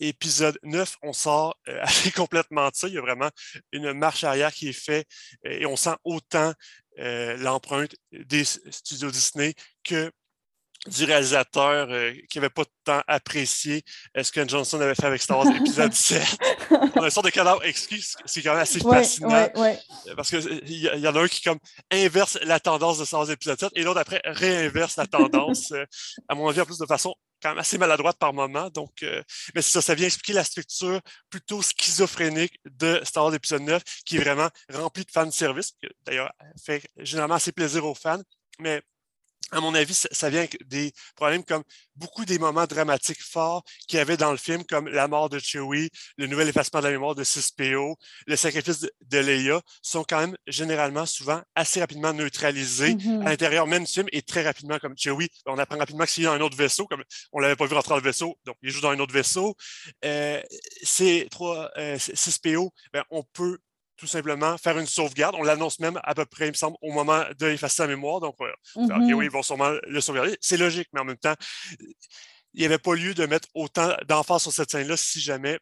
épisode 0.00 0.58
9, 0.62 0.96
on 1.02 1.12
sort 1.12 1.56
assez 1.80 2.10
complètement 2.10 2.68
de 2.68 2.74
ça. 2.74 2.88
Il 2.88 2.94
y 2.94 2.98
a 2.98 3.00
vraiment 3.00 3.30
une 3.72 3.92
marche 3.92 4.24
arrière 4.24 4.52
qui 4.52 4.68
est 4.68 4.72
faite 4.72 5.06
et 5.44 5.66
on 5.66 5.76
sent 5.76 5.94
autant 6.04 6.52
l'empreinte 6.96 7.94
des 8.12 8.44
studios 8.44 9.10
Disney 9.10 9.54
que 9.84 10.12
du 10.86 11.04
réalisateur 11.04 11.88
euh, 11.90 12.12
qui 12.30 12.38
n'avait 12.38 12.48
pas 12.48 12.64
temps 12.84 13.02
apprécié 13.06 13.84
euh, 14.16 14.22
ce 14.22 14.32
que 14.32 14.48
Johnson 14.48 14.80
avait 14.80 14.94
fait 14.94 15.06
avec 15.06 15.20
Star 15.20 15.38
Wars 15.38 15.54
épisode 15.54 15.92
7. 15.94 16.22
On 16.70 17.02
a 17.02 17.04
une 17.04 17.10
sorte 17.10 17.26
de 17.26 17.30
cadavre 17.30 17.62
excuse, 17.64 18.16
c'est 18.24 18.42
quand 18.42 18.52
même 18.52 18.60
assez 18.60 18.80
fascinant. 18.80 19.30
Euh, 19.30 19.74
parce 20.16 20.30
qu'il 20.30 20.70
y, 20.70 20.86
y, 20.86 21.08
en 21.08 21.14
a 21.14 21.20
un 21.20 21.28
qui 21.28 21.42
comme 21.42 21.58
inverse 21.90 22.38
la 22.44 22.60
tendance 22.60 22.98
de 22.98 23.04
Star 23.04 23.20
Wars 23.20 23.30
épisode 23.30 23.60
7 23.60 23.72
et 23.74 23.82
l'autre 23.82 24.00
après 24.00 24.22
réinverse 24.24 24.96
la 24.96 25.06
tendance, 25.06 25.72
à 26.28 26.34
mon 26.34 26.48
avis, 26.48 26.62
en 26.62 26.66
plus 26.66 26.78
de 26.78 26.86
façon 26.86 27.14
quand 27.42 27.50
même 27.50 27.58
assez 27.58 27.78
maladroite 27.78 28.18
par 28.18 28.32
moment. 28.32 28.70
Donc, 28.70 29.04
mais 29.54 29.62
ça, 29.62 29.82
ça 29.82 29.94
vient 29.94 30.06
expliquer 30.06 30.32
la 30.32 30.44
structure 30.44 31.00
plutôt 31.30 31.62
schizophrénique 31.62 32.58
de 32.64 33.00
Star 33.04 33.24
Wars 33.24 33.34
épisode 33.34 33.62
9, 33.62 33.82
qui 34.04 34.16
est 34.16 34.20
vraiment 34.20 34.48
remplie 34.72 35.04
de 35.04 35.10
fan 35.10 35.30
service, 35.30 35.72
qui 35.72 35.88
d'ailleurs 36.04 36.32
fait 36.62 36.82
généralement 36.98 37.36
assez 37.36 37.52
plaisir 37.52 37.84
aux 37.84 37.94
fans. 37.94 38.22
Mais 38.58 38.82
à 39.52 39.60
mon 39.60 39.74
avis, 39.74 39.94
ça, 39.94 40.30
vient 40.30 40.40
avec 40.40 40.58
des 40.68 40.92
problèmes 41.16 41.44
comme 41.44 41.62
beaucoup 41.96 42.24
des 42.24 42.38
moments 42.38 42.66
dramatiques 42.66 43.22
forts 43.22 43.62
qu'il 43.88 43.98
y 43.98 44.00
avait 44.00 44.16
dans 44.16 44.30
le 44.30 44.36
film, 44.36 44.64
comme 44.64 44.88
la 44.88 45.08
mort 45.08 45.28
de 45.28 45.38
Chewie, 45.38 45.90
le 46.16 46.26
nouvel 46.26 46.48
effacement 46.48 46.80
de 46.80 46.86
la 46.86 46.92
mémoire 46.92 47.14
de 47.14 47.24
6PO, 47.24 47.94
le 48.26 48.36
sacrifice 48.36 48.80
de, 48.80 49.18
Leia, 49.18 49.60
sont 49.82 50.04
quand 50.04 50.20
même 50.20 50.36
généralement 50.46 51.04
souvent 51.04 51.42
assez 51.54 51.80
rapidement 51.80 52.12
neutralisés 52.12 52.94
mm-hmm. 52.94 53.22
à 53.26 53.30
l'intérieur 53.30 53.66
même 53.66 53.84
du 53.84 53.92
film 53.92 54.06
et 54.12 54.22
très 54.22 54.42
rapidement, 54.42 54.78
comme 54.78 54.96
Chewie, 54.96 55.28
on 55.46 55.58
apprend 55.58 55.78
rapidement 55.78 56.04
qu'il 56.04 56.24
est 56.24 56.26
dans 56.26 56.32
un 56.32 56.40
autre 56.40 56.56
vaisseau, 56.56 56.86
comme 56.86 57.02
on 57.32 57.40
l'avait 57.40 57.56
pas 57.56 57.66
vu 57.66 57.74
rentrer 57.74 57.90
dans 57.90 57.96
le 57.96 58.02
vaisseau, 58.02 58.38
donc 58.44 58.56
il 58.62 58.70
joue 58.70 58.80
dans 58.80 58.90
un 58.90 58.98
autre 58.98 59.12
vaisseau. 59.12 59.56
Euh, 60.04 60.40
ces 60.82 61.28
trois, 61.30 61.70
euh, 61.76 61.96
6PO, 61.96 62.70
ben, 62.92 63.04
on 63.10 63.22
peut 63.22 63.58
tout 64.00 64.06
simplement 64.06 64.56
faire 64.56 64.78
une 64.78 64.86
sauvegarde. 64.86 65.36
On 65.38 65.42
l'annonce 65.42 65.78
même 65.78 66.00
à 66.02 66.14
peu 66.14 66.24
près, 66.24 66.46
il 66.46 66.50
me 66.50 66.54
semble, 66.54 66.76
au 66.80 66.90
moment 66.92 67.22
d'effacer 67.38 67.82
la 67.82 67.88
mémoire. 67.88 68.20
Donc, 68.20 68.36
mm-hmm. 68.74 69.12
oui, 69.12 69.26
ils 69.26 69.30
vont 69.30 69.42
sûrement 69.42 69.72
le 69.86 70.00
sauvegarder. 70.00 70.36
C'est 70.40 70.56
logique, 70.56 70.88
mais 70.92 71.00
en 71.00 71.04
même 71.04 71.18
temps, 71.18 71.34
il 72.54 72.60
n'y 72.60 72.64
avait 72.64 72.78
pas 72.78 72.94
lieu 72.94 73.12
de 73.12 73.26
mettre 73.26 73.48
autant 73.54 73.94
d'emphase 74.08 74.42
sur 74.42 74.52
cette 74.52 74.70
scène-là 74.70 74.96
si 74.96 75.20
jamais 75.20 75.58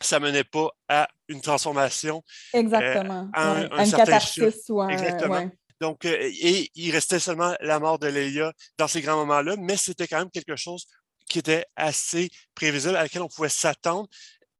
ça 0.00 0.20
menait 0.20 0.44
pas 0.44 0.70
à 0.88 1.08
une 1.28 1.40
transformation. 1.40 2.22
Euh, 2.54 2.60
Exactement. 2.60 3.28
à, 3.32 3.82
une 3.82 3.90
catharsis 3.90 4.68
ou 4.68 4.80
un... 4.80 4.88
Exactement. 4.88 5.50
Donc, 5.80 6.04
euh, 6.04 6.16
et 6.20 6.70
il 6.74 6.92
restait 6.92 7.18
seulement 7.18 7.54
la 7.60 7.80
mort 7.80 7.98
de 7.98 8.06
Leia 8.06 8.52
dans 8.78 8.88
ces 8.88 9.02
grands 9.02 9.16
moments-là, 9.16 9.56
mais 9.58 9.76
c'était 9.76 10.06
quand 10.06 10.18
même 10.18 10.30
quelque 10.30 10.56
chose 10.56 10.86
qui 11.28 11.40
était 11.40 11.66
assez 11.74 12.30
prévisible, 12.54 12.96
à 12.96 13.02
laquelle 13.02 13.22
on 13.22 13.28
pouvait 13.28 13.48
s'attendre 13.48 14.08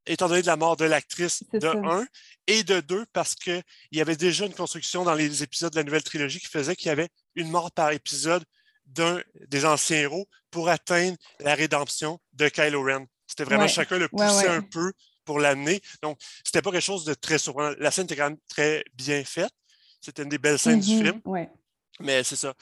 étant 0.06 0.28
donné 0.28 0.42
de 0.42 0.46
la 0.46 0.56
mort 0.56 0.76
de 0.76 0.84
l'actrice, 0.84 1.42
de 1.52 1.68
un, 1.68 2.06
et 2.46 2.62
de 2.62 2.80
deux, 2.80 3.06
parce 3.12 3.34
qu'il 3.34 3.62
y 3.92 4.00
avait 4.00 4.16
déjà 4.16 4.46
une 4.46 4.54
construction 4.54 5.04
dans 5.04 5.14
les 5.14 5.42
épisodes 5.42 5.72
de 5.72 5.78
la 5.78 5.84
nouvelle 5.84 6.02
trilogie 6.02 6.40
qui 6.40 6.46
faisait 6.46 6.76
qu'il 6.76 6.88
y 6.88 6.90
avait 6.90 7.08
une 7.34 7.50
mort 7.50 7.72
par 7.72 7.90
épisode 7.92 8.44
d'un 8.86 9.20
des 9.48 9.64
anciens 9.64 9.98
héros 9.98 10.28
pour 10.50 10.68
atteindre 10.68 11.16
la 11.40 11.54
rédemption 11.54 12.20
de 12.34 12.48
Kylo 12.48 12.82
Ren. 12.82 13.06
C'était 13.26 13.44
vraiment 13.44 13.66
chacun 13.68 13.98
le 13.98 14.08
pousser 14.08 14.46
un 14.46 14.62
peu 14.62 14.92
pour 15.24 15.40
l'amener. 15.40 15.82
Donc, 16.02 16.18
c'était 16.44 16.62
pas 16.62 16.70
quelque 16.70 16.82
chose 16.82 17.04
de 17.04 17.14
très 17.14 17.38
surprenant. 17.38 17.74
La 17.78 17.90
scène 17.90 18.04
était 18.04 18.16
quand 18.16 18.30
même 18.30 18.38
très 18.48 18.84
bien 18.94 19.24
faite. 19.24 19.50
C'était 20.00 20.22
une 20.22 20.28
des 20.28 20.38
belles 20.38 20.58
scènes 20.58 20.80
du 20.80 20.88
mm-hmm. 20.88 21.04
film. 21.04 21.48
Mais 22.00 22.22
c'est 22.22 22.36
ça. 22.36 22.54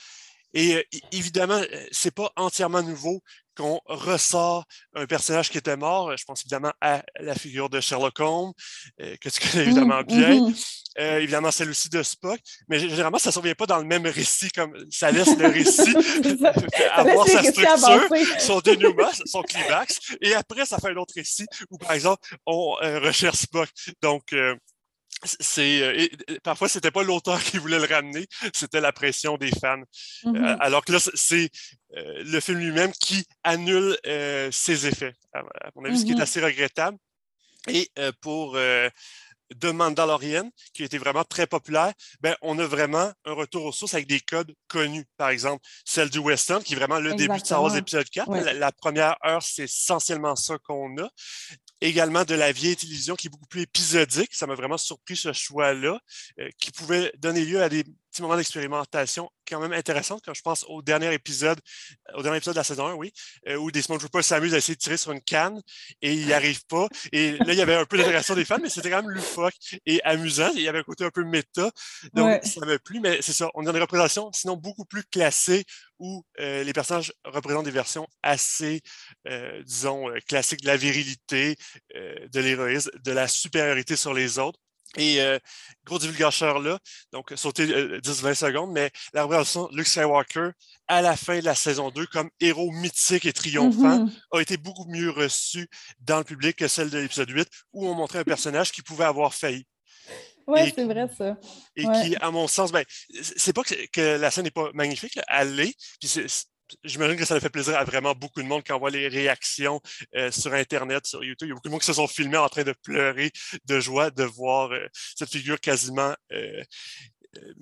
Et 0.54 0.76
euh, 0.76 0.83
évidemment, 1.11 1.61
euh, 1.61 1.87
c'est 1.90 2.14
pas 2.14 2.33
entièrement 2.37 2.83
nouveau 2.83 3.22
qu'on 3.55 3.81
ressort 3.87 4.64
un 4.95 5.07
personnage 5.07 5.51
qui 5.51 5.59
était 5.59 5.77
mort. 5.77 6.17
Je 6.17 6.25
pense 6.25 6.43
évidemment 6.43 6.73
à 6.81 7.03
la 7.21 7.35
figure 7.35 7.69
de 7.71 7.81
Sherlock 7.81 8.19
Holmes, 8.21 8.53
euh, 9.01 9.17
que 9.21 9.29
tu 9.29 9.40
connais 9.40 9.64
évidemment 9.64 10.01
mmh, 10.01 10.07
bien. 10.07 10.40
mmh. 10.40 10.55
Euh, 11.01 11.19
évidemment, 11.19 11.51
celle 11.51 11.71
aussi 11.71 11.88
de 11.88 12.03
Spock. 12.03 12.38
Mais 12.69 12.79
généralement, 12.79 13.19
ça 13.19 13.31
ne 13.31 13.33
survient 13.33 13.55
pas 13.55 13.67
dans 13.67 13.79
le 13.79 13.85
même 13.85 14.07
récit, 14.07 14.51
comme 14.51 14.73
ça 14.90 15.11
laisse 15.11 15.37
le 15.37 15.49
récit 15.49 15.93
avoir 16.93 17.27
sa 17.27 17.43
structure, 17.43 18.09
son 18.38 18.61
dénouement, 18.61 19.11
son 19.27 19.43
climax. 19.43 19.99
Et 20.21 20.35
après, 20.35 20.64
ça 20.64 20.79
fait 20.79 20.90
un 20.90 20.97
autre 20.97 21.14
récit 21.17 21.47
où, 21.71 21.79
par 21.79 21.93
exemple, 21.93 22.37
on 22.47 22.77
euh, 22.83 23.01
recherche 23.01 23.38
Spock. 23.38 23.69
Donc, 24.03 24.33
c'est 25.25 25.83
euh, 25.83 26.39
parfois 26.43 26.69
c'était 26.69 26.91
pas 26.91 27.03
l'auteur 27.03 27.43
qui 27.43 27.59
voulait 27.59 27.79
le 27.79 27.87
ramener, 27.87 28.27
c'était 28.53 28.81
la 28.81 28.93
pression 28.93 29.37
des 29.37 29.51
fans. 29.51 29.83
Mm-hmm. 30.25 30.57
alors 30.61 30.85
que 30.85 30.93
là, 30.93 30.99
c'est 31.01 31.51
euh, 31.97 32.23
le 32.25 32.41
film 32.41 32.59
lui-même 32.59 32.93
qui 32.93 33.25
annule 33.43 33.97
euh, 34.07 34.51
ses 34.53 34.87
effets, 34.87 35.15
à, 35.33 35.43
mon 35.75 35.85
avis, 35.85 35.99
ce 35.99 36.05
qui 36.05 36.13
est 36.13 36.15
Mm-hmm. 36.15 36.23
assez 36.23 36.41
regrettable. 36.41 36.99
Et 37.67 37.91
pour 38.21 38.59
The 39.61 39.67
Mandalorian, 39.67 40.51
qui 40.73 40.83
a 40.83 40.87
été 40.87 40.99
vraiment 40.99 41.25
très 41.25 41.47
populaire, 41.47 41.93
ben, 42.21 42.37
on 42.43 42.59
a 42.59 42.67
vraiment 42.67 43.13
un 43.25 43.33
retour 43.33 43.65
aux 43.65 43.73
sources 43.73 43.95
avec 43.95 44.07
des 44.07 44.21
codes 44.21 44.55
connus. 44.69 45.07
Par 45.17 45.31
exemple, 45.31 45.65
celle 45.85 46.11
du 46.11 46.19
Western, 46.19 46.63
qui 46.63 46.75
est 46.75 46.77
vraiment 46.77 46.99
le 46.99 47.15
début 47.15 47.39
de 47.39 47.45
Star 47.45 47.63
Wars 47.63 47.77
épisode 47.77 48.09
4. 48.09 48.29
Ouais. 48.29 48.43
La, 48.43 48.53
la 48.53 48.73
première 48.73 49.17
heure, 49.25 49.43
c'est 49.43 49.65
essentiellement 49.65 50.37
ça 50.37 50.59
qu'on 50.59 50.99
a 50.99 51.09
également 51.81 52.25
de 52.25 52.35
la 52.35 52.53
vieille 52.53 52.77
télévision 52.77 53.15
qui 53.15 53.27
est 53.27 53.31
beaucoup 53.31 53.47
plus 53.47 53.63
épisodique. 53.63 54.35
Ça 54.35 54.47
m'a 54.47 54.55
vraiment 54.55 54.79
surpris 54.79 55.17
ce 55.17 55.33
choix-là, 55.33 55.99
euh, 56.41 56.49
qui 56.59 56.71
pouvait 56.71 57.13
donner 57.19 57.45
lieu 57.45 57.63
à 57.63 57.69
des 57.69 57.85
moments 58.22 58.37
d'expérimentation 58.37 59.31
quand 59.48 59.61
même 59.61 59.72
intéressantes, 59.72 60.22
quand 60.24 60.33
je 60.35 60.40
pense 60.42 60.64
au 60.68 60.81
dernier 60.83 61.12
épisode, 61.12 61.61
au 62.14 62.22
dernier 62.22 62.38
épisode 62.38 62.55
de 62.55 62.61
la 62.61 62.64
saison 62.64 62.87
1, 62.87 62.94
oui, 62.94 63.12
euh, 63.48 63.57
où 63.57 63.70
des 63.70 63.83
Small 63.83 63.98
Troopers 63.98 64.24
s'amusent 64.24 64.55
à 64.55 64.59
essayer 64.59 64.74
de 64.74 64.81
tirer 64.81 64.96
sur 64.96 65.12
une 65.12 65.20
canne 65.20 65.61
et 66.00 66.12
ils 66.14 66.27
n'y 66.27 66.33
arrivent 66.33 66.64
pas. 66.66 66.88
Et 67.12 67.33
là, 67.33 67.53
il 67.53 67.55
y 67.59 67.61
avait 67.62 67.74
un 67.74 67.85
peu 67.85 67.98
d'intégration 67.98 68.35
des 68.35 68.44
fans, 68.44 68.59
mais 68.62 68.70
c'était 68.70 68.88
quand 68.90 69.03
même 69.03 69.11
loufoque 69.11 69.55
et 69.87 70.03
amusant. 70.05 70.50
Il 70.55 70.62
y 70.62 70.68
avait 70.68 70.79
un 70.79 70.83
côté 70.83 71.05
un 71.05 71.11
peu 71.11 71.24
méta. 71.24 71.70
Donc, 72.14 72.27
Ouais. 72.27 72.40
ça 72.42 72.64
m'a 72.64 72.79
plu, 72.79 73.00
mais 73.00 73.18
c'est 73.20 73.33
ça. 73.35 73.50
On 73.55 73.66
a 73.66 73.70
une 73.70 73.79
représentation, 73.79 74.31
sinon 74.33 74.57
beaucoup 74.57 74.85
plus 74.87 75.05
classée, 75.05 75.64
où 75.98 76.24
euh, 76.40 76.64
les 76.64 76.72
personnages 76.72 77.12
représentent 77.24 77.64
des 77.66 77.70
versions 77.70 78.07
assez, 78.22 78.81
euh, 79.29 79.62
disons, 79.64 80.09
euh, 80.11 80.18
classiques 80.27 80.62
de 80.62 80.66
la 80.66 80.77
virilité, 80.77 81.57
euh, 81.96 82.14
de 82.33 82.40
l'héroïsme, 82.40 82.90
de 83.05 83.12
la 83.12 83.29
supériorité 83.29 83.94
sur 83.96 84.12
les 84.14 84.38
autres. 84.38 84.59
Et 84.96 85.20
euh, 85.20 85.38
gros 85.85 85.98
divulgateur 85.98 86.61
là, 86.61 86.78
donc 87.12 87.33
sauter 87.37 87.64
euh, 87.72 88.00
10-20 88.00 88.35
secondes, 88.35 88.72
mais 88.72 88.90
la 89.12 89.26
de 89.26 89.76
Luke 89.76 89.87
Skywalker 89.87 90.50
à 90.87 91.02
la 91.02 91.16
fin 91.16 91.38
de 91.40 91.44
la 91.44 91.54
saison 91.54 91.90
2 91.90 92.07
comme 92.07 92.30
héros 92.40 92.70
mythique 92.70 93.26
et 93.26 93.33
triomphant 93.33 94.00
Mhm. 94.04 94.12
a 94.33 94.40
été 94.40 94.57
beaucoup 94.57 94.85
mieux 94.87 95.11
reçue 95.11 95.68
dans 96.00 96.18
le 96.18 96.24
public 96.24 96.57
que 96.57 96.68
celle 96.68 96.90
de 96.90 96.98
l'épisode 96.98 97.30
8 97.30 97.48
où 97.72 97.88
on 97.88 97.94
montrait 97.94 98.20
un 98.20 98.24
personnage 98.24 98.70
qui 98.72 98.83
pouvait 98.83 99.04
avoir 99.04 99.35
failli. 99.35 99.66
Oui, 100.46 100.72
c'est 100.74 100.85
vrai 100.85 101.09
ça. 101.16 101.38
Et 101.74 101.87
Ouais. 101.87 102.02
qui, 102.11 102.16
à 102.16 102.30
mon 102.30 102.46
sens, 102.46 102.70
ben, 102.70 102.85
c'est 103.22 103.54
pas 103.54 103.62
que, 103.62 103.74
que 103.90 104.18
la 104.18 104.30
scène 104.30 104.44
n'est 104.44 104.50
pas 104.50 104.70
magnifique, 104.74 105.14
là, 105.14 105.24
elle 105.28 105.54
l'est. 105.57 105.74
Puis 105.98 106.09
J'imagine 106.83 107.17
que 107.17 107.25
ça 107.25 107.35
a 107.35 107.41
fait 107.41 107.51
plaisir 107.51 107.77
à 107.77 107.85
vraiment 107.85 108.15
beaucoup 108.15 108.43
de 108.43 108.47
monde 108.47 108.63
quand 108.67 108.77
on 108.77 108.79
voit 108.79 108.91
les 108.91 109.09
réactions 109.09 109.81
euh, 110.17 110.31
sur 110.31 110.53
Internet, 110.55 111.07
sur 111.07 111.23
YouTube. 111.23 111.47
Il 111.47 111.51
y 111.51 111.53
a 111.53 111.55
beaucoup 111.55 111.69
de 111.69 111.73
monde 111.73 111.81
qui 111.81 111.87
se 111.87 111.93
sont 111.93 112.09
filmés 112.09 112.37
en 112.37 112.49
train 112.49 112.65
de 112.65 112.75
pleurer 112.83 113.31
de 113.65 113.81
joie 113.81 114.11
de 114.11 114.25
voir 114.25 114.73
euh, 114.73 114.87
cette 115.17 115.31
figure 115.31 115.61
quasiment 115.61 116.15
euh, 116.33 116.63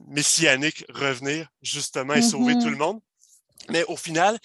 messianique 0.08 0.84
revenir 0.88 1.48
justement 1.62 2.14
et 2.14 2.22
sauver 2.22 2.54
tout 2.54 2.68
le 2.68 2.76
monde. 2.76 3.00
Mais 3.70 3.84
au 3.84 3.96
final, 3.96 4.38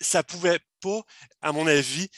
ça 0.00 0.22
pouvait 0.22 0.60
pas, 0.80 1.02
à 1.42 1.52
mon 1.52 1.66
avis, 1.66 2.08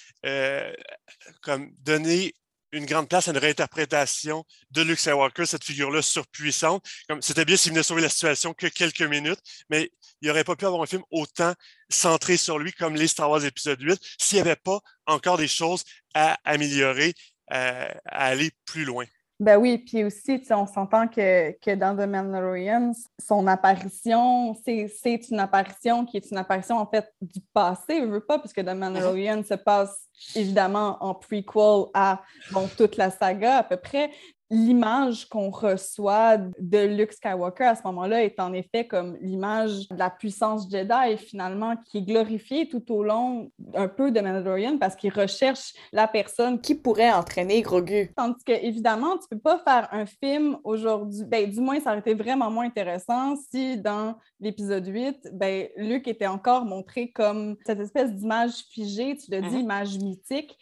comme 1.43 1.73
donner 1.79 2.35
une 2.77 2.87
grande 2.87 3.09
place 3.09 3.29
à 3.29 3.31
une 3.33 3.39
réinterprétation 3.39 4.45
de 4.71 4.83
Luke 4.83 4.99
Skywalker, 4.99 5.47
cette 5.47 5.65
figure-là 5.65 6.03
surpuissante. 6.03 6.85
Comme 7.09 7.23
c'était 7.23 7.45
bien 7.45 7.57
s'il 7.57 7.73
venait 7.73 7.83
sauver 7.83 8.03
la 8.03 8.09
situation 8.09 8.55
que 8.55 8.67
quelques 8.67 9.03
minutes, 9.03 9.41
mais 9.71 9.91
il 10.21 10.29
n'aurait 10.29 10.45
pas 10.45 10.57
pu 10.57 10.67
avoir 10.67 10.83
un 10.83 10.87
film 10.87 11.03
autant 11.11 11.55
centré 11.89 12.37
sur 12.37 12.59
lui 12.59 12.73
comme 12.73 12.95
les 12.95 13.09
Star 13.09 13.31
Wars 13.31 13.45
épisode 13.45 13.81
8 13.81 14.01
s'il 14.19 14.37
n'y 14.37 14.43
avait 14.43 14.57
pas 14.57 14.81
encore 15.07 15.39
des 15.39 15.49
choses 15.49 15.85
à 16.15 16.39
améliorer, 16.45 17.15
à, 17.49 17.89
à 18.07 18.27
aller 18.27 18.51
plus 18.65 18.85
loin. 18.85 19.07
Ben 19.39 19.59
oui, 19.59 19.77
puis 19.79 20.03
aussi, 20.03 20.43
on 20.51 20.67
s'entend 20.67 21.09
que, 21.09 21.53
que 21.61 21.75
dans 21.75 21.95
The 21.95 22.09
Mandalorian, 22.09 22.93
son 23.19 23.47
apparition, 23.47 24.55
c'est 24.65 24.89
c'est 24.89 25.29
une 25.29 25.41
apparition 25.41 26.07
qui 26.07 26.17
est 26.17 26.31
une 26.31 26.39
apparition 26.39 26.79
en 26.79 26.87
fait 26.87 27.13
du 27.21 27.41
passé, 27.53 28.01
je 28.01 28.07
veux 28.07 28.25
pas, 28.25 28.39
puisque 28.39 28.65
The 28.65 28.75
Mandalorian 28.75 29.43
se 29.45 29.53
passe 29.53 30.09
évidemment 30.35 30.97
en 31.03 31.15
prequel 31.15 31.91
à 31.93 32.23
bon, 32.53 32.67
toute 32.79 32.97
la 32.97 33.11
saga 33.11 33.59
à 33.59 33.63
peu 33.63 33.77
près. 33.77 34.11
L'image 34.51 35.29
qu'on 35.29 35.51
reçoit 35.51 36.37
de 36.37 36.87
Luke 36.87 37.13
Skywalker 37.13 37.65
à 37.65 37.75
ce 37.75 37.83
moment-là 37.85 38.25
est 38.25 38.39
en 38.39 38.53
effet 38.53 38.87
comme 38.87 39.17
l'image 39.21 39.89
de 39.89 39.97
la 39.97 40.11
puissance 40.11 40.71
Jedi, 40.71 41.17
finalement, 41.19 41.75
qui 41.85 41.99
est 41.99 42.03
glorifiée 42.03 42.69
tout 42.69 42.85
au 42.93 43.03
long 43.03 43.51
un 43.75 43.89
peu 43.89 44.11
de 44.11 44.21
Mandalorian 44.21 44.79
parce 44.79 44.95
qu'il 44.95 45.13
recherche 45.13 45.73
la 45.93 46.07
personne 46.07 46.61
qui 46.61 46.75
pourrait 46.75 47.13
entraîner 47.13 47.63
Grogu. 47.63 48.13
Tandis 48.17 48.43
que, 48.45 48.53
évidemment, 48.53 49.19
tu 49.19 49.29
peux 49.31 49.39
pas 49.39 49.59
faire 49.59 49.89
un 49.93 50.07
film 50.07 50.59
aujourd'hui, 50.65 51.25
ben, 51.25 51.51
du 51.51 51.61
moins, 51.61 51.81
ça 51.81 51.91
aurait 51.91 52.01
été 52.01 52.15
vraiment 52.15 52.51
moins 52.51 52.67
intéressant 52.67 53.35
si 53.51 53.79
dans 53.79 54.17
l'épisode 54.41 54.87
8, 54.87 55.31
ben, 55.33 55.67
Luke 55.77 56.07
était 56.07 56.27
encore 56.27 56.65
montré 56.65 57.11
comme 57.11 57.57
cette 57.67 57.81
espèce 57.81 58.13
d'image 58.13 58.65
figée, 58.71 59.17
tu 59.17 59.31
le 59.31 59.41
dis, 59.41 59.57
mm-hmm. 59.57 59.61
image 59.61 59.99
mythique 59.99 60.57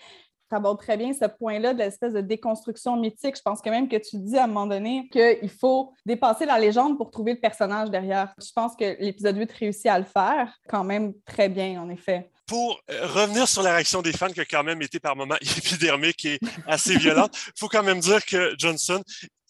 aborde 0.54 0.78
très 0.78 0.96
bien 0.96 1.12
ce 1.12 1.26
point-là 1.26 1.74
de 1.74 1.78
l'espèce 1.78 2.12
de 2.12 2.20
déconstruction 2.20 2.96
mythique. 2.96 3.36
Je 3.36 3.42
pense 3.42 3.60
que 3.60 3.70
même 3.70 3.88
que 3.88 3.96
tu 3.96 4.16
dis 4.18 4.36
à 4.38 4.44
un 4.44 4.46
moment 4.46 4.66
donné 4.66 5.08
qu'il 5.10 5.50
faut 5.50 5.92
dépasser 6.06 6.46
la 6.46 6.58
légende 6.58 6.96
pour 6.96 7.10
trouver 7.10 7.34
le 7.34 7.40
personnage 7.40 7.90
derrière. 7.90 8.34
Je 8.38 8.52
pense 8.54 8.74
que 8.76 8.96
l'épisode 9.00 9.36
8 9.36 9.52
réussit 9.52 9.86
à 9.86 9.98
le 9.98 10.04
faire 10.04 10.52
quand 10.68 10.84
même 10.84 11.12
très 11.26 11.48
bien, 11.48 11.80
en 11.82 11.88
effet 11.88 12.30
pour 12.46 12.78
euh, 12.90 13.06
revenir 13.06 13.48
sur 13.48 13.62
la 13.62 13.72
réaction 13.72 14.02
des 14.02 14.12
fans 14.12 14.28
qui 14.28 14.40
a 14.40 14.44
quand 14.44 14.62
même 14.62 14.82
été 14.82 15.00
par 15.00 15.16
moments 15.16 15.36
épidermique 15.40 16.26
et 16.26 16.38
assez 16.66 16.96
violente, 16.98 17.34
il 17.46 17.52
faut 17.58 17.68
quand 17.68 17.82
même 17.82 18.00
dire 18.00 18.24
que 18.24 18.54
Johnson, 18.58 19.02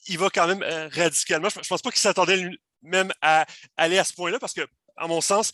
il 0.07 0.18
va 0.18 0.30
quand 0.30 0.46
même 0.46 0.62
euh, 0.62 0.88
radicalement. 0.92 1.48
Je, 1.48 1.59
ne 1.59 1.64
pense 1.64 1.82
pas 1.82 1.90
qu'il 1.90 2.00
s'attendait 2.00 2.50
même 2.82 3.11
à 3.20 3.46
aller 3.76 3.98
à 3.98 4.05
ce 4.05 4.12
point-là 4.12 4.38
parce 4.38 4.52
que 4.52 4.62
à 4.97 5.07
mon 5.07 5.20
sens, 5.20 5.53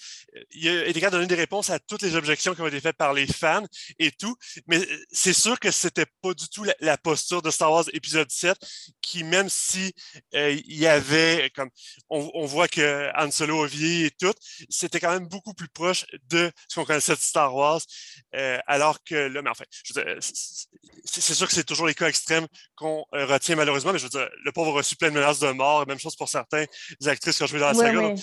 il 0.53 0.69
a 0.69 0.87
été 0.87 1.01
capable 1.01 1.15
de 1.15 1.19
donner 1.19 1.29
des 1.29 1.41
réponses 1.41 1.71
à 1.71 1.79
toutes 1.79 2.03
les 2.03 2.15
objections 2.15 2.55
qui 2.55 2.61
ont 2.61 2.67
été 2.67 2.81
faites 2.81 2.97
par 2.97 3.13
les 3.13 3.27
fans 3.27 3.65
et 3.99 4.11
tout. 4.11 4.37
Mais 4.67 4.79
euh, 4.79 5.05
c'est 5.11 5.33
sûr 5.33 5.59
que 5.59 5.71
c'était 5.71 6.07
pas 6.23 6.35
du 6.35 6.49
tout 6.49 6.65
la, 6.81 6.99
posture 6.99 7.43
de 7.43 7.51
Star 7.51 7.73
Wars 7.73 7.85
épisode 7.93 8.31
7, 8.31 8.57
qui 9.01 9.25
même 9.25 9.49
si 9.49 9.95
euh, 10.35 10.51
il 10.51 10.77
y 10.77 10.87
avait 10.87 11.51
comme 11.55 11.71
on, 12.11 12.45
voit 12.47 12.69
que 12.69 13.11
Han 13.17 13.31
Solo 13.31 13.65
vieilli 13.67 14.07
et 14.07 14.11
tout, 14.11 14.33
c'était 14.69 15.01
quand 15.01 15.11
même 15.11 15.27
beaucoup 15.27 15.55
plus 15.55 15.69
proche 15.69 16.05
de 16.29 16.51
ce 16.69 16.75
qu'on 16.75 16.85
connaissait 16.85 17.15
de 17.15 17.21
Star 17.21 17.55
Wars. 17.55 17.81
Euh, 18.35 18.59
alors 18.67 19.03
que 19.05 19.15
là, 19.15 19.43
mais 19.43 19.51
enfin, 19.51 19.65
c'est 21.05 21.35
sûr 21.35 21.47
que 21.47 21.55
c'est 21.55 21.65
toujours 21.65 21.87
les 21.87 21.95
cas 21.95 22.09
extrêmes 22.09 22.47
qu'on 22.75 23.05
retient 23.13 23.57
malheureusement, 23.57 23.93
mais 23.93 23.99
je 23.99 24.05
veux 24.05 24.11
dire, 24.11 24.29
le 24.45 24.53
pauvre 24.53 24.73
a 24.73 24.75
reçu 24.75 24.97
plein 24.97 25.09
de 25.09 25.15
menaces 25.15 25.41
de 25.41 25.51
mort, 25.51 25.87
même 25.87 25.99
chose 25.99 26.17
pour 26.17 26.29
certains 26.29 26.65
actrices 27.07 27.37
qui 27.37 27.43
ont 27.43 27.47
joué 27.47 27.61
dans 27.61 27.69
la 27.69 27.75
saga. 27.75 28.15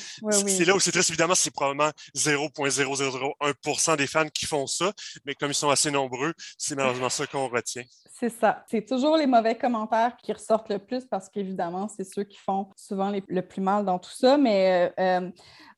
c'est 0.47 0.65
là 0.65 0.76
où 0.76 0.80
c'est 0.80 0.91
très 0.91 1.03
évidemment, 1.10 1.36
c'est 1.36 1.51
probablement 1.51 1.91
0,0001% 2.16 3.97
des 3.97 4.08
fans 4.08 4.30
qui 4.30 4.45
font 4.45 4.68
ça, 4.68 4.91
mais 5.26 5.36
comme 5.36 5.51
ils 5.51 5.55
sont 5.55 5.70
assez 5.70 5.91
nombreux, 5.91 6.34
c'est 6.58 6.76
malheureusement 6.76 7.10
ça 7.10 7.28
qu'on 7.28 7.47
retient. 7.47 7.84
C'est 8.20 8.30
ça. 8.30 8.66
C'est 8.70 8.86
toujours 8.86 9.16
les 9.16 9.28
mauvais 9.28 9.55
commentaires 9.55 10.18
qui 10.18 10.34
ressortent 10.34 10.70
le 10.70 10.80
plus 10.80 11.05
parce 11.05 11.30
qu'évidemment, 11.30 11.88
c'est 11.88 12.03
ceux 12.03 12.24
qui 12.24 12.38
font 12.38 12.70
souvent 12.76 13.12
le 13.12 13.41
plus 13.41 13.62
mal 13.62 13.86
dans 13.86 13.99
tout 13.99 14.12
ça. 14.12 14.38
Mais 14.38 14.91
euh, 14.97 15.20
euh, 15.22 15.32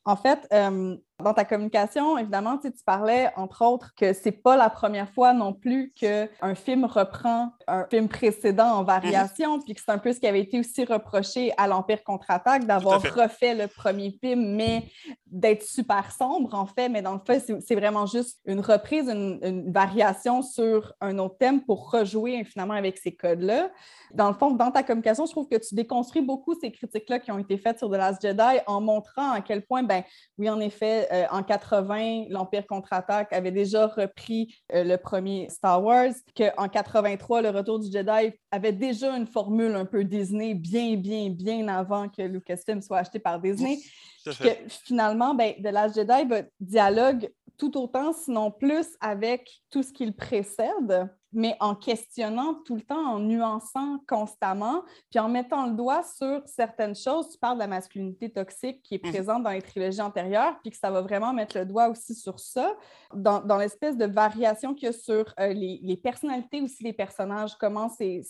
en 0.05 0.15
fait, 0.15 0.47
euh, 0.53 0.95
dans 1.21 1.33
ta 1.33 1.43
communication, 1.43 2.17
évidemment, 2.17 2.57
tu, 2.57 2.71
parlais, 2.85 3.29
entre 3.35 3.65
autres, 3.65 3.93
que 3.95 4.13
c'est 4.13 4.31
pas 4.31 4.55
la 4.55 4.69
première 4.69 5.09
fois 5.09 5.33
non 5.33 5.53
plus 5.53 5.91
qu'un 5.93 6.55
film 6.55 6.85
reprend 6.85 7.51
un 7.67 7.85
film 7.85 8.07
précédent 8.07 8.67
en 8.67 8.83
variation, 8.83 9.57
mhm. 9.57 9.63
puis 9.63 9.73
que 9.75 9.81
c'est 9.81 9.91
un 9.91 9.97
peu 9.97 10.13
ce 10.13 10.19
qui 10.19 10.27
avait 10.27 10.41
été 10.41 10.59
aussi 10.59 10.85
reproché 10.85 11.51
à 11.57 11.67
l'Empire 11.67 12.03
contre-attaque, 12.03 12.65
d'avoir 12.65 13.01
refait 13.01 13.53
le 13.53 13.67
premier 13.67 14.17
film, 14.21 14.55
mais 14.55 14.85
d'être 15.25 15.63
super 15.63 16.11
sombre, 16.11 16.53
en 16.53 16.65
fait. 16.65 16.89
Mais 16.89 17.01
dans 17.01 17.13
le 17.13 17.21
fait, 17.25 17.45
c'est 17.65 17.75
vraiment 17.75 18.05
juste 18.05 18.39
une 18.45 18.61
reprise, 18.61 19.07
une, 19.09 19.71
variation 19.71 20.41
sur 20.41 20.93
un 21.01 21.17
autre 21.19 21.37
thème 21.37 21.61
pour 21.61 21.91
rejouer 21.91 22.43
finalement 22.43 22.73
avec 22.73 22.97
ces 22.97 23.15
codes-là. 23.15 23.69
Dans 24.13 24.29
le 24.29 24.33
fond, 24.33 24.51
dans 24.51 24.71
ta 24.71 24.83
communication, 24.83 25.25
je 25.25 25.31
trouve 25.31 25.47
que 25.47 25.57
tu 25.57 25.75
déconstruis 25.75 26.21
beaucoup 26.21 26.55
ces 26.59 26.71
critiques-là 26.71 27.19
qui 27.19 27.31
ont 27.31 27.37
été 27.37 27.57
faites 27.57 27.77
sur 27.77 27.89
The 27.89 27.95
Last 27.95 28.21
Jedi 28.21 28.59
en 28.65 28.81
montrant 28.81 29.31
à 29.31 29.41
quel 29.41 29.65
point, 29.65 29.83
ben 29.83 30.03
oui, 30.37 30.49
en 30.49 30.59
effet, 30.59 31.08
euh, 31.11 31.25
en 31.31 31.43
80, 31.43 32.25
l'Empire 32.29 32.65
contre-attaque 32.67 33.33
avait 33.33 33.51
déjà 33.51 33.87
repris 33.87 34.55
euh, 34.73 34.83
le 34.83 34.97
premier 34.97 35.49
Star 35.49 35.83
Wars, 35.83 36.13
qu'en 36.35 36.67
83, 36.67 37.41
le 37.41 37.49
Retour 37.49 37.79
du 37.79 37.91
Jedi 37.91 38.33
avait 38.51 38.73
déjà 38.73 39.15
une 39.15 39.27
formule 39.27 39.75
un 39.75 39.85
peu 39.85 40.03
Disney 40.03 40.53
bien, 40.53 40.95
bien, 40.95 41.29
bien 41.29 41.67
avant 41.67 42.09
que 42.09 42.21
Lucasfilm 42.21 42.81
soit 42.81 42.99
acheté 42.99 43.19
par 43.19 43.39
Disney. 43.39 43.77
Que 44.25 44.49
finalement, 44.67 45.33
ben, 45.33 45.53
The 45.55 45.71
Last 45.71 45.95
Jedi 45.95 46.45
dialogue 46.59 47.29
tout 47.57 47.77
autant, 47.77 48.13
sinon 48.13 48.51
plus, 48.51 48.87
avec 49.01 49.49
tout 49.69 49.83
ce 49.83 49.91
qui 49.91 50.05
le 50.05 50.13
précède 50.13 51.09
mais 51.31 51.55
en 51.59 51.75
questionnant 51.75 52.55
tout 52.65 52.75
le 52.75 52.81
temps, 52.81 53.13
en 53.13 53.19
nuançant 53.19 53.99
constamment, 54.07 54.83
puis 55.09 55.19
en 55.19 55.29
mettant 55.29 55.67
le 55.67 55.73
doigt 55.73 56.03
sur 56.03 56.41
certaines 56.45 56.95
choses. 56.95 57.29
Tu 57.29 57.37
parles 57.37 57.55
de 57.55 57.59
la 57.59 57.67
masculinité 57.67 58.29
toxique 58.29 58.81
qui 58.83 58.95
est 58.95 59.03
mhm. 59.03 59.11
présente 59.11 59.43
dans 59.43 59.51
les 59.51 59.61
trilogies 59.61 60.01
antérieures, 60.01 60.59
puis 60.61 60.71
que 60.71 60.77
ça 60.77 60.89
va 60.89 61.01
vraiment 61.01 61.33
mettre 61.33 61.57
le 61.57 61.65
doigt 61.65 61.89
aussi 61.89 62.15
sur 62.15 62.39
ça, 62.39 62.75
dans, 63.13 63.41
dans 63.41 63.57
l'espèce 63.57 63.97
de 63.97 64.05
variation 64.05 64.73
qu'il 64.73 64.87
y 64.87 64.89
a 64.89 64.93
sur 64.93 65.33
euh, 65.39 65.53
les, 65.53 65.79
les, 65.83 65.97
personnalités 65.97 66.61
aussi 66.61 66.83
des 66.83 66.93
personnages, 66.93 67.55
comment 67.59 67.89
c'est 67.89 68.21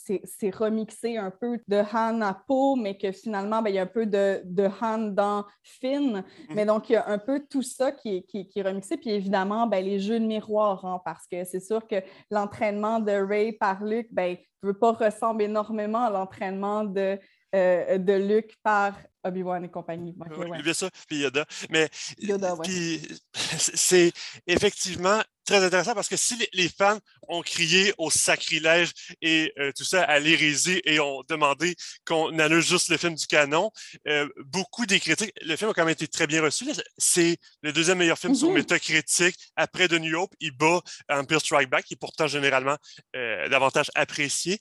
remixé 0.52 1.18
un 1.18 1.32
peu 1.32 1.60
de 1.68 1.78
Han 1.94 2.22
à 2.22 2.34
Poe, 2.34 2.76
mais 2.76 2.98
que 2.98 3.12
finalement, 3.12 3.62
ben, 3.62 3.70
il 3.70 3.76
y 3.76 3.80
a 3.80 3.84
un 3.84 3.86
peu 3.86 4.06
de, 4.06 4.42
de 4.46 4.70
Han 4.82 5.10
dans 5.14 5.46
Finn. 5.64 6.18
Mhm. 6.18 6.24
Mais 6.56 6.66
donc, 6.66 6.90
il 6.90 6.94
y 6.94 6.96
a 6.96 7.08
un 7.08 7.18
peu 7.18 7.46
tout 7.50 7.62
ça 7.62 7.92
qui 7.92 8.18
est, 8.18 8.22
qui, 8.24 8.48
qui 8.48 8.60
est 8.60 8.64
remixé. 8.64 8.98
Puis 8.98 9.12
évidemment, 9.12 9.68
ben, 9.68 9.84
les 9.84 10.00
jeux 10.00 10.20
de 10.20 10.26
miroir, 10.26 10.84
hein, 10.86 11.02
parce 11.06 11.28
que 11.28 11.44
c'est 11.44 11.60
sûr 11.60 11.88
que 11.88 11.96
l'entraînement 12.32 12.89
de 13.00 13.12
Ray 13.12 13.54
par 13.54 13.84
Luke, 13.84 14.08
ben, 14.12 14.36
ne 14.64 14.68
veut 14.70 14.78
pas 14.78 14.94
ressembler 14.94 15.46
énormément 15.46 16.06
à 16.06 16.10
l'entraînement 16.10 16.84
de, 16.84 17.20
euh, 17.56 17.98
de 17.98 18.14
Luke 18.14 18.56
par 18.64 18.96
Obi-Wan 19.24 19.64
et 19.64 19.70
compagnie. 19.70 20.16
Okay, 20.20 20.50
ouais. 20.50 20.74
ça, 20.74 20.90
puis 21.08 21.20
Yoda. 21.20 21.46
Mais 21.70 21.90
c'est 23.58 24.12
effectivement 24.48 25.22
très 25.50 25.64
intéressant 25.64 25.96
parce 25.96 26.08
que 26.08 26.16
si 26.16 26.38
les, 26.54 26.70
fans 26.70 27.00
ont 27.28 27.42
crié 27.42 27.94
au 27.98 28.12
sacrilège 28.12 28.92
et 29.22 29.52
euh, 29.58 29.72
tout 29.76 29.84
ça 29.84 30.04
à 30.04 30.20
l'hérésie 30.20 30.80
et 30.86 31.00
ont 31.00 31.24
demandé 31.28 31.76
qu'on 32.06 32.38
annule 32.38 32.62
juste 32.62 32.90
le 32.90 32.98
film 32.98 33.16
du 33.16 33.26
canon, 33.26 33.72
euh, 34.08 34.30
beaucoup 34.46 34.86
des 34.86 35.00
critiques, 35.00 35.34
le 35.42 35.56
film 35.56 35.72
a 35.72 35.74
quand 35.74 35.82
même 35.82 35.92
été 35.92 36.08
très 36.08 36.28
bien 36.28 36.44
reçu. 36.44 36.66
C'est 37.00 37.38
le 37.64 37.74
deuxième 37.74 37.98
meilleur 37.98 38.20
film 38.20 38.36
sur 38.36 38.50
mm-hmm. 38.50 38.54
Metacritic 38.54 39.36
après 39.56 39.88
The 39.88 39.94
New 39.94 40.20
Hope. 40.20 40.34
Il 40.40 40.52
bat 40.52 40.82
Empire 41.10 41.42
Strike 41.42 41.70
Back, 41.70 41.86
qui 41.86 41.96
est 41.96 41.98
pourtant 41.98 42.28
généralement 42.28 42.78
euh, 43.16 43.50
davantage 43.50 43.90
apprécié. 43.96 44.60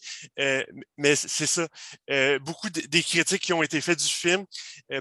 mais 0.97 1.16
c'est 1.16 1.47
ça. 1.47 1.68
beaucoup 2.41 2.70
des 2.70 3.03
critiques 3.03 3.43
qui 3.43 3.53
ont 3.53 3.62
été 3.62 3.80
faites 3.82 3.99
du 3.99 4.09
film 4.09 4.45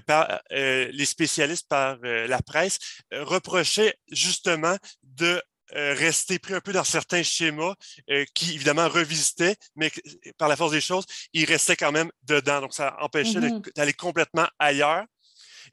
par 0.06 0.40
les 0.50 1.04
spécialistes, 1.06 1.66
par 1.68 1.96
la 2.02 2.42
presse, 2.42 2.78
reprochaient 3.12 3.94
justement 4.10 4.76
de 5.02 5.40
euh, 5.74 5.94
rester 5.94 6.38
pris 6.38 6.54
un 6.54 6.60
peu 6.60 6.72
dans 6.72 6.84
certains 6.84 7.22
schémas 7.22 7.74
euh, 8.10 8.24
qui, 8.34 8.54
évidemment, 8.54 8.88
revisitaient, 8.88 9.56
mais 9.76 9.90
par 10.38 10.48
la 10.48 10.56
force 10.56 10.72
des 10.72 10.80
choses, 10.80 11.04
ils 11.34 11.44
restaient 11.44 11.76
quand 11.76 11.92
même 11.92 12.10
dedans. 12.22 12.60
Donc, 12.60 12.72
ça 12.72 12.96
empêchait 13.00 13.38
mm-hmm. 13.38 13.74
d'aller 13.74 13.92
complètement 13.92 14.46
ailleurs. 14.58 15.04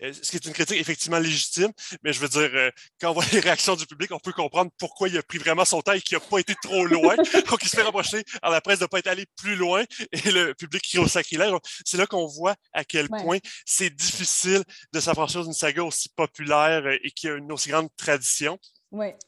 Euh, 0.02 0.12
ce 0.12 0.30
qui 0.30 0.36
est 0.36 0.46
une 0.46 0.52
critique 0.52 0.78
effectivement 0.78 1.20
légitime, 1.20 1.72
mais 2.04 2.12
je 2.12 2.20
veux 2.20 2.28
dire, 2.28 2.52
quand 3.00 3.12
on 3.12 3.14
voit 3.14 3.24
les 3.32 3.39
réactions 3.39 3.78
du 3.78 3.86
public, 3.86 4.12
on 4.12 4.20
peut 4.20 4.34
comprendre 4.34 4.70
pourquoi 4.78 5.08
il 5.08 5.18
a 5.18 5.24
pris 5.24 5.38
vraiment 5.38 5.64
son 5.64 5.82
temps 5.82 5.93
et 5.93 6.02
qu'il 6.02 6.18
n'a 6.18 6.20
pas 6.20 6.39
été 6.39 6.54
trop 6.62 6.86
loin. 6.86 7.16
Donc, 7.50 7.64
il 7.64 7.70
se 7.70 7.78
fait 7.78 7.82
reprocher 7.82 8.22
à 8.41 8.50
la 8.50 8.60
presse 8.60 8.80
de 8.80 8.84
ne 8.84 8.88
pas 8.88 9.00
être 9.00 9.08
allé 9.08 9.26
plus 9.38 9.56
loin 9.56 9.86
et 10.12 10.32
le 10.32 10.54
public 10.54 10.84
crie 10.84 10.98
au 10.98 11.08
sacrilège. 11.08 11.54
C'est 11.86 11.96
là 11.96 12.06
qu'on 12.08 12.26
voit 12.28 12.56
à 12.74 12.84
quel 12.84 13.08
point 13.08 13.38
c'est 13.66 13.89
difficile 13.89 14.66
de 14.91 15.00
s'affranchir 15.00 15.43
d'une 15.43 15.54
saga 15.54 15.82
aussi 15.86 16.10
populaire 16.10 16.86
et 17.02 17.12
qui 17.12 17.30
a 17.30 17.36
une 17.36 17.50
aussi 17.54 17.70
grande 17.70 17.88
tradition. 17.96 18.60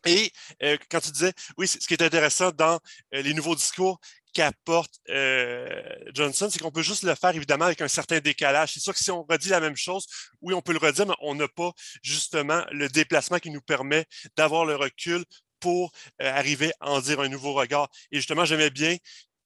Et 0.06 0.32
euh, 0.64 0.78
quand 0.90 1.00
tu 1.02 1.12
disais, 1.12 1.34
oui, 1.58 1.68
ce 1.68 1.78
qui 1.78 1.94
est 1.94 2.02
intéressant 2.02 2.52
dans 2.52 2.80
euh, 3.14 3.22
les 3.22 3.34
nouveaux 3.34 3.56
discours 3.56 4.00
qu'apporte 4.34 4.94
euh, 5.10 5.82
Johnson, 6.14 6.48
c'est 6.52 6.60
qu'on 6.60 6.72
peut 6.72 6.84
juste 6.84 7.04
le 7.04 7.16
faire 7.16 7.36
évidemment 7.36 7.66
avec 7.66 7.82
un 7.82 7.88
certain 7.88 8.20
décalage. 8.20 8.74
C'est 8.74 8.80
sûr 8.80 8.94
que 8.94 9.04
si 9.04 9.12
on 9.12 9.24
redit 9.24 9.50
la 9.50 9.60
même 9.60 9.76
chose, 9.76 10.06
oui, 10.42 10.54
on 10.54 10.62
peut 10.62 10.74
le 10.74 10.80
redire, 10.80 11.08
mais 11.08 11.16
on 11.22 11.36
n'a 11.36 11.48
pas 11.48 11.72
justement 12.04 12.64
le 12.72 12.88
déplacement 12.88 13.40
qui 13.40 13.50
nous 13.50 13.62
permet 13.62 14.06
d'avoir 14.36 14.66
le 14.66 14.76
recul 14.76 15.24
pour 15.60 15.92
arriver 16.20 16.72
à 16.80 16.92
en 16.92 17.02
dire 17.02 17.20
un 17.20 17.30
nouveau 17.30 17.54
regard. 17.54 17.90
Et 18.12 18.18
justement, 18.18 18.46
j'aimais 18.46 18.70
bien 18.70 18.96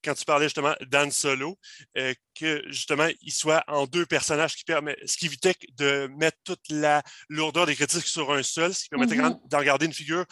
quand 0.03 0.13
tu 0.13 0.25
parlais 0.25 0.45
justement 0.45 0.73
d'Anne 0.81 1.11
Solo, 1.11 1.57
euh, 1.97 2.13
que 2.35 2.63
justement, 2.67 3.07
il 3.21 3.31
soit 3.31 3.63
en 3.67 3.85
deux 3.85 4.05
personnages, 4.05 4.55
qui 4.55 4.63
permet, 4.63 4.97
ce 5.05 5.17
qui 5.17 5.25
évitait 5.27 5.55
de 5.75 6.09
mettre 6.17 6.37
toute 6.43 6.63
la 6.69 7.03
lourdeur 7.29 7.65
des 7.65 7.75
critiques 7.75 8.07
sur 8.07 8.31
un 8.31 8.43
seul, 8.43 8.73
ce 8.73 8.83
qui 8.83 8.89
permettait 8.89 9.15
mm-hmm. 9.15 9.47
d'en 9.47 9.61
garder 9.61 9.85
une 9.85 9.93
figure 9.93 10.25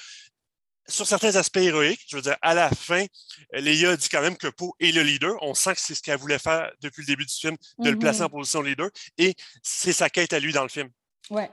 sur 0.88 1.06
certains 1.06 1.36
aspects 1.36 1.58
héroïques. 1.58 2.06
Je 2.10 2.16
veux 2.16 2.22
dire, 2.22 2.38
à 2.42 2.54
la 2.54 2.70
fin, 2.70 3.06
Léa 3.54 3.96
dit 3.96 4.10
quand 4.10 4.22
même 4.22 4.38
que 4.38 4.48
Poe 4.48 4.74
est 4.80 4.92
le 4.92 5.04
leader. 5.04 5.36
On 5.42 5.54
sent 5.54 5.76
que 5.76 5.82
c'est 5.82 5.96
ce 5.96 6.02
qu'elle 6.02 6.18
voulait 6.18 6.40
faire 6.40 6.72
depuis 6.82 7.02
le 7.02 7.08
début 7.08 7.26
du 7.26 7.34
film, 7.34 7.56
de 7.78 7.90
le 7.90 8.00
placer 8.00 8.22
mm-hmm. 8.22 8.26
en 8.26 8.30
position 8.30 8.62
leader. 8.62 8.90
Et 9.18 9.36
c'est 9.62 9.94
sa 9.94 10.10
quête 10.10 10.34
à 10.34 10.40
lui 10.40 10.52
dans 10.52 10.64
le 10.64 10.70
film. 10.70 10.90
Oui. 11.30 11.44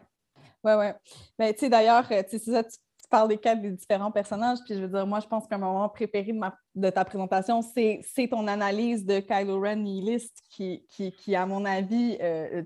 Oui, 0.64 0.72
oui. 0.72 0.86
Mais 1.38 1.52
tu 1.54 1.60
sais, 1.60 1.68
d'ailleurs, 1.68 2.10
euh, 2.10 2.22
c'est 2.28 2.42
ça, 2.42 2.64
tu 2.64 2.76
parles 3.08 3.28
des 3.28 3.38
quatre 3.38 3.60
des 3.60 3.70
différents 3.70 4.10
personnages, 4.10 4.58
puis 4.64 4.74
je 4.74 4.80
veux 4.80 4.88
dire, 4.88 5.06
moi, 5.06 5.20
je 5.20 5.26
pense 5.26 5.46
qu'un 5.46 5.58
moment 5.58 5.88
préféré 5.88 6.32
de, 6.32 6.38
ma, 6.38 6.56
de 6.74 6.90
ta 6.90 7.04
présentation, 7.04 7.62
c'est 7.62 8.28
ton 8.28 8.46
analyse 8.46 9.04
de 9.04 9.20
Kylo 9.20 9.60
Ren 9.60 9.76
nihiliste 9.76 10.36
qui, 10.50 10.84
qui, 10.88 11.12
qui 11.12 11.34
à 11.34 11.46
mon 11.46 11.64
avis, 11.64 12.16
euh, 12.20 12.62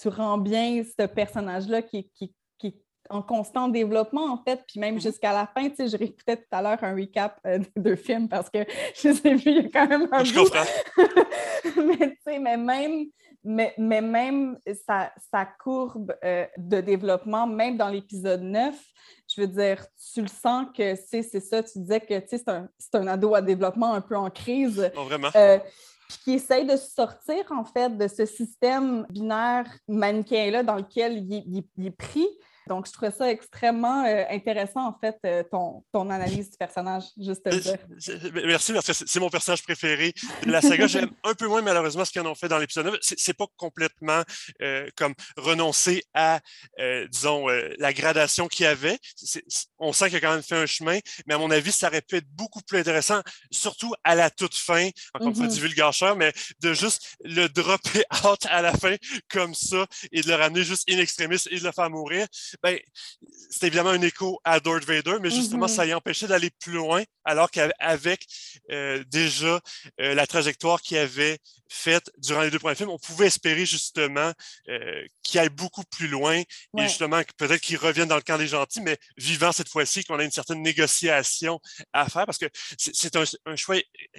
tu, 0.00 0.08
rends 0.08 0.38
bien 0.38 0.82
ce 0.84 1.06
personnage-là 1.06 1.82
qui, 1.82 2.10
qui, 2.10 2.34
qui 2.58 2.66
est 2.68 2.82
en 3.08 3.22
constant 3.22 3.68
développement, 3.68 4.32
en 4.32 4.42
fait, 4.42 4.62
puis 4.66 4.80
même 4.80 4.96
mm-hmm. 4.96 5.02
jusqu'à 5.02 5.32
la 5.32 5.46
fin, 5.46 5.68
tu 5.68 5.76
sais, 5.76 5.88
je 5.88 5.96
réécoutais 5.96 6.36
tout 6.36 6.48
à 6.50 6.62
l'heure 6.62 6.82
un 6.82 6.94
recap 6.94 7.38
euh, 7.46 7.58
de 7.76 7.94
films 7.94 8.28
parce 8.28 8.50
que 8.50 8.58
je 8.94 9.08
ai 9.28 9.34
vus 9.34 9.42
il 9.46 9.62
y 9.62 9.66
a 9.66 9.68
quand 9.70 9.88
même 9.88 10.08
un 10.12 10.24
je 10.24 10.34
bout. 10.34 10.50
mais 11.76 12.10
tu 12.10 12.18
sais, 12.26 12.38
mais 12.38 12.56
même 12.56 13.06
mais, 13.44 13.74
mais 13.78 14.00
même 14.00 14.58
sa, 14.86 15.12
sa 15.32 15.44
courbe 15.44 16.14
euh, 16.24 16.46
de 16.56 16.80
développement, 16.80 17.46
même 17.46 17.76
dans 17.76 17.88
l'épisode 17.88 18.42
9, 18.42 18.74
je 19.34 19.40
veux 19.40 19.46
dire, 19.46 19.84
tu 20.12 20.22
le 20.22 20.28
sens 20.28 20.66
que 20.76 20.94
c'est 20.94 21.22
ça, 21.22 21.62
tu 21.62 21.78
disais 21.80 22.00
que 22.00 22.14
c'est 22.28 22.48
un, 22.48 22.68
un, 22.94 23.06
ado 23.06 23.34
à 23.34 23.42
développement 23.42 23.94
un 23.94 24.00
peu 24.00 24.16
en 24.16 24.30
crise. 24.30 24.90
Oh, 24.96 25.04
vraiment? 25.04 25.28
Euh, 25.36 25.58
qui 26.24 26.34
essaye 26.34 26.66
de 26.66 26.76
sortir, 26.76 27.50
en 27.50 27.64
fait, 27.64 27.96
de 27.96 28.06
ce 28.06 28.26
système 28.26 29.06
binaire 29.08 29.64
manichéen-là 29.88 30.62
dans 30.62 30.76
lequel 30.76 31.18
il, 31.18 31.64
il 31.78 31.86
est 31.86 31.90
pris. 31.90 32.28
Donc, 32.68 32.86
je 32.86 32.92
trouvais 32.92 33.10
ça 33.10 33.30
extrêmement 33.30 34.04
euh, 34.04 34.24
intéressant, 34.30 34.86
en 34.86 34.96
fait, 34.98 35.16
euh, 35.26 35.42
ton, 35.50 35.84
ton, 35.92 36.08
analyse 36.10 36.50
du 36.50 36.56
personnage, 36.56 37.04
juste 37.18 37.46
dire. 37.48 37.78
Merci, 38.46 38.72
parce 38.72 38.86
que 38.86 38.92
c'est 38.92 39.20
mon 39.20 39.30
personnage 39.30 39.62
préféré 39.62 40.12
de 40.44 40.50
la 40.50 40.60
saga. 40.60 40.86
J'aime 40.86 41.10
un 41.24 41.34
peu 41.34 41.46
moins, 41.48 41.62
malheureusement, 41.62 42.04
ce 42.04 42.12
qu'ils 42.12 42.20
en 42.20 42.26
ont 42.26 42.34
fait 42.34 42.48
dans 42.48 42.58
l'épisode 42.58 42.86
9. 42.86 42.98
C'est 43.00 43.36
pas 43.36 43.46
complètement 43.56 44.22
euh, 44.60 44.88
comme 44.96 45.14
renoncer 45.36 46.04
à, 46.14 46.40
disons, 47.10 47.46
la 47.78 47.92
gradation 47.92 48.48
qu'il 48.48 48.64
y 48.64 48.66
avait. 48.66 48.98
on 49.78 49.92
sent 49.92 50.08
qu'il 50.08 50.16
a 50.16 50.20
quand 50.20 50.32
même 50.32 50.42
fait 50.42 50.56
un 50.56 50.66
chemin, 50.66 50.98
mais 51.26 51.34
à 51.34 51.38
mon 51.38 51.50
avis, 51.50 51.72
ça 51.72 51.88
aurait 51.88 52.02
pu 52.02 52.16
être 52.16 52.28
beaucoup 52.30 52.60
plus 52.62 52.78
intéressant, 52.78 53.20
surtout 53.50 53.92
à 54.04 54.14
la 54.14 54.30
toute 54.30 54.54
fin, 54.54 54.88
encore 55.14 55.28
une 55.28 55.34
fois, 55.34 55.46
mm-hmm. 55.46 56.16
mais 56.16 56.32
de 56.60 56.74
juste 56.74 57.16
le 57.24 57.48
dropper 57.48 58.04
out 58.24 58.46
à 58.46 58.62
la 58.62 58.72
fin 58.72 58.96
comme 59.28 59.54
ça 59.54 59.86
et 60.10 60.22
de 60.22 60.28
le 60.28 60.34
ramener 60.34 60.62
juste 60.62 60.90
in 60.90 60.98
extremis 60.98 61.36
et 61.50 61.58
de 61.58 61.64
le 61.64 61.72
faire 61.72 61.90
mourir 61.90 62.26
ben, 62.62 62.78
c'est 63.50 63.66
évidemment 63.66 63.90
un 63.90 64.02
écho 64.02 64.40
à 64.44 64.60
Darth 64.60 64.84
Vader, 64.84 65.16
mais 65.20 65.30
justement, 65.30 65.66
mm-hmm. 65.66 65.76
ça 65.76 65.86
y 65.86 65.94
empêchait 65.94 66.26
d'aller 66.26 66.50
plus 66.50 66.72
loin, 66.72 67.02
alors 67.24 67.50
qu'avec 67.50 68.26
euh, 68.70 69.02
déjà 69.08 69.60
euh, 70.00 70.14
la 70.14 70.26
trajectoire 70.26 70.80
qu'il 70.80 70.96
avait 70.98 71.38
faite 71.68 72.10
durant 72.18 72.42
les 72.42 72.50
deux 72.50 72.58
premiers 72.58 72.74
films, 72.74 72.90
on 72.90 72.98
pouvait 72.98 73.26
espérer 73.26 73.64
justement 73.64 74.32
euh, 74.68 75.04
qu'il 75.22 75.40
aille 75.40 75.48
beaucoup 75.48 75.84
plus 75.84 76.08
loin 76.08 76.36
et 76.36 76.82
justement 76.82 77.22
peut-être 77.38 77.60
qu'il 77.60 77.78
revienne 77.78 78.08
dans 78.08 78.16
le 78.16 78.22
camp 78.22 78.36
des 78.36 78.46
gentils, 78.46 78.82
mais 78.82 78.98
vivant 79.16 79.52
cette 79.52 79.68
fois-ci, 79.68 80.04
qu'on 80.04 80.18
a 80.18 80.24
une 80.24 80.30
certaine 80.30 80.62
négociation 80.62 81.60
à 81.92 82.08
faire, 82.08 82.26
parce 82.26 82.38
que 82.38 82.46
c'est 82.76 83.16
un, 83.16 83.24
un, 83.46 83.56
choix 83.56 83.76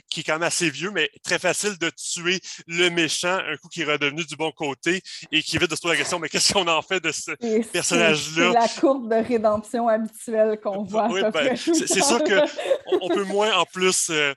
qui 0.10 0.22
est 0.22 0.24
quand 0.24 0.34
même 0.34 0.44
assez 0.44 0.70
vieux, 0.70 0.92
mais 0.92 1.12
très 1.24 1.38
facile 1.38 1.78
de 1.78 1.92
tuer 1.92 2.40
le 2.68 2.90
méchant 2.90 3.38
un 3.38 3.58
coup 3.58 3.70
qui 3.70 3.82
est 3.82 3.86
redevenu 3.86 4.26
du 4.26 4.36
bon 4.36 4.52
côté 4.52 5.02
et 5.32 5.44
qui 5.44 5.56
évite 5.58 5.70
de 5.70 5.76
se 5.76 5.82
poser 5.82 5.94
la 5.94 6.00
question, 6.00 6.20
mais 6.20 6.30
qu'est-ce 6.30 6.54
qu'on 6.54 6.68
en 6.68 6.82
fait 6.82 7.00
de 7.00 7.12
ce 7.12 7.32
personnage 7.72 8.23
c'est 8.36 8.52
la 8.52 8.68
courbe 8.68 9.10
de 9.10 9.16
rédemption 9.16 9.88
habituelle 9.88 10.60
qu'on 10.62 10.84
voit. 10.84 11.08
Oui, 11.10 11.22
ben, 11.34 11.56
c'est 11.56 11.88
sûr 11.88 12.24
qu'on 12.24 13.00
on 13.02 13.10
peut 13.10 13.24
moins 13.24 13.56
en 13.58 13.66
plus 13.66 14.10
euh, 14.10 14.34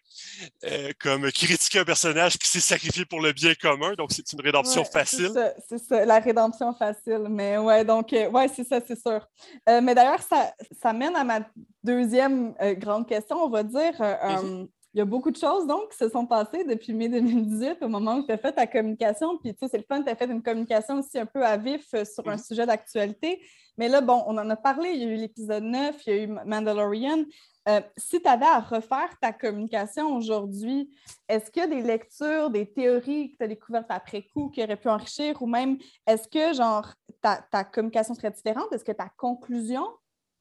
euh, 0.64 0.91
comme 1.01 1.30
critiquer 1.32 1.80
un 1.80 1.84
personnage 1.84 2.39
qui 2.39 2.49
s'est 2.49 2.61
sacrifié 2.61 3.05
pour 3.05 3.20
le 3.20 3.32
bien 3.32 3.55
commun, 3.55 3.95
donc 3.95 4.11
c'est 4.12 4.32
une 4.32 4.41
rédemption 4.41 4.84
facile. 4.84 5.32
C'est 5.68 5.78
ça, 5.78 6.05
la 6.05 6.18
rédemption 6.18 6.74
facile. 6.74 7.26
Mais 7.30 7.59
ouais, 7.59 7.84
donc 7.84 8.12
euh, 8.12 8.28
ouais, 8.30 8.49
c'est 8.49 8.64
ça, 8.64 8.80
c'est 8.87 9.01
sûr. 9.01 9.26
mais 9.66 9.95
d'ailleurs, 9.95 10.22
ça, 10.22 10.53
ça 10.80 10.93
mène 10.93 11.16
à 11.16 11.24
ma 11.24 11.41
deuxième 11.82 12.55
grande 12.78 13.07
question, 13.09 13.37
on 13.37 13.49
va 13.49 13.62
dire. 13.62 13.93
Mm-hmm. 14.01 14.68
Il 14.97 15.01
y 15.01 15.03
a 15.03 15.05
beaucoup 15.05 15.31
de 15.31 15.37
choses 15.37 15.67
donc 15.67 15.91
qui 15.91 15.99
se 15.99 16.09
sont 16.09 16.25
passées 16.25 16.65
depuis 16.65 16.95
mai 16.95 17.11
2018 17.11 17.83
au 17.83 17.89
moment 17.89 18.17
où 18.17 18.23
tu 18.25 18.33
as 18.33 18.39
fait 18.39 18.53
ta 18.53 18.67
communication. 18.67 19.37
Puis 19.37 19.53
tu 19.53 19.59
sais, 19.59 19.69
c'est 19.73 19.77
le 19.77 19.85
fun, 19.87 20.03
tu 20.03 20.09
as 20.09 20.17
fait 20.17 20.25
une 20.25 20.43
communication 20.43 21.01
aussi 21.01 21.19
un 21.19 21.27
peu 21.27 21.45
à 21.45 21.59
vif 21.59 21.91
sur 21.91 22.27
un 22.27 22.37
mm-hmm. 22.37 22.47
sujet 22.47 22.65
d'actualité. 22.65 23.43
Mais 23.77 23.89
là, 23.89 24.01
bon, 24.01 24.25
on 24.27 24.39
en 24.39 24.49
a 24.49 24.57
parlé, 24.57 24.93
il 24.93 25.03
y 25.03 25.05
a 25.05 25.09
eu 25.09 25.17
l'épisode 25.17 25.65
9, 25.65 26.07
il 26.07 26.15
y 26.15 26.19
a 26.19 26.23
eu 26.23 26.27
Mandalorian. 26.47 27.25
Euh, 27.69 27.83
si 27.99 28.23
tu 28.23 28.27
avais 28.27 28.47
à 28.47 28.59
refaire 28.59 29.15
ta 29.21 29.35
communication 29.35 30.17
aujourd'hui, 30.17 30.89
est-ce 31.29 31.51
qu'il 31.51 31.61
y 31.61 31.67
a 31.67 31.69
des 31.69 31.83
lectures, 31.83 32.49
des 32.49 32.65
théories 32.65 33.33
que 33.33 33.37
tu 33.37 33.45
as 33.45 33.49
découvertes 33.49 33.91
après 33.91 34.23
coup 34.23 34.49
qui 34.49 34.63
auraient 34.63 34.79
pu 34.79 34.89
enrichir? 34.89 35.43
Ou 35.43 35.47
même 35.47 35.77
est-ce 36.07 36.27
que, 36.27 36.57
genre, 36.57 36.91
ta, 37.21 37.45
ta 37.53 37.65
communication 37.65 38.15
serait 38.15 38.31
différente? 38.31 38.73
Est-ce 38.73 38.85
que 38.85 38.93
ta 38.93 39.11
conclusion 39.19 39.87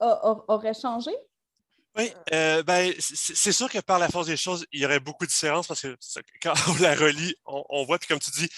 aurait 0.00 0.72
changé? 0.72 1.10
Oui, 1.96 2.12
euh, 2.34 2.62
ben, 2.62 2.92
c'est 2.98 3.52
sûr 3.52 3.70
que 3.70 3.78
par 3.78 3.98
la 3.98 4.08
force 4.08 4.26
des 4.26 4.36
choses, 4.36 4.66
il 4.70 4.80
y 4.80 4.84
aurait 4.84 5.00
beaucoup 5.00 5.24
de 5.24 5.30
différences 5.30 5.66
parce 5.66 5.80
que 5.80 5.96
quand 6.42 6.52
on 6.68 6.82
la 6.82 6.94
relit, 6.94 7.34
on, 7.46 7.84
voit, 7.84 7.98
puis 7.98 8.08
comme 8.08 8.18
tu 8.18 8.30
dis, 8.32 8.48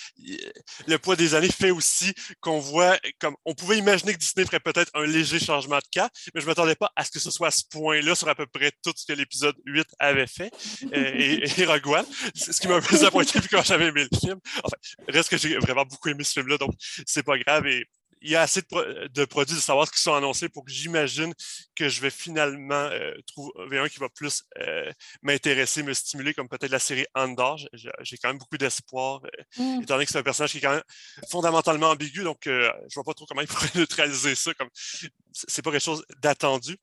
le 0.88 0.98
poids 0.98 1.14
des 1.14 1.36
années 1.36 1.50
fait 1.50 1.70
aussi 1.70 2.12
qu'on 2.40 2.58
voit, 2.58 2.98
comme 3.20 3.36
on 3.44 3.54
pouvait 3.54 3.78
imaginer 3.78 4.12
que 4.14 4.18
Disney 4.18 4.44
ferait 4.44 4.58
peut-être 4.58 4.90
un 4.94 5.06
léger 5.06 5.38
changement 5.38 5.76
de 5.76 5.88
cas, 5.92 6.08
mais 6.34 6.40
je 6.40 6.46
ne 6.46 6.50
m'attendais 6.50 6.74
pas 6.74 6.90
à 6.96 7.04
ce 7.04 7.12
que 7.12 7.20
ce 7.20 7.30
soit 7.30 7.48
à 7.48 7.52
ce 7.52 7.62
point-là 7.70 8.16
sur 8.16 8.28
à 8.28 8.34
peu 8.34 8.46
près 8.46 8.72
tout 8.82 8.92
ce 8.96 9.06
que 9.06 9.12
l'épisode 9.12 9.54
8 9.66 9.86
avait 10.00 10.26
fait, 10.26 10.52
euh, 10.92 11.12
et, 11.14 11.60
et 11.60 11.64
Rogue 11.64 11.86
One, 11.86 12.06
ce 12.34 12.60
qui 12.60 12.66
m'a 12.66 12.74
un 12.76 12.80
peu 12.80 12.96
disappointé 12.96 13.38
quand 13.48 13.62
j'avais 13.62 13.86
aimé 13.86 14.06
le 14.10 14.18
film. 14.18 14.40
Enfin, 14.64 14.76
reste 15.08 15.28
que 15.28 15.36
j'ai 15.36 15.56
vraiment 15.58 15.84
beaucoup 15.84 16.08
aimé 16.08 16.24
ce 16.24 16.32
film-là, 16.32 16.58
donc 16.58 16.72
c'est 17.06 17.22
pas 17.22 17.38
grave, 17.38 17.68
et 17.68 17.86
il 18.20 18.30
y 18.30 18.36
a 18.36 18.42
assez 18.42 18.62
de, 18.62 19.24
produits 19.24 19.56
de 19.56 19.60
savoir 19.60 19.86
ce 19.86 19.92
qui 19.92 20.00
sont 20.00 20.14
annoncés 20.14 20.48
pour 20.48 20.64
que 20.64 20.70
j'imagine 20.70 21.32
que 21.74 21.88
je 21.88 22.00
vais 22.00 22.10
finalement 22.10 22.74
euh, 22.74 23.12
trouver 23.26 23.78
un 23.78 23.88
qui 23.88 23.98
va 23.98 24.08
plus 24.08 24.44
euh, 24.58 24.90
m'intéresser, 25.22 25.82
me 25.82 25.94
stimuler, 25.94 26.34
comme 26.34 26.48
peut-être 26.48 26.70
la 26.70 26.78
série 26.78 27.06
Andor. 27.14 27.58
J'ai 27.72 28.16
quand 28.18 28.28
même 28.28 28.38
beaucoup 28.38 28.58
d'espoir, 28.58 29.22
euh, 29.24 29.62
mmh. 29.62 29.82
étant 29.82 29.94
donné 29.94 30.06
que 30.06 30.12
c'est 30.12 30.18
un 30.18 30.22
personnage 30.22 30.52
qui 30.52 30.58
est 30.58 30.62
quand 30.62 30.72
même 30.72 30.82
fondamentalement 31.30 31.90
ambigu, 31.90 32.22
donc 32.22 32.40
je 32.44 32.94
vois 32.94 33.04
pas 33.04 33.14
trop 33.14 33.26
comment 33.26 33.42
il 33.42 33.48
pourrait 33.48 33.70
neutraliser 33.74 34.34
ça. 34.34 34.54
Comme 34.54 34.70
c'est 35.32 35.62
pas 35.62 35.70
quelque 35.70 35.82
chose 35.82 36.04
d'attendu. 36.20 36.76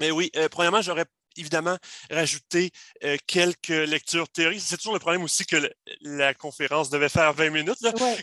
Mais 0.00 0.10
oui, 0.10 0.30
premièrement, 0.50 0.80
j'aurais 0.80 1.04
évidemment 1.36 1.76
rajouter 2.10 2.70
euh, 3.04 3.16
quelques 3.26 3.68
lectures 3.68 4.28
théoriques. 4.28 4.62
C'est 4.64 4.76
toujours 4.76 4.94
le 4.94 5.00
problème 5.00 5.22
aussi 5.22 5.44
que 5.46 5.70
la 6.00 6.34
conférence 6.34 6.90
devait 6.90 7.08
faire 7.08 7.32
20 7.32 7.50
minutes. 7.50 7.78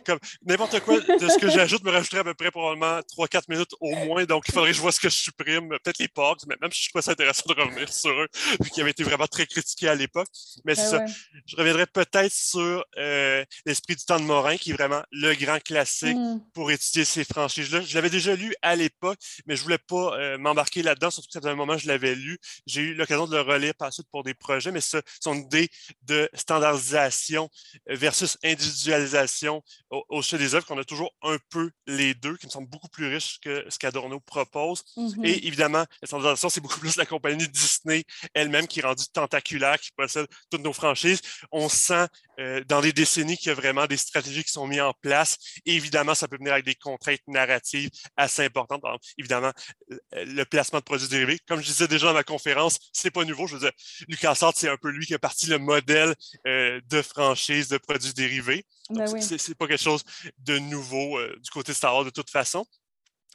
Comme 0.06 0.20
n'importe 0.46 0.80
quoi 0.82 1.00
de 1.00 1.28
ce 1.28 1.38
que 1.38 1.50
j'ajoute 1.50 1.84
me 1.84 1.92
rajouterait 1.92 2.20
à 2.20 2.24
peu 2.24 2.34
près 2.34 2.52
probablement 2.52 3.00
3-4 3.00 3.44
minutes 3.50 3.72
au 3.80 3.96
moins. 3.96 4.26
Donc, 4.26 4.46
il 4.48 4.54
faudrait 4.54 4.72
que 4.72 4.76
je 4.76 4.82
vois 4.82 4.92
ce 4.92 5.00
que 5.00 5.10
je 5.10 5.16
supprime. 5.16 5.70
Peut-être 5.70 6.00
les 6.00 6.08
pogs, 6.08 6.40
mais 6.48 6.56
même 6.62 6.72
si 6.72 6.84
je 6.84 6.90
trouve 6.90 7.02
ça 7.02 7.12
intéressant 7.12 7.44
de 7.48 7.54
revenir 7.54 7.92
sur 7.92 8.12
eux, 8.12 8.28
vu 8.62 8.70
qu'ils 8.70 8.82
avaient 8.82 8.92
été 8.92 9.04
vraiment 9.04 9.28
très 9.28 9.46
critiqués 9.46 9.88
à 9.88 9.96
l'époque. 9.96 10.28
Mais 10.66 10.76
c'est 10.76 10.98
ben 10.98 11.08
ça. 11.08 11.14
Je 11.46 11.56
reviendrai 11.56 11.86
peut-être 11.86 12.34
sur 12.34 12.86
euh, 12.98 13.44
L'Esprit 13.66 13.96
du 13.96 14.06
temps 14.06 14.20
de 14.20 14.26
Morin, 14.26 14.58
qui 14.58 14.72
est 14.72 14.74
vraiment 14.74 15.02
le 15.12 15.34
grand 15.34 15.60
classique 15.60 16.16
mmh. 16.16 16.42
pour 16.54 16.72
étudier 16.72 17.06
ces 17.06 17.24
franchises-là. 17.24 17.82
Je 17.82 17.96
l'avais 17.96 18.10
déjà 18.10 18.36
lu 18.36 18.54
à 18.62 18.76
l'époque, 18.76 19.20
mais 19.46 19.56
je 19.56 19.64
voulais 19.64 19.78
pas 19.78 20.18
euh, 20.18 20.38
m'embarquer 20.38 20.82
là-dedans, 20.84 21.12
surtout 21.12 21.28
que 21.28 21.34
c'était 21.34 21.48
un 21.48 21.56
moment 21.56 21.78
je 21.78 21.88
l'avais 21.88 22.16
lu. 22.16 22.38
J'ai 22.66 22.82
eu 22.82 22.96
l'occasion 23.00 23.28
de 23.28 23.36
le 23.36 23.42
relire 23.42 23.74
par 23.76 23.88
la 23.88 23.92
suite 23.92 24.08
pour 24.12 24.24
des 24.24 24.34
projets, 24.34 24.72
mais 24.72 24.82
c'est 24.82 25.04
son 25.20 25.36
idée 25.36 25.70
de 26.04 26.30
standardisation 26.34 27.50
versus 27.88 28.38
individualisation 28.44 29.64
au, 29.90 30.04
au 30.10 30.22
des 30.38 30.56
œuvres, 30.56 30.66
qu'on 30.66 30.78
a 30.78 30.84
toujours 30.84 31.12
un 31.22 31.38
peu 31.50 31.72
les 31.88 32.14
deux, 32.14 32.38
qui 32.38 32.46
me 32.46 32.52
semblent 32.52 32.70
beaucoup 32.70 32.90
plus 32.90 33.08
riches 33.08 33.40
que 33.42 33.66
ce 33.70 33.78
qu'Adorno 33.80 34.20
propose. 34.20 34.84
Mm-hmm. 34.98 35.26
Et 35.26 35.48
évidemment, 35.48 35.86
la 36.02 36.06
standardisation, 36.06 36.50
c'est 36.50 36.62
beaucoup 36.62 36.80
plus 36.80 36.96
la 36.96 37.06
compagnie 37.06 37.48
Disney 37.48 38.04
elle-même 38.34 38.68
qui 38.68 38.80
est 38.80 38.84
rendue 38.84 39.06
tentaculaire, 39.12 39.80
qui 39.80 39.92
possède 39.96 40.28
toutes 40.50 40.64
nos 40.64 40.74
franchises. 40.74 41.22
On 41.52 41.70
sent 41.70 42.08
euh, 42.40 42.64
dans 42.68 42.80
les 42.80 42.94
décennies 42.94 43.38
qu'il 43.38 43.48
y 43.48 43.52
a 43.52 43.56
vraiment 43.56 43.86
des 43.86 43.98
stratégies 43.98 44.44
qui 44.44 44.52
sont 44.52 44.68
mises 44.68 44.82
en 44.82 44.94
place. 45.02 45.38
évidemment, 45.66 46.16
ça 46.16 46.28
peut 46.28 46.38
venir 46.38 46.54
avec 46.54 46.66
des 46.66 46.76
contraintes 46.76 47.20
narratives 47.28 47.90
assez 48.16 48.46
importantes. 48.46 48.84
évidemment, 49.18 49.52
le 50.12 50.44
placement 50.44 50.80
de 50.80 50.84
produits 50.84 51.08
dérivés. 51.08 51.40
Comme 51.48 51.62
je 51.62 51.68
disais 51.68 51.88
déjà 51.88 52.08
dans 52.08 52.14
ma 52.14 52.24
conférence, 52.24 52.80
c'est 52.94 53.12
pas 53.12 53.26
nouveau. 53.26 53.48
Je 53.48 53.56
veux 53.56 53.60
dire, 53.60 53.72
Lucas 54.08 54.38
Hart, 54.42 54.56
c'est 54.58 54.70
un 54.70 54.78
peu 54.78 54.90
lui 54.90 55.06
qui 55.06 55.14
a 55.14 55.20
parti 55.20 55.48
le 55.48 55.58
modèle 55.58 56.16
euh, 56.48 56.80
de 56.90 57.02
franchise 57.02 57.68
de 57.70 57.78
produits 57.78 58.14
dérivés. 58.14 58.66
Ben 58.90 59.08
c'est 59.22 59.56
pas 59.56 59.68
quelque 59.68 59.82
chose 59.82 60.04
de 60.40 60.58
nouveau 60.58 61.18
euh, 61.18 61.36
du 61.42 61.50
côté 61.52 61.74
Star 61.74 61.94
Wars 61.96 62.06
de 62.06 62.10
toute 62.10 62.30
façon. 62.30 62.66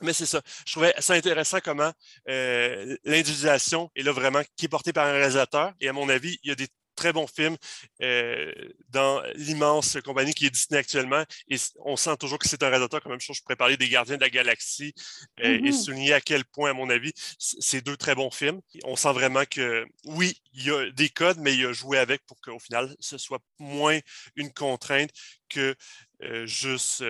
Mais 0.03 0.13
c'est 0.13 0.27
ça. 0.27 0.43
Je 0.67 0.73
trouvais 0.73 0.93
ça 0.99 1.15
intéressant 1.15 1.59
comment 1.65 1.93
euh, 2.29 2.97
l'individualisation 3.05 3.91
est 3.95 4.03
là 4.03 4.13
vraiment 4.13 4.43
qui 4.57 4.67
est 4.67 4.69
portée 4.69 4.93
par 4.93 5.07
un 5.07 5.13
réalisateur. 5.13 5.73
Et 5.81 5.89
à 5.89 5.93
mon 5.93 6.09
avis, 6.09 6.39
il 6.43 6.49
y 6.49 6.53
a 6.53 6.57
des 6.57 6.69
très 7.05 7.13
bon 7.13 7.27
film 7.27 7.55
euh, 8.01 8.51
dans 8.89 9.23
l'immense 9.35 9.99
compagnie 10.03 10.33
qui 10.33 10.47
est 10.47 10.51
Disney 10.51 10.79
actuellement. 10.79 11.23
Et 11.51 11.57
on 11.85 11.97
sent 11.97 12.17
toujours 12.19 12.39
que 12.39 12.49
c'est 12.49 12.63
un 12.63 12.71
réalisateur, 12.71 13.03
comme 13.03 13.13
même 13.13 13.21
chose, 13.21 13.37
je 13.37 13.43
pourrais 13.43 13.57
parler 13.57 13.77
des 13.77 13.91
Gardiens 13.91 14.17
de 14.17 14.23
la 14.23 14.31
Galaxie 14.31 14.95
euh, 15.41 15.45
et 15.45 15.59
mm-hmm. 15.59 15.85
souligner 15.85 16.15
à 16.15 16.23
quel 16.23 16.47
point, 16.47 16.71
à 16.71 16.73
mon 16.73 16.89
avis, 16.89 17.13
c'est 17.39 17.85
deux 17.85 17.99
très 17.99 18.15
bons 18.15 18.31
films. 18.31 18.63
On 18.85 18.97
sent 18.97 19.13
vraiment 19.13 19.45
que, 19.45 19.87
oui, 20.07 20.41
il 20.55 20.65
y 20.65 20.71
a 20.71 20.91
des 20.93 21.11
codes, 21.11 21.39
mais 21.41 21.55
il 21.55 21.67
a 21.67 21.75
joué 21.75 21.99
avec 21.99 22.25
pour 22.25 22.41
qu'au 22.41 22.59
final, 22.59 22.97
ce 23.01 23.19
soit 23.19 23.41
moins 23.59 23.99
une 24.37 24.51
contrainte 24.51 25.11
que 25.51 25.75
euh, 26.23 26.47
juste 26.47 27.05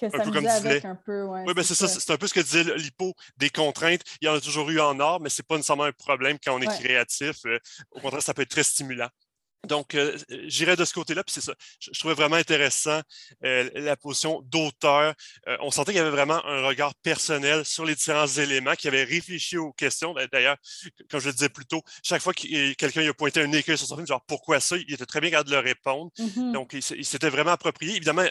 que 0.00 0.16
un 0.16 0.24
peu 0.24 0.30
comme 0.30 0.46
avec 0.46 0.84
un 0.84 0.96
peu. 0.96 1.24
Ouais, 1.24 1.44
oui, 1.46 1.54
ben 1.54 1.62
c'est 1.62 1.74
ça. 1.74 1.86
C'est 1.86 2.12
un 2.12 2.16
peu 2.16 2.26
ce 2.26 2.34
que 2.34 2.40
disait 2.40 2.64
Lipo, 2.76 3.14
des 3.36 3.50
contraintes. 3.50 4.02
Il 4.20 4.26
y 4.26 4.28
en 4.28 4.34
a 4.34 4.40
toujours 4.40 4.68
eu 4.70 4.80
en 4.80 4.98
art, 4.98 5.20
mais 5.20 5.28
c'est 5.28 5.46
pas 5.46 5.56
nécessairement 5.56 5.84
un 5.84 5.92
problème 5.92 6.38
quand 6.42 6.54
on 6.54 6.60
est 6.60 6.80
créatif. 6.80 7.36
Euh, 7.46 7.58
au 7.90 8.00
contraire, 8.00 8.22
ça 8.22 8.34
peut 8.34 8.42
être 8.42 8.50
très 8.50 8.62
stimulant. 8.62 9.08
Donc, 9.68 9.94
euh, 9.94 10.16
j'irais 10.46 10.76
de 10.76 10.84
ce 10.84 10.94
côté-là, 10.94 11.22
puis 11.22 11.34
c'est 11.34 11.42
ça. 11.42 11.52
Je, 11.80 11.98
trouvais 11.98 12.14
vraiment 12.14 12.36
intéressant 12.36 13.00
euh, 13.44 13.68
la 13.74 13.96
position 13.96 14.40
d'auteur. 14.46 15.14
Euh, 15.48 15.56
on 15.60 15.70
sentait 15.70 15.92
qu'il 15.92 15.98
y 15.98 16.00
avait 16.00 16.10
vraiment 16.10 16.44
un 16.46 16.66
regard 16.66 16.94
personnel 16.96 17.64
sur 17.64 17.84
les 17.84 17.94
différents 17.94 18.26
éléments, 18.26 18.74
qu'il 18.74 18.88
avait 18.88 19.04
réfléchi 19.04 19.58
aux 19.58 19.72
questions. 19.72 20.14
D'ailleurs, 20.32 20.56
comme 21.10 21.20
je 21.20 21.26
le 21.26 21.32
disais 21.34 21.50
plus 21.50 21.66
tôt, 21.66 21.82
chaque 22.02 22.22
fois 22.22 22.32
que 22.32 22.72
quelqu'un 22.72 23.06
a 23.08 23.12
pointé 23.12 23.42
un 23.42 23.52
écueil 23.52 23.76
sur 23.76 23.86
son 23.86 23.96
film, 23.96 24.06
genre 24.06 24.24
pourquoi 24.26 24.60
ça, 24.60 24.76
il 24.76 24.92
était 24.92 25.06
très 25.06 25.20
bien 25.20 25.30
capable 25.30 25.50
de 25.50 25.54
le 25.54 25.60
répondre. 25.60 26.10
Mm-hmm. 26.18 26.52
Donc, 26.52 26.72
il, 26.72 27.04
s'était 27.04 27.30
vraiment 27.30 27.52
approprié. 27.52 27.96
Évidemment, 27.96 28.26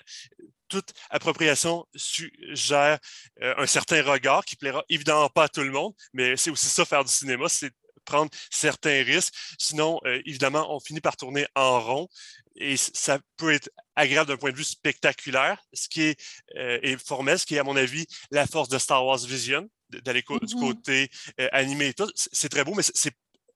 toute 0.67 0.93
appropriation 1.09 1.85
suggère 1.95 2.99
un 3.41 3.65
certain 3.65 4.01
regard 4.03 4.45
qui 4.45 4.55
plaira 4.55 4.83
évidemment 4.89 5.29
pas 5.29 5.43
à 5.45 5.49
tout 5.49 5.61
le 5.61 5.71
monde, 5.71 5.93
mais 6.13 6.37
c'est 6.37 6.49
aussi 6.49 6.67
ça 6.67 6.85
faire 6.85 7.03
du 7.03 7.11
cinéma, 7.11 7.49
c'est 7.49 7.71
prendre 8.09 8.31
certains 8.49 9.03
risques. 9.03 9.33
Sinon, 9.57 9.99
euh, 10.05 10.21
évidemment, 10.25 10.75
on 10.75 10.79
finit 10.79 11.01
par 11.01 11.15
tourner 11.15 11.45
en 11.55 11.79
rond 11.79 12.07
et 12.55 12.75
ça 12.77 13.19
peut 13.37 13.53
être 13.53 13.69
agréable 13.95 14.29
d'un 14.29 14.37
point 14.37 14.51
de 14.51 14.57
vue 14.57 14.63
spectaculaire, 14.63 15.61
ce 15.73 15.87
qui 15.87 16.01
est 16.01 16.19
euh, 16.57 16.97
formel, 16.97 17.39
ce 17.39 17.45
qui 17.45 17.55
est, 17.55 17.59
à 17.59 17.63
mon 17.63 17.75
avis, 17.75 18.05
la 18.31 18.47
force 18.47 18.69
de 18.69 18.77
Star 18.77 19.05
Wars 19.05 19.19
Vision, 19.19 19.69
d'aller 19.89 20.21
du 20.21 20.35
mm-hmm. 20.35 20.59
côté 20.59 21.09
euh, 21.39 21.47
animé 21.51 21.87
et 21.87 21.93
tout. 21.93 22.11
C'est 22.15 22.49
très 22.49 22.63
beau, 22.63 22.73
mais 22.75 22.83
c'est 22.83 23.13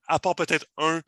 à 0.08 0.20
part 0.20 0.36
peut-être 0.36 0.66
un 0.78 1.02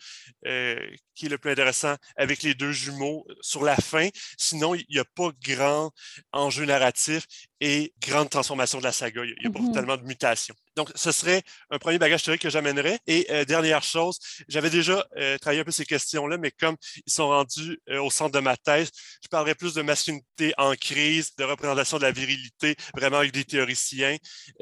qui 1.16 1.26
est 1.26 1.30
le 1.30 1.38
plus 1.38 1.52
intéressant 1.52 1.96
avec 2.18 2.44
les 2.44 2.54
deux 2.54 2.72
jumeaux 2.72 3.26
sur 3.42 3.64
la 3.64 3.76
fin. 3.76 4.10
Sinon, 4.38 4.76
il 4.76 4.86
n'y 4.90 5.00
a 5.00 5.06
pas 5.16 5.32
grand 5.42 5.92
enjeu 6.32 6.66
narratif 6.66 7.26
et 7.62 7.94
grande 8.00 8.30
transformation 8.30 8.80
de 8.80 8.84
la 8.84 8.92
saga. 8.92 9.24
Il 9.24 9.34
n'y 9.40 9.48
a, 9.48 9.50
pas 9.50 9.60
mm-hmm. 9.60 9.74
tellement 9.74 9.98
de 9.98 10.04
mutations. 10.04 10.56
Donc, 10.76 10.92
ce 10.94 11.12
serait 11.14 11.42
un 11.70 11.80
premier 11.80 11.98
bagage 11.98 12.24
théorique 12.24 12.42
que 12.42 12.50
j'amènerais. 12.50 13.00
Et 13.08 13.26
euh, 13.30 13.46
dernière 13.46 13.82
chose, 13.82 14.20
j'avais 14.50 14.70
déjà 14.70 15.06
euh, 15.18 15.38
travaillé 15.38 15.62
un 15.62 15.64
peu 15.64 15.72
ces 15.72 15.86
questions-là, 15.86 16.38
mais 16.38 16.52
comme 16.52 16.76
ils 17.06 17.12
sont 17.12 17.30
rendus 17.30 17.80
euh, 17.90 18.02
au 18.02 18.12
centre 18.12 18.34
de 18.34 18.42
ma 18.42 18.58
thèse, 18.58 18.92
je 19.24 19.30
parlerai 19.30 19.56
plus 19.56 19.74
de 19.74 19.82
masculinité 19.82 20.54
en 20.58 20.76
crise, 20.76 21.34
de 21.38 21.46
représentation 21.46 21.98
de 21.98 22.04
la 22.04 22.12
virilité, 22.12 22.76
vraiment 22.94 23.18
avec 23.18 23.32
des 23.32 23.46
théoriciens 23.46 24.18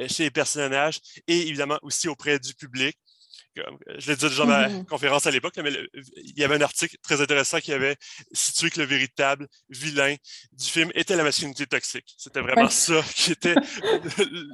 chez 0.08 0.24
les 0.24 0.32
personnages 0.32 1.00
et 1.28 1.48
évidemment 1.48 1.80
aussi 1.82 2.08
auprès 2.08 2.38
du 2.38 2.54
public 2.54 2.98
je 3.56 4.08
l'ai 4.10 4.16
dit 4.16 4.28
déjà 4.28 4.44
dans 4.44 4.50
ma 4.50 4.68
mm-hmm. 4.68 4.86
conférence 4.86 5.28
à 5.28 5.32
l'époque, 5.32 5.54
mais 5.58 5.72
il 6.16 6.38
y 6.38 6.44
avait 6.44 6.56
un 6.56 6.62
article 6.62 6.98
très 7.02 7.22
intéressant 7.22 7.60
qui 7.60 7.74
avait 7.74 7.96
situé 8.32 8.70
que 8.70 8.80
le 8.80 8.86
véritable 8.86 9.48
vilain 9.70 10.16
du 10.52 10.66
film 10.66 10.92
était 10.96 11.16
la 11.16 11.24
masculinité 11.24 11.68
toxique. 11.68 12.14
C'était 12.18 12.42
vraiment 12.42 12.70
ça 12.70 13.02
qui 13.16 13.32
était 13.32 13.56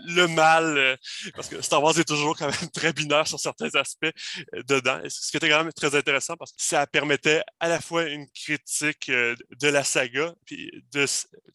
le, 0.08 0.28
mal, 0.28 0.78
euh, 0.78 0.96
parce 1.36 1.48
que 1.48 1.62
Star 1.62 1.82
Wars 1.82 1.98
est 2.00 2.08
toujours 2.08 2.38
quand 2.38 2.48
même 2.48 2.70
très 2.74 2.94
binaire 2.94 3.28
sur 3.28 3.40
certains 3.40 3.74
aspects 3.76 4.06
euh, 4.06 4.64
dedans, 4.64 5.02
ce 5.08 5.32
qui 5.32 5.38
était 5.38 5.50
quand 5.50 5.64
même 5.64 5.74
très 5.74 5.96
intéressant 5.96 6.36
parce 6.38 6.52
que 6.52 6.62
ça 6.62 6.86
permettait 6.88 7.42
à 7.60 7.68
la 7.68 7.80
fois 7.80 8.04
une 8.04 8.28
critique 8.32 9.10
euh, 9.10 9.36
de 9.60 9.68
la 9.68 9.84
saga, 9.84 10.34
puis 10.46 10.72
de 10.92 11.06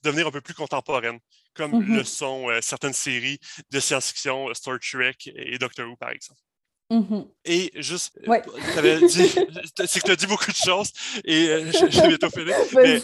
devenir 0.03 0.26
un 0.26 0.30
peu 0.30 0.40
plus 0.40 0.55
contemporaine 0.55 1.18
comme 1.55 1.72
mm-hmm. 1.72 1.97
le 1.99 2.05
sont 2.05 2.49
certaines 2.61 2.92
séries 2.92 3.38
de 3.70 3.78
science-fiction, 3.78 4.53
Star 4.55 4.76
Trek 4.80 5.14
et 5.26 5.57
Doctor 5.57 5.88
Who, 5.88 5.97
par 5.97 6.11
exemple. 6.11 6.40
Mm-hmm. 6.91 7.26
Et 7.47 7.72
juste, 7.76 8.18
euh, 8.28 9.09
c'est 9.09 10.01
que 10.01 10.05
tu 10.05 10.11
as 10.11 10.16
dit 10.16 10.26
beaucoup 10.26 10.51
de 10.51 10.57
choses 10.57 10.93
et 11.24 11.49
euh, 11.49 11.72
je, 11.91 12.01
vais 12.01 12.09
bientôt 12.09 12.30
finir. 12.30 12.55
mais, 12.74 13.01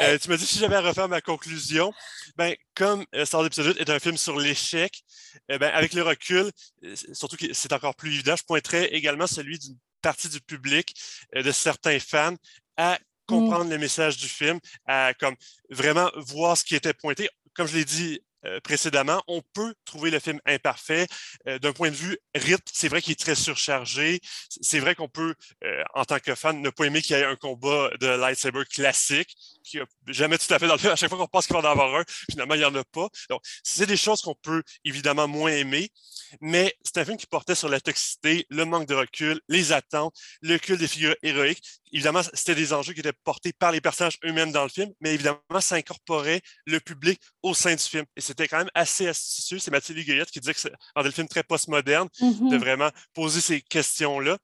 euh, 0.00 0.18
tu 0.18 0.28
m'as 0.28 0.36
dit 0.36 0.46
si 0.46 0.58
j'avais 0.58 0.76
à 0.76 0.82
refaire 0.82 1.08
ma 1.08 1.22
conclusion, 1.22 1.92
ben, 2.36 2.54
comme 2.74 3.04
Star 3.24 3.40
Wars 3.40 3.46
épisode 3.46 3.76
8 3.78 3.80
est 3.80 3.90
un 3.90 3.98
film 3.98 4.18
sur 4.18 4.38
l'échec, 4.38 5.02
ben, 5.48 5.62
avec 5.62 5.94
le 5.94 6.02
recul, 6.02 6.50
surtout 7.12 7.36
que 7.36 7.52
c'est 7.54 7.72
encore 7.72 7.96
plus 7.96 8.12
évident, 8.12 8.36
je 8.36 8.44
pointerais 8.44 8.86
également 8.88 9.26
celui 9.26 9.58
d'une 9.58 9.78
partie 10.02 10.28
du 10.28 10.40
public, 10.40 10.94
de 11.34 11.50
certains 11.50 11.98
fans, 11.98 12.36
à 12.76 12.98
comprendre 13.26 13.64
mm. 13.64 13.70
le 13.70 13.78
message 13.78 14.18
du 14.18 14.28
film, 14.28 14.60
à 14.86 15.14
comme 15.14 15.34
vraiment 15.70 16.10
voir 16.16 16.56
ce 16.56 16.64
qui 16.64 16.76
était 16.76 16.92
pointé. 16.92 17.28
Comme 17.54 17.66
je 17.66 17.76
l'ai 17.76 17.84
dit 17.86 18.20
euh, 18.44 18.60
précédemment, 18.60 19.22
on 19.26 19.42
peut 19.54 19.74
trouver 19.84 20.10
le 20.10 20.18
film 20.18 20.40
imparfait. 20.46 21.06
Euh, 21.48 21.58
d'un 21.58 21.72
point 21.72 21.90
de 21.90 21.96
vue 21.96 22.18
rythme, 22.34 22.64
c'est 22.72 22.88
vrai 22.88 23.02
qu'il 23.02 23.12
est 23.12 23.20
très 23.20 23.34
surchargé. 23.34 24.20
C'est 24.60 24.78
vrai 24.78 24.94
qu'on 24.94 25.08
peut, 25.08 25.34
euh, 25.64 25.82
en 25.94 26.04
tant 26.04 26.18
que 26.18 26.34
fan, 26.34 26.60
ne 26.60 26.70
pas 26.70 26.84
aimer 26.84 27.02
qu'il 27.02 27.16
y 27.16 27.20
ait 27.20 27.24
un 27.24 27.36
combat 27.36 27.90
de 28.00 28.06
lightsaber 28.06 28.64
classique, 28.66 29.34
qui 29.66 29.78
n'a 29.78 29.84
jamais 30.06 30.38
tout 30.38 30.52
à 30.52 30.58
fait 30.58 30.66
dans 30.66 30.74
le 30.74 30.78
film. 30.78 30.92
À 30.92 30.96
chaque 30.96 31.10
fois 31.10 31.18
qu'on 31.18 31.26
pense 31.26 31.46
qu'il 31.46 31.54
va 31.54 31.60
en 31.60 31.70
avoir 31.70 31.94
un, 31.96 32.04
finalement, 32.30 32.54
il 32.54 32.58
n'y 32.60 32.64
en 32.64 32.74
a 32.74 32.84
pas. 32.84 33.08
Donc, 33.28 33.42
c'est 33.62 33.86
des 33.86 33.96
choses 33.96 34.22
qu'on 34.22 34.34
peut 34.34 34.62
évidemment 34.84 35.28
moins 35.28 35.50
aimer, 35.50 35.90
mais 36.40 36.74
c'est 36.84 36.98
un 36.98 37.04
film 37.04 37.16
qui 37.16 37.26
portait 37.26 37.54
sur 37.54 37.68
la 37.68 37.80
toxicité, 37.80 38.46
le 38.50 38.64
manque 38.64 38.86
de 38.86 38.94
recul, 38.94 39.40
les 39.48 39.72
attentes, 39.72 40.14
le 40.40 40.58
culte 40.58 40.80
des 40.80 40.88
figures 40.88 41.16
héroïques. 41.22 41.62
Évidemment, 41.92 42.22
c'était 42.34 42.54
des 42.54 42.72
enjeux 42.72 42.92
qui 42.92 43.00
étaient 43.00 43.12
portés 43.24 43.52
par 43.52 43.72
les 43.72 43.80
personnages 43.80 44.18
eux-mêmes 44.24 44.52
dans 44.52 44.64
le 44.64 44.68
film, 44.68 44.92
mais 45.00 45.14
évidemment, 45.14 45.40
ça 45.60 45.76
incorporait 45.76 46.42
le 46.66 46.80
public 46.80 47.20
au 47.42 47.54
sein 47.54 47.74
du 47.74 47.82
film. 47.82 48.04
Et 48.16 48.20
c'était 48.20 48.48
quand 48.48 48.58
même 48.58 48.70
assez 48.74 49.06
astucieux. 49.06 49.58
C'est 49.58 49.70
Mathilde 49.70 50.04
Guayette 50.04 50.30
qui 50.30 50.40
disait 50.40 50.52
que 50.52 50.60
c'est 50.60 50.72
un 50.94 51.10
film 51.10 51.28
très 51.28 51.42
postmoderne, 51.42 52.08
de 52.20 52.26
mm-hmm. 52.26 52.58
vraiment 52.58 52.90
poser 53.14 53.40
ces 53.40 53.62
questions-là. 53.62 54.38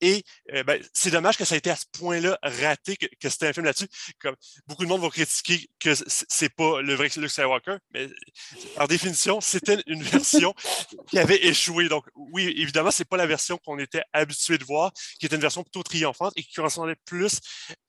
Et 0.00 0.22
euh, 0.54 0.62
ben, 0.62 0.82
c'est 0.94 1.10
dommage 1.10 1.36
que 1.36 1.44
ça 1.44 1.56
ait 1.56 1.58
été 1.58 1.70
à 1.70 1.76
ce 1.76 1.84
point-là 1.92 2.38
raté, 2.42 2.96
que, 2.96 3.06
que 3.20 3.28
c'était 3.28 3.48
un 3.48 3.52
film 3.52 3.66
là-dessus. 3.66 3.88
Comme 4.20 4.36
beaucoup 4.66 4.84
de 4.84 4.88
monde 4.88 5.00
vont 5.00 5.10
critiquer 5.10 5.68
que 5.78 5.90
c'est 6.06 6.48
pas 6.48 6.80
le 6.80 6.94
vrai 6.94 7.08
Luke 7.16 7.30
Skywalker, 7.30 7.76
mais 7.92 8.08
par 8.76 8.88
définition, 8.88 9.40
c'était 9.40 9.82
une 9.86 10.02
version 10.02 10.54
qui 11.08 11.18
avait 11.18 11.44
échoué. 11.46 11.88
Donc, 11.88 12.04
oui, 12.14 12.52
évidemment, 12.56 12.90
c'est 12.90 13.04
pas 13.04 13.16
la 13.16 13.26
version 13.26 13.58
qu'on 13.58 13.78
était 13.78 14.02
habitué 14.12 14.58
de 14.58 14.64
voir, 14.64 14.92
qui 15.18 15.26
était 15.26 15.36
une 15.36 15.42
version 15.42 15.62
plutôt 15.62 15.82
triomphante 15.82 16.32
et 16.36 16.42
qui 16.42 16.52
correspondait 16.52 16.96
plus 17.04 17.40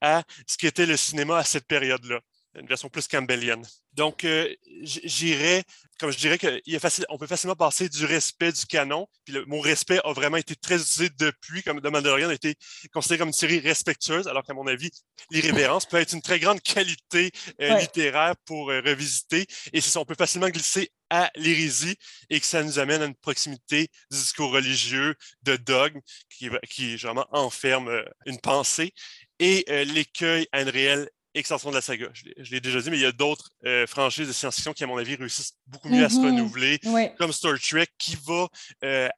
à 0.01 0.23
ce 0.47 0.57
qu'était 0.57 0.85
le 0.85 0.97
cinéma 0.97 1.37
à 1.37 1.43
cette 1.43 1.67
période-là 1.67 2.19
une 2.59 2.67
version 2.67 2.89
plus 2.89 3.07
campbellienne. 3.07 3.65
Donc, 3.93 4.23
euh, 4.23 4.53
j'irais, 4.81 5.63
comme 5.99 6.11
je 6.11 6.17
dirais 6.17 6.37
qu'on 6.37 7.17
peut 7.17 7.27
facilement 7.27 7.55
passer 7.55 7.87
du 7.87 8.05
respect 8.05 8.51
du 8.51 8.65
canon, 8.65 9.07
puis 9.23 9.33
le 9.33 9.45
mot 9.45 9.59
respect 9.59 9.99
a 10.03 10.11
vraiment 10.13 10.37
été 10.37 10.55
très 10.55 10.75
utilisé 10.75 11.09
depuis, 11.17 11.63
comme 11.63 11.81
The 11.81 11.85
Mandalorian 11.85 12.29
a 12.29 12.33
été 12.33 12.55
considéré 12.93 13.19
comme 13.19 13.29
une 13.29 13.33
série 13.33 13.59
respectueuse, 13.59 14.27
alors 14.27 14.43
qu'à 14.43 14.53
mon 14.53 14.67
avis, 14.67 14.91
l'irrévérence 15.31 15.85
peut 15.85 15.97
être 15.97 16.13
une 16.13 16.21
très 16.21 16.39
grande 16.39 16.61
qualité 16.61 17.31
euh, 17.61 17.77
littéraire 17.77 18.35
pour 18.45 18.69
euh, 18.69 18.81
revisiter, 18.81 19.45
et 19.71 19.81
c'est 19.81 19.89
ça, 19.89 19.99
on 19.99 20.05
peut 20.05 20.15
facilement 20.17 20.49
glisser 20.49 20.91
à 21.09 21.31
l'hérésie 21.35 21.95
et 22.29 22.39
que 22.39 22.45
ça 22.45 22.63
nous 22.63 22.79
amène 22.79 23.01
à 23.01 23.05
une 23.05 23.15
proximité 23.15 23.89
du 24.11 24.17
discours 24.17 24.51
religieux, 24.51 25.15
de 25.43 25.55
dogme, 25.55 26.01
qui, 26.29 26.49
qui 26.69 26.95
vraiment 26.97 27.27
enferme 27.31 28.03
une 28.25 28.39
pensée, 28.39 28.93
et 29.39 29.65
l'écueil 29.85 30.47
à 30.51 30.61
une 30.61 30.69
réelle 30.69 31.09
extension 31.35 31.69
de 31.69 31.75
la 31.75 31.81
saga. 31.81 32.07
Je 32.13 32.51
l'ai 32.51 32.61
déjà 32.61 32.81
dit, 32.81 32.89
mais 32.89 32.97
il 32.97 33.03
y 33.03 33.05
a 33.05 33.11
d'autres 33.11 33.51
euh, 33.65 33.85
franchises 33.85 34.27
de 34.27 34.33
science-fiction 34.33 34.73
qui, 34.73 34.83
à 34.83 34.87
mon 34.87 34.97
avis, 34.97 35.15
réussissent 35.15 35.53
beaucoup 35.67 35.89
mieux 35.89 36.03
à 36.03 36.09
se 36.09 36.15
mm-hmm. 36.15 36.25
renouveler, 36.25 36.79
comme 37.17 37.31
Star 37.31 37.59
Trek, 37.59 37.87
qui 37.97 38.17
va 38.25 38.47
euh, 38.83 39.09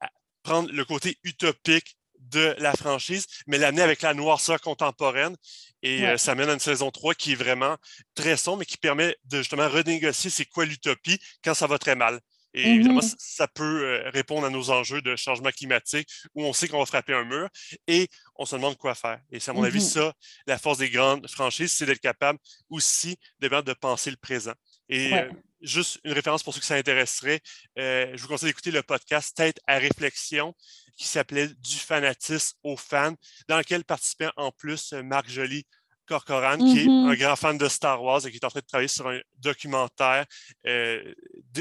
prendre 0.44 0.70
le 0.72 0.86
côté 0.86 1.18
utopique 1.24 1.98
de 2.20 2.56
la 2.58 2.74
franchise, 2.74 3.26
mais 3.46 3.58
l'amener 3.58 3.82
avec 3.82 4.02
la 4.02 4.14
noirceur 4.14 4.60
contemporaine. 4.60 5.36
Et 5.84 6.06
euh, 6.06 6.18
ça 6.18 6.36
mène 6.36 6.50
à 6.50 6.54
une 6.54 6.60
saison 6.60 6.92
3 6.92 7.14
qui 7.14 7.34
est 7.34 7.36
vraiment 7.36 7.78
très 8.16 8.36
sombre, 8.36 8.60
mais 8.60 8.66
qui 8.66 8.78
permet 8.78 9.16
de 9.26 9.38
justement 9.38 9.70
renégocier 9.70 10.30
c'est 10.30 10.46
quoi 10.46 10.66
l'utopie 10.66 11.20
quand 11.44 11.54
ça 11.54 11.68
va 11.68 11.78
très 11.78 11.96
mal. 11.96 12.20
Et 12.58 12.66
mmh 12.66 12.76
évidemment, 12.76 13.02
ça 13.18 13.48
peut 13.48 13.84
euh, 13.84 14.10
répondre 14.10 14.48
à 14.48 14.50
nos 14.50 14.72
enjeux 14.72 15.02
de 15.04 15.16
changement 15.16 15.52
climatique 15.52 16.10
où 16.34 16.44
on 16.44 16.54
sait 16.54 16.68
qu'on 16.68 16.80
va 16.80 16.88
frapper 16.88 17.14
un 17.14 17.24
mur 17.24 17.48
et 17.88 18.08
on 18.36 18.46
se 18.46 18.56
demande 18.56 18.78
quoi 18.78 18.96
faire. 18.96 19.20
Et 19.32 19.40
c'est 19.40 19.52
à 19.52 19.54
mon 19.54 19.64
avis 19.64 19.78
mmh 19.78 19.82
ça, 19.82 20.14
la 20.48 20.58
force 20.58 20.80
des 20.80 20.90
grandes 20.90 21.30
franchises, 21.30 21.74
c'est 21.74 21.86
d'être 21.86 22.02
capable 22.02 22.40
aussi 22.72 23.16
de, 23.40 23.48
de 23.48 23.74
penser 23.74 24.10
le 24.10 24.18
présent. 24.18 24.54
Et 24.90 25.14
euh, 25.14 25.30
juste 25.62 26.00
une 26.04 26.14
référence 26.14 26.42
pour 26.42 26.54
ceux 26.54 26.60
que 26.60 26.66
ça 26.66 26.76
intéresserait, 26.76 27.42
euh, 27.78 28.12
je 28.16 28.22
vous 28.24 28.28
conseille 28.28 28.50
d'écouter 28.50 28.72
le 28.72 28.82
podcast 28.82 29.38
Tête 29.38 29.60
à 29.68 29.78
réflexion 29.78 30.56
qui 30.96 31.08
s'appelait 31.08 31.50
Du 31.60 31.76
fanatisme 31.76 32.58
aux 32.64 32.78
fans, 32.78 33.14
dans 33.48 33.58
lequel 33.60 33.84
participait 33.84 34.30
en 34.36 34.52
plus 34.52 34.94
Marc 34.94 35.30
Joly 35.30 35.64
Corcoran, 36.08 36.58
qui 36.58 36.80
est 36.80 36.86
mm-hmm. 36.86 37.12
un 37.12 37.16
grand 37.16 37.36
fan 37.36 37.58
de 37.58 37.68
Star 37.68 38.02
Wars 38.02 38.26
et 38.26 38.32
qui 38.32 38.38
est 38.38 38.46
en 38.46 38.50
train 38.50 38.62
de 38.62 38.66
travailler 38.66 38.88
sur 38.88 39.08
un 39.08 39.20
documentaire 39.40 40.26
euh, 40.66 41.14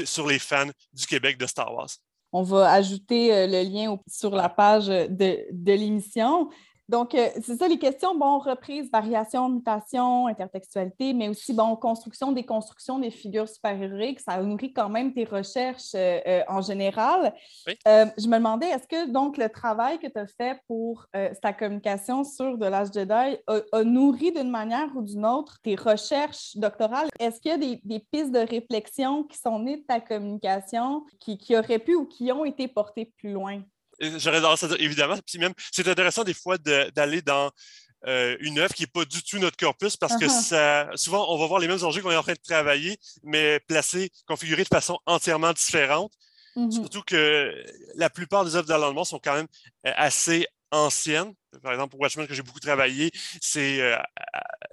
sur 0.05 0.27
les 0.27 0.39
fans 0.39 0.69
du 0.93 1.05
Québec 1.05 1.37
de 1.37 1.45
Star 1.45 1.73
Wars. 1.73 1.89
On 2.33 2.43
va 2.43 2.71
ajouter 2.71 3.33
euh, 3.33 3.47
le 3.47 3.63
lien 3.63 3.97
sur 4.07 4.35
la 4.35 4.49
page 4.49 4.87
de, 4.87 5.71
l'émission. 5.71 6.49
Donc, 6.89 7.15
euh, 7.15 7.27
c'est 7.41 7.57
ça 7.57 7.67
les 7.67 7.77
questions, 7.77 8.15
bon, 8.15 8.39
reprise, 8.39 8.89
variation, 8.89 9.49
mutation, 9.49 10.27
intertextualité, 10.27 11.13
mais 11.13 11.27
aussi, 11.27 11.53
bon, 11.53 11.75
construction, 11.75 12.31
déconstruction 12.31 12.99
des 12.99 13.11
figures 13.11 13.49
super-héroïques, 13.49 14.21
ça 14.21 14.41
nourrit 14.41 14.71
quand 14.71 14.87
même 14.87 15.13
tes 15.13 15.25
recherches 15.25 15.93
euh, 15.95 16.19
euh, 16.25 16.43
en 16.47 16.61
général. 16.61 17.33
je 17.65 18.27
me 18.27 18.37
demandais, 18.37 18.67
est-ce 18.67 18.87
que, 18.87 19.11
donc, 19.11 19.37
le 19.37 19.49
travail 19.49 19.99
que 19.99 20.07
tu 20.07 20.17
as 20.17 20.27
fait 20.27 20.61
pour 20.67 21.07
ta 21.41 21.51
communication 21.51 22.23
sur 22.23 22.57
The 22.57 22.63
Last 22.63 22.93
Jedi 22.93 23.37
a, 23.47 23.83
nourri 23.83 24.31
d'une 24.31 24.49
manière 24.49 24.89
ou 24.95 25.01
d'une 25.01 25.25
autre 25.25 25.57
tes 25.63 25.75
recherches 25.75 26.55
doctorales? 26.55 27.09
Est-ce 27.19 27.41
qu'il 27.41 27.51
y 27.51 27.53
a 27.53 27.57
des, 27.57 27.99
pistes 28.11 28.31
de 28.31 28.39
réflexion 28.39 29.23
qui 29.23 29.37
sont 29.37 29.59
nées 29.59 29.77
de 29.77 29.83
ta 29.83 29.99
communication 29.99 31.05
qui, 31.19 31.37
qui 31.37 31.57
auraient 31.57 31.79
pu 31.79 31.95
ou 31.95 32.05
qui 32.05 32.31
ont 32.31 32.45
été 32.45 32.67
portées 32.67 33.11
plus 33.17 33.33
loin? 33.33 33.61
J'aurais 33.99 34.41
tendance 34.41 34.63
à 34.63 34.67
dire 34.67 34.77
évidemment. 34.79 35.17
Puis 35.25 35.39
même, 35.39 35.53
c'est 35.71 35.87
intéressant 35.87 36.23
des 36.23 36.33
fois 36.33 36.57
d'aller 36.57 37.21
dans 37.21 37.51
euh, 38.05 38.37
une 38.41 38.59
œuvre 38.59 38.73
qui 38.73 38.83
n'est 38.83 38.87
pas 38.87 39.05
du 39.05 39.23
tout 39.23 39.39
notre 39.39 39.57
corpus 39.57 39.97
parce 39.97 40.17
que 40.17 40.25
uh-huh. 40.25 40.41
ça, 40.43 40.89
souvent, 40.95 41.33
on 41.33 41.37
va 41.37 41.47
voir 41.47 41.59
les 41.59 41.67
mêmes 41.67 41.83
enjeux 41.83 42.01
qu'on 42.01 42.11
est 42.11 42.15
en 42.17 42.23
train 42.23 42.33
de 42.33 42.47
travailler, 42.47 42.97
mais 43.23 43.59
placés, 43.67 44.11
configurés 44.27 44.63
de 44.63 44.67
façon 44.67 44.99
entièrement 45.05 45.51
différente. 45.51 46.13
Mm-hmm. 46.55 46.71
Surtout 46.71 47.01
que 47.01 47.53
la 47.95 48.09
plupart 48.09 48.45
des 48.45 48.55
œuvres 48.55 48.67
d'Alan 48.67 49.03
sont 49.03 49.19
quand 49.19 49.33
même 49.33 49.47
euh, 49.85 49.91
assez 49.95 50.47
anciennes. 50.71 51.33
Par 51.61 51.71
exemple, 51.71 51.91
pour 51.91 52.01
Watchmen, 52.01 52.27
que 52.27 52.33
j'ai 52.33 52.43
beaucoup 52.43 52.59
travaillé, 52.59 53.11
c'est 53.41 53.81
euh, 53.81 53.97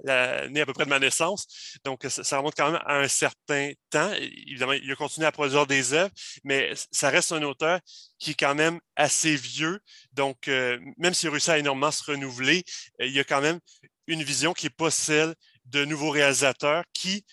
l'année 0.03 0.61
à 0.61 0.65
peu 0.65 0.73
près 0.73 0.85
de 0.85 0.89
ma 0.89 0.99
naissance. 0.99 1.47
Donc, 1.83 2.05
ça, 2.07 2.37
remonte 2.37 2.55
quand 2.55 2.71
même 2.71 2.81
à 2.85 2.99
un 2.99 3.07
certain 3.07 3.71
temps. 3.89 4.11
Évidemment, 4.13 4.73
il 4.73 4.91
a 4.91 4.95
continué 4.95 5.25
à 5.25 5.31
produire 5.31 5.65
des 5.65 5.93
œuvres, 5.93 6.11
mais 6.43 6.73
ça 6.91 7.09
reste 7.09 7.31
un 7.31 7.41
auteur 7.43 7.79
qui 8.19 8.31
est 8.31 8.35
quand 8.35 8.55
même 8.55 8.79
assez 8.95 9.35
vieux. 9.35 9.79
Donc, 10.13 10.47
euh, 10.47 10.79
même 10.97 11.13
s'il 11.13 11.29
a 11.29 11.31
réussi 11.31 11.51
à 11.51 11.57
énormément 11.57 11.91
se 11.91 12.03
renouveler, 12.03 12.63
euh, 13.01 13.05
il 13.05 13.13
y 13.13 13.19
a 13.19 13.23
quand 13.23 13.41
même 13.41 13.59
une 14.07 14.23
vision 14.23 14.53
qui 14.53 14.67
n'est 14.67 14.71
pas 14.71 14.91
celle 14.91 15.33
de 15.65 15.85
nouveaux 15.85 16.11
réalisateurs 16.11 16.83
qui 16.93 17.25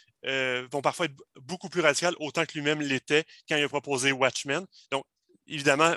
vont 0.71 0.83
parfois 0.83 1.07
être 1.07 1.17
beaucoup 1.41 1.69
plus 1.69 1.81
radicales, 1.81 2.15
autant 2.21 2.47
que 2.47 2.53
lui-même 2.55 2.81
l'était 2.81 3.25
quand 3.49 3.57
il 3.57 3.65
a 3.65 3.69
proposé 3.69 4.13
Watchmen. 4.13 4.65
Donc, 4.93 5.05
évidemment, 5.49 5.95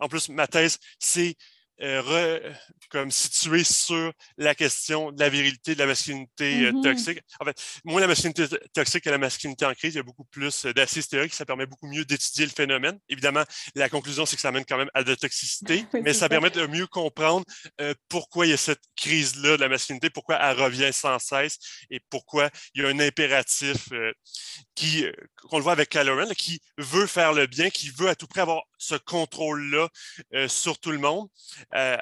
en 0.00 0.08
plus, 0.08 0.30
ma 0.30 0.46
thèse, 0.46 0.78
c'est 0.98 1.36
euh, 1.80 2.52
comme 2.90 3.10
situé 3.10 3.62
sur 3.62 4.12
la 4.36 4.54
question 4.54 5.12
de 5.12 5.20
la 5.20 5.28
virilité 5.28 5.74
de 5.74 5.78
la 5.78 5.86
masculinité 5.86 6.66
euh, 6.66 6.72
mm-hmm. 6.72 6.82
toxique. 6.82 7.20
En 7.38 7.44
fait, 7.44 7.80
moins 7.84 8.00
la 8.00 8.08
masculinité 8.08 8.48
toxique 8.72 9.04
que 9.04 9.10
la 9.10 9.18
masculinité 9.18 9.64
en 9.64 9.74
crise, 9.74 9.94
il 9.94 9.98
y 9.98 10.00
a 10.00 10.02
beaucoup 10.02 10.24
plus 10.24 10.66
euh, 10.66 10.72
d'assises 10.72 11.06
théoriques, 11.06 11.34
ça 11.34 11.44
permet 11.44 11.66
beaucoup 11.66 11.86
mieux 11.86 12.04
d'étudier 12.04 12.46
le 12.46 12.52
phénomène. 12.52 12.98
Évidemment, 13.08 13.44
la 13.76 13.88
conclusion, 13.88 14.26
c'est 14.26 14.34
que 14.34 14.42
ça 14.42 14.48
amène 14.48 14.64
quand 14.64 14.78
même 14.78 14.90
à 14.94 15.04
de 15.04 15.10
la 15.10 15.16
toxicité, 15.16 15.84
mais 16.02 16.12
ça, 16.14 16.28
permet 16.28 16.50
de 16.50 16.66
mieux 16.66 16.86
comprendre 16.86 17.44
pourquoi 18.08 18.46
il 18.46 18.50
y 18.50 18.52
a 18.52 18.58
cette 18.58 18.82
crise-là 18.96 19.56
de 19.56 19.60
la 19.62 19.68
masculinité, 19.68 20.10
pourquoi 20.10 20.36
elle 20.36 20.60
revient 20.60 20.92
sans 20.92 21.18
cesse 21.18 21.58
et 21.90 22.00
pourquoi 22.10 22.50
il 22.74 22.82
y 22.82 22.84
a 22.84 22.88
un 22.88 22.98
impératif 23.00 23.88
qui, 24.74 25.06
qu'on 25.48 25.56
le 25.58 25.62
voit 25.62 25.72
avec 25.72 25.88
Caloran, 25.88 26.28
qui 26.36 26.60
veut 26.76 27.06
faire 27.06 27.32
le 27.32 27.46
bien, 27.46 27.70
qui 27.70 27.90
veut 27.90 28.08
à 28.08 28.14
tout 28.14 28.26
prix 28.26 28.40
avoir 28.40 28.62
ce 28.78 28.94
contrôle-là 28.94 29.88
sur 30.48 30.78
tout 30.78 30.90
le 30.90 30.98
monde. 30.98 31.28
Euh, 31.74 31.96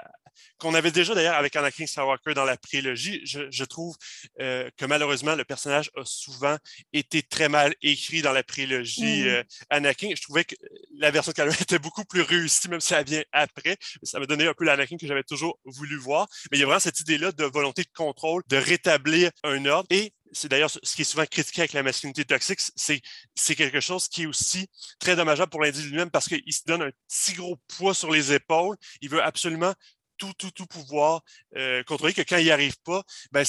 qu'on 0.58 0.74
avait 0.74 0.90
déjà 0.90 1.14
d'ailleurs 1.14 1.34
avec 1.34 1.54
Anakin 1.56 1.86
Skywalker 1.86 2.34
dans 2.34 2.44
la 2.44 2.56
prélogie. 2.56 3.20
Je, 3.24 3.64
trouve 3.64 3.96
euh, 4.40 4.70
que 4.76 4.84
malheureusement, 4.84 5.34
le 5.34 5.44
personnage 5.44 5.90
a 5.96 6.04
souvent 6.04 6.56
été 6.92 7.22
très 7.22 7.48
mal 7.48 7.74
écrit 7.82 8.22
dans 8.22 8.32
la 8.32 8.42
prélogie 8.42 9.24
mm. 9.24 9.28
euh, 9.28 9.42
Anakin. 9.70 10.10
Je 10.14 10.22
trouvais 10.22 10.44
que 10.44 10.54
la 10.98 11.10
version 11.10 11.32
de 11.32 11.36
Kylo 11.36 11.52
était 11.60 11.78
beaucoup 11.78 12.04
plus 12.04 12.22
réussie, 12.22 12.68
même 12.68 12.80
si 12.80 12.94
elle 12.94 13.04
vient 13.04 13.24
après. 13.32 13.76
Ça 14.02 14.18
m'a 14.18 14.26
donné 14.26 14.46
un 14.46 14.54
peu 14.54 14.64
l'Anakin 14.64 14.96
que 14.96 15.06
j'avais 15.06 15.24
toujours 15.24 15.58
voulu 15.64 15.96
voir. 15.96 16.26
Mais 16.50 16.58
il 16.58 16.60
y 16.60 16.62
a 16.62 16.66
vraiment 16.66 16.80
cette 16.80 17.00
idée-là 17.00 17.32
de 17.32 17.44
volonté 17.44 17.82
de 17.82 17.92
contrôle, 17.94 18.42
de 18.48 18.56
rétablir 18.56 19.30
un 19.42 19.64
ordre. 19.66 19.86
Et 19.90 20.12
c'est 20.32 20.48
d'ailleurs 20.48 20.70
ce 20.70 20.94
qui 20.94 21.02
est 21.02 21.04
souvent 21.04 21.26
critiqué 21.26 21.62
avec 21.62 21.72
la 21.72 21.82
masculinité 21.82 22.24
toxique, 22.24 22.60
c'est, 22.76 23.54
quelque 23.54 23.80
chose 23.80 24.08
qui 24.08 24.22
est 24.22 24.26
aussi 24.26 24.68
très 24.98 25.16
dommageable 25.16 25.50
pour 25.50 25.62
l'individu 25.62 25.90
lui-même 25.90 26.10
parce 26.10 26.28
qu'il 26.28 26.52
se 26.52 26.62
donne 26.66 26.82
un 26.82 26.90
si 27.08 27.34
gros 27.34 27.56
poids 27.76 27.94
sur 27.94 28.10
les 28.10 28.32
épaules. 28.32 28.76
Il 29.00 29.10
veut 29.10 29.22
absolument 29.22 29.72
tout, 30.18 30.32
tout, 30.38 30.50
tout 30.50 30.66
pouvoir 30.66 31.22
euh, 31.56 31.82
contrôler, 31.84 32.14
que 32.14 32.22
quand 32.22 32.38
il 32.38 32.44
n'y 32.44 32.50
arrive 32.50 32.76
pas, 32.84 33.02
ben, 33.32 33.44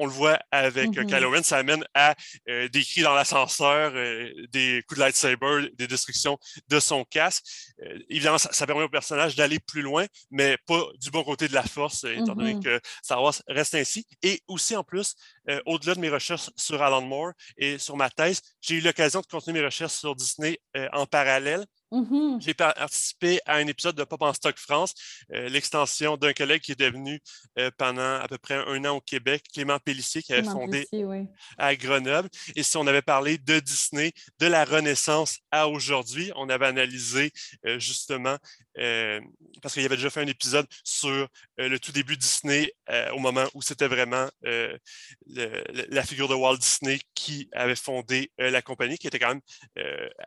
on 0.00 0.06
le 0.06 0.12
voit 0.12 0.38
avec 0.50 0.96
mm 0.96 1.06
Kylo 1.06 1.30
Ren, 1.30 1.42
ça 1.42 1.58
amène 1.58 1.84
à 1.94 2.14
euh, 2.48 2.68
des 2.68 2.82
cris 2.82 3.02
dans 3.02 3.14
l'ascenseur, 3.14 3.92
euh, 3.94 4.30
des 4.50 4.82
coups 4.88 4.98
de 4.98 5.04
lightsaber, 5.04 5.70
des 5.74 5.86
destructions 5.86 6.38
de 6.68 6.80
son 6.80 7.04
casque. 7.04 7.44
évidemment, 8.08 8.38
ça, 8.38 8.66
permet 8.66 8.82
au 8.82 8.88
personnage 8.88 9.36
d'aller 9.36 9.58
plus 9.58 9.82
loin, 9.82 10.06
mais 10.30 10.56
pas 10.66 10.82
du 10.98 11.10
bon 11.10 11.22
côté 11.22 11.48
de 11.48 11.54
la 11.54 11.62
force, 11.62 12.04
étant 12.04 12.34
donné 12.34 12.54
mm-hmm. 12.54 12.62
que 12.62 12.80
Star 13.02 13.22
Wars 13.22 13.34
reste 13.48 13.74
ainsi. 13.74 14.06
Et 14.22 14.40
aussi, 14.48 14.74
en 14.74 14.84
plus, 14.84 15.14
au-delà 15.66 15.94
de 15.94 16.00
mes 16.00 16.08
recherches 16.08 16.50
sur 16.56 16.80
Alan 16.82 17.02
Moore 17.02 17.32
et 17.58 17.78
sur 17.78 17.96
ma 17.96 18.08
thèse, 18.08 18.40
j'ai 18.60 18.76
eu 18.76 18.80
l'occasion 18.80 19.20
de 19.20 19.26
continuer 19.26 19.60
mes 19.60 19.64
recherches 19.66 19.94
sur 19.94 20.14
Disney 20.14 20.58
en 20.92 21.06
parallèle. 21.06 21.66
Mm-hmm. 21.92 22.40
J'ai 22.40 22.54
participé 22.54 23.40
à 23.46 23.56
un 23.56 23.66
épisode 23.66 23.96
de 23.96 24.04
Pop 24.04 24.22
en 24.22 24.32
Stock 24.32 24.56
France, 24.56 24.94
l'extension 25.28 26.16
d'un 26.16 26.32
collègue 26.32 26.62
qui 26.62 26.72
est 26.72 26.80
devenu 26.80 27.20
pendant 27.76 28.20
à 28.20 28.28
peu 28.28 28.38
près 28.38 28.54
un 28.54 28.84
an 28.84 28.96
au 28.96 29.00
Québec, 29.00 29.44
Clément 29.52 29.78
Qui 30.22 30.32
avait 30.32 30.42
fondé 30.42 30.86
à 31.58 31.74
Grenoble. 31.76 32.28
Et 32.56 32.62
si 32.62 32.76
on 32.76 32.86
avait 32.86 33.02
parlé 33.02 33.38
de 33.38 33.60
Disney, 33.60 34.12
de 34.38 34.46
la 34.46 34.64
Renaissance 34.64 35.38
à 35.50 35.68
aujourd'hui, 35.68 36.32
on 36.36 36.48
avait 36.48 36.66
analysé 36.66 37.32
euh, 37.66 37.78
justement, 37.78 38.36
parce 39.62 39.74
qu'il 39.74 39.82
y 39.82 39.86
avait 39.86 39.96
déjà 39.96 40.10
fait 40.10 40.22
un 40.22 40.26
épisode 40.26 40.66
sur 40.84 41.28
le 41.58 41.78
tout 41.78 41.92
début 41.92 42.16
Disney 42.16 42.72
au 43.12 43.18
moment 43.18 43.44
où 43.54 43.62
c'était 43.62 43.88
vraiment 43.88 44.28
la 44.42 46.02
figure 46.02 46.28
de 46.28 46.34
Walt 46.34 46.56
Disney 46.56 46.98
qui 47.14 47.48
avait 47.52 47.76
fondé 47.76 48.30
la 48.38 48.62
compagnie, 48.62 48.96
qui 48.96 49.06
était 49.06 49.18
quand 49.18 49.34
même 49.34 49.42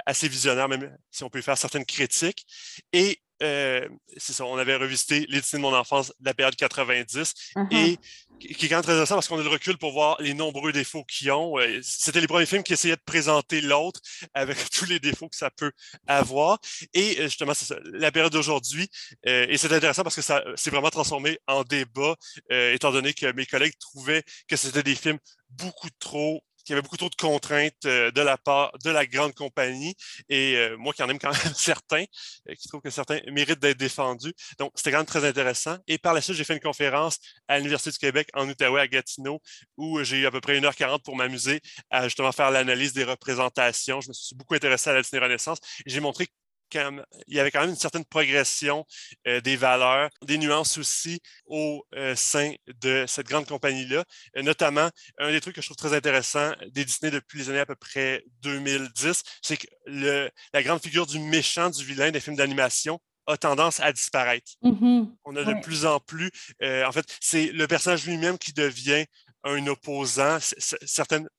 assez 0.06 0.28
visionnaire, 0.28 0.70
même 0.70 0.96
si 1.10 1.24
on 1.24 1.30
peut 1.30 1.42
faire 1.42 1.58
certaines 1.58 1.86
critiques. 1.86 2.46
Et 2.92 3.20
euh, 3.44 3.88
c'est 4.18 4.34
ça, 4.34 4.46
on 4.46 4.58
avait 4.58 4.76
revisité 4.76 5.26
les 5.30 5.42
de 5.42 5.58
mon 5.58 5.74
enfance 5.74 6.14
de 6.20 6.26
la 6.26 6.34
période 6.34 6.56
90 6.56 7.34
uh-huh. 7.56 7.68
et 7.72 7.98
qui 8.40 8.66
est 8.66 8.70
quand 8.70 8.76
même 8.76 8.84
très 8.84 8.94
intéressant 8.94 9.16
parce 9.16 9.28
qu'on 9.28 9.40
a 9.40 9.44
le 9.44 9.50
recul 9.50 9.78
pour 9.78 9.92
voir 9.92 10.18
les 10.20 10.34
nombreux 10.34 10.72
défauts 10.72 11.04
qu'ils 11.04 11.32
ont. 11.32 11.60
Euh, 11.60 11.80
c'était 11.84 12.22
les 12.22 12.28
premiers 12.28 12.46
films 12.46 12.64
qui 12.64 12.74
essayaient 12.74 12.96
de 12.96 13.02
présenter 13.06 13.62
l'autre 13.62 14.00
avec 14.34 14.58
tous 14.72 14.86
les 14.86 15.00
défauts 15.00 15.30
que 15.30 15.36
ça 15.36 15.52
peut 15.52 15.72
avoir. 16.08 16.60
Et 16.94 17.18
euh, 17.20 17.24
justement, 17.24 17.54
c'est 17.54 17.66
ça, 17.66 17.76
la 17.86 18.12
période 18.12 18.34
d'aujourd'hui. 18.34 18.90
et 19.24 19.58
c'est 19.58 19.72
intéressant 19.72 20.04
parce 20.04 20.16
que 20.16 20.22
ça 20.22 20.44
s'est 20.56 20.72
vraiment 20.72 20.90
transformé 20.90 21.40
en 21.48 21.64
débat, 21.64 22.16
étant 22.50 22.92
donné 22.92 23.14
que 23.14 23.32
mes 23.34 23.46
collègues 23.46 23.78
trouvaient 23.80 24.24
que 24.48 24.56
c'était 24.56 24.84
des 24.84 24.96
films 24.96 25.20
beaucoup 25.50 25.90
trop 26.00 26.44
qu'il 26.64 26.74
y 26.74 26.76
avait 26.76 26.82
beaucoup 26.82 26.98
trop 26.98 27.10
de 27.10 27.16
contraintes 27.16 27.86
euh, 27.86 28.12
de 28.12 28.22
la 28.22 28.38
part 28.38 28.72
de 28.84 28.90
la 28.90 29.06
grande 29.06 29.34
compagnie. 29.34 29.96
Et 30.30 30.56
euh, 30.56 30.78
moi 30.78 30.94
qui 30.94 31.04
en 31.04 31.10
aime 31.10 31.20
quand 31.20 31.32
même 31.32 31.54
certains, 31.56 32.06
euh, 32.50 32.56
qui 32.56 32.68
trouve 32.68 32.82
que 32.82 32.90
certains 32.90 33.20
méritent 33.32 33.60
d'être 33.60 33.78
défendus. 33.78 34.34
Donc, 34.60 34.72
c'était 34.76 34.92
quand 34.92 34.98
même 34.98 35.06
très 35.06 35.26
intéressant. 35.26 35.78
Et 35.88 35.98
par 35.98 36.14
la 36.14 36.22
suite, 36.22 36.36
j'ai 36.36 36.44
fait 36.44 36.54
une 36.54 36.60
conférence 36.60 37.18
à 37.48 37.58
l'Université 37.58 37.92
du 37.92 37.98
Québec 37.98 38.30
en 38.34 38.48
Outaouais, 38.48 38.82
à 38.82 38.88
Gatineau, 38.88 39.42
où 39.78 40.04
j'ai 40.04 40.18
eu 40.18 40.26
à 40.26 40.32
peu 40.32 40.42
près 40.42 40.60
1h40 40.60 41.02
pour 41.04 41.16
m'amuser 41.16 41.62
à 41.90 42.06
justement 42.06 42.32
faire 42.32 42.52
l'analyse 42.52 42.94
des 42.94 43.04
représentations. 43.04 44.02
Je 44.02 44.10
me 44.10 44.14
suis 44.14 44.36
beaucoup 44.36 44.56
intéressé 44.56 44.90
à 44.90 44.94
la 44.94 45.02
Disney 45.02 45.22
Renaissance. 45.22 45.60
J'ai 45.86 46.00
montré 46.00 46.28
il 47.28 47.36
y 47.36 47.40
avait 47.40 47.52
quand 47.52 47.62
même 47.62 47.72
une 47.72 47.76
certaine 47.76 48.06
progression 48.06 48.86
euh, 49.28 49.42
des 49.42 49.56
valeurs, 49.56 50.10
des 50.24 50.38
nuances 50.38 50.78
aussi 50.78 51.22
au 51.46 51.86
euh, 51.96 52.16
sein 52.16 52.54
de 52.82 53.06
cette 53.08 53.28
grande 53.28 53.46
compagnie-là. 53.48 54.04
Euh, 54.38 54.42
notamment, 54.42 54.90
un 55.18 55.32
des 55.32 55.42
trucs 55.42 55.56
que 55.56 55.62
je 55.62 55.68
trouve 55.68 55.78
très 55.78 55.96
intéressant 55.96 56.52
des 56.72 56.86
Disney 56.86 57.12
depuis 57.12 57.40
les 57.40 57.50
années 57.50 57.60
à 57.60 57.66
peu 57.66 57.76
près 57.76 58.24
2010, 58.42 59.24
c'est 59.42 59.58
que 59.58 59.68
le, 59.86 60.30
la 60.54 60.64
grande 60.64 60.82
figure 60.82 61.06
du 61.06 61.20
méchant, 61.20 61.70
du 61.70 61.84
vilain 61.84 62.12
des 62.12 62.20
films 62.20 62.36
d'animation 62.36 63.00
a 63.26 63.38
tendance 63.38 63.80
à 63.80 63.94
disparaître. 63.94 64.52
Mm-hmm. 64.64 65.16
On 65.24 65.36
a 65.38 65.44
de 65.46 65.62
plus 65.62 65.86
en 65.86 66.00
plus, 66.02 66.30
en 66.62 66.92
fait, 66.92 67.06
c'est 67.22 67.54
le 67.54 67.68
personnage 67.68 68.06
lui-même 68.06 68.38
qui 68.38 68.52
devient 68.52 69.06
un 69.46 69.66
opposant, 69.68 70.38
certaines 70.60 71.30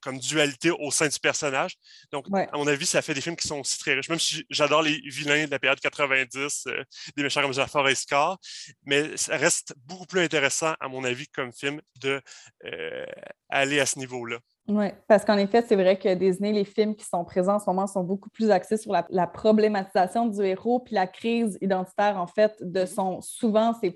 comme 0.00 0.18
dualité 0.18 0.70
au 0.70 0.90
sein 0.90 1.08
du 1.08 1.18
personnage. 1.18 1.76
Donc, 2.10 2.26
à 2.32 2.56
mon 2.56 2.66
avis, 2.66 2.86
ça 2.86 3.02
fait 3.02 3.14
des 3.14 3.20
films 3.20 3.36
qui 3.36 3.46
sont 3.46 3.60
aussi 3.60 3.78
très 3.78 3.94
riches. 3.94 4.08
Même 4.08 4.18
si 4.18 4.44
j'adore 4.50 4.82
les 4.82 5.00
vilains 5.04 5.46
de 5.46 5.50
la 5.50 5.58
période 5.58 5.80
90, 5.80 6.64
euh, 6.66 6.84
des 7.16 7.22
méchants 7.22 7.42
comme 7.42 7.52
Jafar 7.52 7.88
et 7.88 7.94
Scar, 7.94 8.38
mais 8.84 9.16
ça 9.16 9.36
reste 9.36 9.74
beaucoup 9.86 10.06
plus 10.06 10.20
intéressant, 10.20 10.74
à 10.80 10.88
mon 10.88 11.04
avis, 11.04 11.26
comme 11.28 11.52
film, 11.52 11.80
de 12.00 12.20
euh, 12.64 13.06
aller 13.48 13.80
à 13.80 13.86
ce 13.86 13.98
niveau-là. 13.98 14.38
Oui, 14.68 14.86
parce 15.08 15.24
qu'en 15.24 15.38
effet, 15.38 15.64
c'est 15.66 15.74
vrai 15.74 15.98
que 15.98 16.14
Disney, 16.14 16.52
les 16.52 16.64
films 16.64 16.94
qui 16.94 17.04
sont 17.04 17.24
présents 17.24 17.56
en 17.56 17.58
ce 17.58 17.68
moment 17.68 17.86
sont 17.86 18.04
beaucoup 18.04 18.30
plus 18.30 18.50
axés 18.50 18.76
sur 18.76 18.92
la, 18.92 19.26
problématisation 19.26 20.26
du 20.26 20.40
héros, 20.42 20.80
puis 20.80 20.94
la 20.94 21.06
crise 21.06 21.58
identitaire, 21.60 22.16
en 22.16 22.28
fait, 22.28 22.54
de 22.60 22.80
mm-hmm. 22.80 22.94
son. 22.94 23.20
Souvent, 23.20 23.74
c'est 23.80 23.92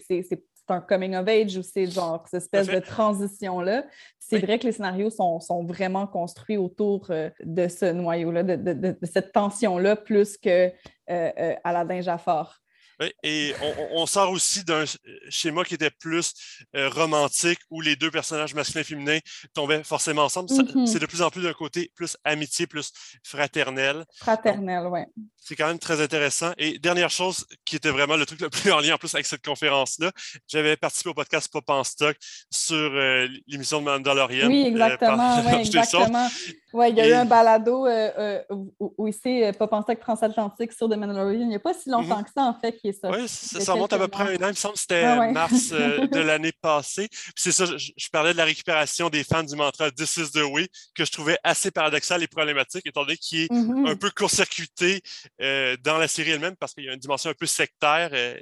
un 0.69 0.81
coming 0.81 1.15
of 1.15 1.29
age 1.29 1.57
ou 1.57 1.63
c'est 1.63 1.87
genre 1.87 2.25
cette 2.29 2.43
espèce 2.43 2.67
de 2.67 2.79
transition-là. 2.79 3.85
C'est 4.19 4.39
vrai 4.39 4.59
que 4.59 4.67
les 4.67 4.73
scénarios 4.73 5.11
sont, 5.11 5.65
vraiment 5.65 6.07
construits 6.07 6.57
autour 6.57 7.07
euh, 7.11 7.31
de 7.45 7.69
ce 7.69 7.87
noyau-là, 7.87 8.43
de, 8.43 8.97
cette 9.03 9.33
tension-là, 9.33 9.97
plus 9.97 10.37
que 10.37 10.49
euh, 10.69 10.71
euh, 11.09 11.55
Aladdin 11.63 12.01
Jafar. 12.01 12.61
Oui, 12.99 13.13
et 13.23 13.53
on, 13.93 14.07
sort 14.07 14.31
aussi 14.31 14.65
d'un 14.65 14.85
schéma 15.29 15.65
qui 15.65 15.75
était 15.75 15.91
plus 15.91 16.33
euh, 16.75 16.89
romantique 16.89 17.59
où 17.71 17.83
les 17.83 17.95
deux 17.95 18.11
personnages 18.11 18.55
masculins 18.55 18.81
et 18.81 18.85
féminins 18.85 19.19
tombaient 19.53 19.85
forcément 19.85 20.25
ensemble. 20.25 20.51
Mhm. 20.51 20.87
C'est 20.87 20.99
de 20.99 21.05
plus 21.05 21.21
en 21.21 21.29
plus 21.29 21.43
d'un 21.43 21.53
côté 21.53 21.91
plus 21.95 22.17
amitié, 22.25 22.67
plus 22.67 22.93
fraternel. 23.23 24.07
Fraternel, 24.17 24.87
oui. 24.91 25.01
C'est 25.39 25.57
quand 25.57 25.67
même 25.67 25.79
très 25.79 26.01
intéressant. 26.01 26.53
Et 26.57 26.79
dernière 26.79 27.11
chose 27.11 27.47
qui 27.67 27.77
était 27.77 27.91
vraiment 27.91 28.17
le 28.17 28.25
truc 28.25 28.41
le 28.41 28.49
plus 28.49 28.73
en 28.73 28.81
lien 28.81 28.95
en 28.95 28.99
plus 28.99 29.15
avec 29.15 29.27
cette 29.27 29.45
conférence-là, 29.45 30.11
j'avais 30.49 30.77
participé 30.77 31.11
au 31.11 31.15
podcast 31.15 31.53
Pop 31.53 31.69
en 31.69 31.85
stock 31.85 32.17
sur 32.51 32.77
euh, 32.77 33.29
l'émission 33.47 33.81
de 33.81 33.85
Mandalorian. 33.85 34.49
Oui, 34.49 34.65
exactement. 34.67 35.43
oui, 35.47 35.61
exactement. 35.61 36.29
Oui, 36.73 36.91
il 36.91 36.97
y 36.97 37.01
a 37.01 37.09
eu 37.09 37.13
un 37.13 37.27
balado 37.27 37.87
euh, 37.87 38.43
où, 38.81 39.11
c'est 39.13 39.53
Pop 39.59 39.73
en 39.73 39.83
stock 39.83 40.01
transatlantique 40.01 40.73
sur 40.73 40.89
The 40.89 40.97
Mandalorian. 40.97 41.43
Il 41.43 41.49
n'y 41.49 41.57
a 41.57 41.61
pas 41.61 41.75
si 41.75 41.91
longtemps 41.91 42.19
mhm. 42.19 42.25
que 42.25 42.31
ça, 42.35 42.43
en 42.45 42.55
fait, 42.55 42.73
qui 42.93 42.97
est 42.97 43.01
sorti. 43.01 43.21
Oui, 43.21 43.29
ça, 43.29 43.73
remonte 43.73 43.93
à 43.93 43.99
peu 43.99 44.09
près 44.09 44.25
un 44.25 44.43
an. 44.43 44.49
Il 44.49 44.51
me 44.51 44.53
semble 44.55 44.75
que 44.75 44.81
c'était 44.81 45.05
ah 45.05 45.31
mars 45.33 45.71
euh, 45.73 46.07
de 46.07 46.21
l'année 46.21 46.53
passée. 46.53 47.09
c'est 47.35 47.53
ça, 47.53 47.65
je, 47.67 48.11
parlais 48.11 48.33
de 48.33 48.39
la 48.39 48.45
récupération 48.45 49.11
des 49.11 49.25
fans 49.25 49.43
du 49.43 49.57
mantra 49.57 49.91
This 49.91 50.17
is 50.17 50.31
the 50.33 50.45
way, 50.45 50.69
que 50.95 51.05
je 51.05 51.13
trouvais 51.13 51.39
assez 51.43 51.71
paradoxal 51.71 52.23
et 52.23 52.27
problématique, 52.27 52.87
étant 52.87 53.03
donné 53.03 53.17
qu'il 53.17 53.43
est 53.43 53.53
mm-hmm. 53.53 53.89
un 53.89 53.97
peu 53.97 54.11
court-circuité 54.11 55.03
euh, 55.41 55.77
dans 55.83 55.99
la 55.99 56.09
série 56.09 56.31
elle-même 56.31 56.57
parce 56.57 56.75
qu'il 56.75 56.85
y 56.85 56.89
a 56.89 56.93
une 56.93 57.01
dimension 57.01 57.31
un 57.31 57.35
peu 57.35 57.47
sectaire. 57.47 58.11
Euh, 58.13 58.39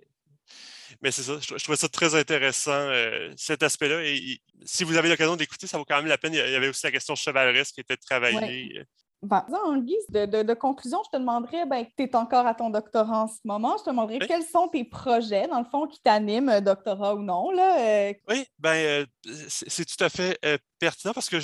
mais 1.03 1.11
c'est 1.11 1.23
ça, 1.23 1.39
je, 1.41 1.63
trouvais 1.63 1.77
ça 1.77 1.89
très 1.89 2.15
intéressant, 2.15 2.89
cet 3.37 3.63
aspect-là. 3.63 4.05
Et, 4.05 4.41
si 4.65 4.85
vous 4.85 4.97
avez 4.97 5.09
l'occasion 5.09 5.37
d'écouter, 5.37 5.67
ça 5.67 5.77
vaut 5.77 5.85
quand 5.85 5.97
même 5.97 6.07
la 6.07 6.17
peine. 6.17 6.33
Il 6.33 6.39
y 6.39 6.55
avait 6.55 6.69
aussi 6.69 6.87
la 6.87 6.93
question 6.93 7.15
chevaleresque 7.15 7.75
qui 7.75 7.81
était 7.81 7.97
travaillée. 7.97 8.85
Ben, 9.25 9.43
en 9.65 9.79
guise 9.79 10.07
de, 10.11 10.55
conclusion, 10.55 11.03
je 11.05 11.11
te 11.11 11.17
demanderais, 11.17 11.65
ben, 11.65 11.87
tu 11.97 12.05
es 12.05 12.15
encore 12.15 12.47
à 12.47 12.55
ton 12.55 12.69
doctorat 12.69 13.23
en 13.23 13.27
ce 13.27 13.39
moment, 13.45 13.77
je 13.79 13.85
te 13.85 13.91
demanderais 13.91 14.19
quels 14.19 14.45
sont 14.45 14.69
tes 14.69 14.85
projets, 14.85 15.49
dans 15.49 15.61
le 15.61 15.65
fond, 15.65 15.87
qui 15.87 15.99
t'animent, 16.01 16.51
euh, 16.51 16.61
doctorat 16.61 17.15
ou 17.15 17.23
non. 17.23 17.51
Là, 17.51 17.81
euh? 17.81 18.13
Oui, 18.29 18.45
ben, 18.59 18.75
euh, 18.75 19.07
c'est 19.49 19.87
tout 19.87 20.03
à 20.05 20.11
fait 20.11 20.39
pertinent 20.79 21.15
parce 21.15 21.31
que 21.31 21.39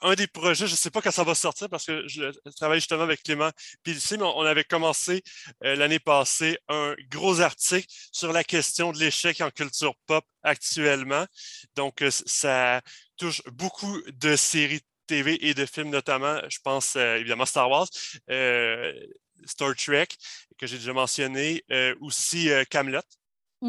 un 0.00 0.14
des 0.14 0.26
projets, 0.26 0.66
je 0.66 0.72
ne 0.72 0.76
sais 0.76 0.90
pas 0.90 1.00
quand 1.00 1.10
ça 1.10 1.24
va 1.24 1.34
sortir 1.34 1.68
parce 1.68 1.86
que 1.86 2.06
je 2.06 2.24
travaille 2.56 2.78
justement 2.78 3.02
avec 3.02 3.22
Clément 3.22 3.50
Pilsy, 3.82 4.18
mais 4.18 4.24
on 4.24 4.42
avait 4.42 4.64
commencé 4.64 5.22
l'année 5.62 5.98
passée 5.98 6.58
un 6.68 6.94
gros 7.10 7.40
article 7.40 7.86
sur 8.12 8.32
la 8.32 8.44
question 8.44 8.92
de 8.92 8.98
l'échec 8.98 9.40
en 9.40 9.50
culture 9.50 9.94
pop 10.06 10.24
actuellement. 10.42 11.24
Donc, 11.74 12.04
ça 12.10 12.82
touche 13.16 13.42
beaucoup 13.46 13.98
de 14.12 14.36
séries 14.36 14.82
TV 15.06 15.46
et 15.46 15.54
de 15.54 15.66
films 15.66 15.90
notamment, 15.90 16.40
je 16.48 16.58
pense 16.62 16.96
euh, 16.96 17.16
évidemment 17.16 17.46
Star 17.46 17.70
Wars, 17.70 17.88
euh, 18.30 18.92
Star 19.44 19.74
Trek, 19.76 20.08
que 20.58 20.66
j'ai 20.66 20.78
déjà 20.78 20.92
mentionné, 20.92 21.64
euh, 21.70 21.94
aussi 22.00 22.50
Camelot. 22.70 23.00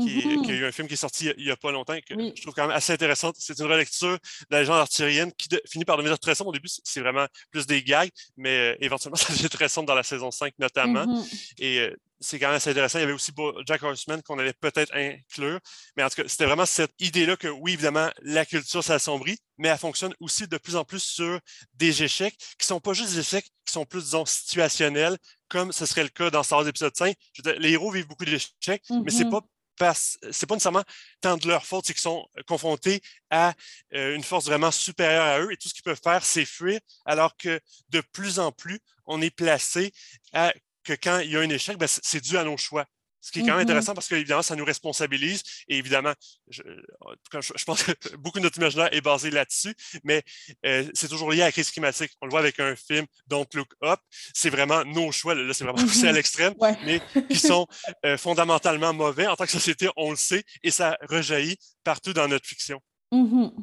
Qui, 0.02 0.22
qui, 0.22 0.28
a 0.28 0.36
mm-hmm. 0.36 0.52
eu 0.52 0.66
un 0.66 0.72
film 0.72 0.88
qui 0.88 0.96
est 0.96 0.98
sorti 0.98 1.32
il 1.38 1.46
n'y 1.46 1.52
a, 1.52 1.56
pas 1.56 1.72
longtemps, 1.72 1.96
que 2.08 2.14
je 2.14 2.42
trouve 2.42 2.54
quand 2.54 2.68
même 2.68 2.76
assez 2.76 2.92
intéressant. 2.92 3.32
C'est 3.38 3.58
une 3.60 3.66
relecture 3.66 4.12
de 4.12 4.20
la 4.50 4.60
légende 4.60 4.78
arthurienne 4.78 5.32
qui 5.34 5.48
finit 5.70 5.86
par 5.86 5.98
devenir 5.98 6.20
très 6.20 6.36
sombre. 6.36 6.50
Au 6.50 6.54
début, 6.54 6.68
c'est 6.68 7.00
vraiment 7.00 7.26
plus 7.52 7.66
des 7.66 7.82
gags, 7.82 8.10
mais 8.36 8.78
éventuellement, 8.82 9.16
ça 9.16 9.32
devient 9.32 9.50
très 9.50 9.70
sombre 9.70 9.88
dans 9.88 9.96
la 9.96 10.04
saison 10.04 10.32
5 10.32 10.54
notamment. 10.60 11.06
Mm-hmm. 11.06 11.54
Et 11.60 11.94
c'est 12.20 12.40
quand 12.40 12.48
même 12.48 12.56
assez 12.56 12.70
intéressant. 12.72 13.00
Il 13.00 13.02
y 13.02 13.06
avait 13.06 13.14
aussi 13.14 13.32
Jack 13.66 13.84
Horseman 13.84 14.22
qu'on 14.24 14.40
allait 14.40 14.54
peut-être 14.54 14.94
inclure. 14.96 15.60
Mais 15.96 16.04
en 16.04 16.10
tout 16.10 16.22
cas, 16.22 16.28
c'était 16.28 16.46
vraiment 16.46 16.66
cette 16.66 16.94
idée-là 17.00 17.36
que, 17.38 17.48
oui, 17.48 17.74
évidemment, 17.74 18.10
la 18.22 18.46
culture 18.46 18.84
s'assombrit, 18.84 19.38
mais 19.58 19.70
elle 19.70 19.78
fonctionne 19.78 20.14
aussi 20.20 20.48
de 20.48 20.58
plus 20.58 20.76
en 20.76 20.84
plus 20.84 21.02
sur 21.02 21.40
des 21.74 22.04
échecs 22.04 22.36
qui 22.38 22.64
ne 22.64 22.66
sont 22.66 22.80
pas 22.80 22.94
juste 22.94 23.12
des 23.12 23.20
échecs, 23.20 23.46
qui 23.66 23.74
sont 23.74 23.86
plus, 23.86 24.04
disons, 24.06 24.26
situationnels, 24.26 25.18
comme 25.50 25.72
ce 25.72 25.86
serait 25.86 26.04
le 26.04 26.10
cas 26.10 26.30
dans 26.30 26.44
Star 26.44 26.60
Wars 26.60 26.68
épisode 26.68 26.96
5. 26.96 27.16
les 27.58 27.72
héros 27.72 27.92
vivent 27.92 28.08
beaucoup 28.08 28.26
d'échecs, 28.26 28.84
mais 28.90 29.12
c'est 29.12 29.26
mm-hmm. 29.26 29.30
pas 29.30 29.42
c'est 29.78 30.46
pas 30.48 30.56
nécessairement 30.56 30.84
tant 31.22 31.38
de 31.38 31.48
leur 31.48 31.66
faute, 31.66 31.86
c'est 31.86 31.94
qu'ils 31.94 32.02
sont 32.02 32.28
confrontés 32.48 33.02
à 33.30 33.54
euh, 33.94 34.16
une 34.16 34.24
force 34.24 34.46
vraiment 34.46 34.72
supérieure 34.72 35.26
à 35.26 35.40
eux 35.40 35.52
et 35.52 35.58
tout 35.58 35.68
ce 35.68 35.74
qu'ils 35.74 35.84
peuvent 35.84 36.00
faire, 36.02 36.24
c'est 36.24 36.46
fuir, 36.46 36.80
alors 37.06 37.36
que 37.38 37.60
de 37.90 38.02
plus 38.02 38.40
en 38.40 38.52
plus, 38.52 38.80
on 39.06 39.22
est 39.22 39.32
placé 39.32 39.94
à 40.34 40.54
que 40.84 40.94
quand 40.94 41.20
il 41.20 41.32
y 41.32 41.38
a 41.38 41.40
un 41.40 41.50
échec, 41.50 41.78
ben, 41.78 41.88
c'est 41.88 42.22
dû 42.22 42.38
à 42.38 42.44
nos 42.44 42.58
choix. 42.58 42.86
Ce 43.26 43.32
qui 43.32 43.40
est 43.40 43.42
quand 43.42 43.48
même 43.48 43.58
mm-hmm. 43.58 43.62
intéressant 43.64 43.96
parce 43.96 44.08
qu'évidemment, 44.08 44.44
ça 44.44 44.56
nous 44.56 44.64
responsabilise. 44.64 45.42
Et 45.68 45.80
évidemment, 45.80 46.14
je, 46.48 46.62
je, 46.62 47.66
pense 47.66 47.82
que 47.82 47.92
beaucoup 48.18 48.38
de 48.38 48.44
notre 48.44 48.60
imaginaire 48.60 48.94
est 48.94 49.02
basé 49.02 49.32
là-dessus, 49.32 49.74
mais 50.04 50.22
euh, 50.64 50.88
c'est 50.94 51.08
toujours 51.08 51.32
lié 51.32 51.42
à 51.42 51.46
la 51.46 51.52
crise 51.52 51.72
climatique. 51.72 52.12
On 52.22 52.28
le 52.28 52.30
voit 52.30 52.42
avec 52.42 52.60
un 52.60 52.76
film, 52.76 53.08
Don't 53.26 53.48
Look 53.56 53.70
Up. 53.84 54.00
C'est 54.36 54.52
vraiment 54.52 54.86
nos 54.86 55.12
choix. 55.12 55.34
Là, 55.34 55.52
c'est 55.56 55.64
vraiment 55.64 55.82
poussé 55.82 56.08
à 56.08 56.12
mm-hmm. 56.12 56.14
l'extrême, 56.14 56.54
mais 56.86 57.02
qui 57.28 57.40
sont 57.40 57.66
euh, 58.06 58.16
fondamentalement 58.16 58.94
mauvais. 58.94 59.26
En 59.26 59.36
tant 59.36 59.46
que 59.46 59.52
société, 59.52 59.90
on 59.98 60.12
le 60.12 60.18
sait 60.18 60.44
et 60.62 60.70
ça 60.70 60.96
rejaillit 61.10 61.58
partout 61.84 62.14
dans 62.14 62.28
notre 62.28 62.46
fiction. 62.46 62.80
Mm-hmm. 63.12 63.54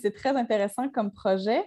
C'est 0.00 0.16
très 0.16 0.30
intéressant 0.30 0.88
comme 0.88 1.12
projet. 1.12 1.62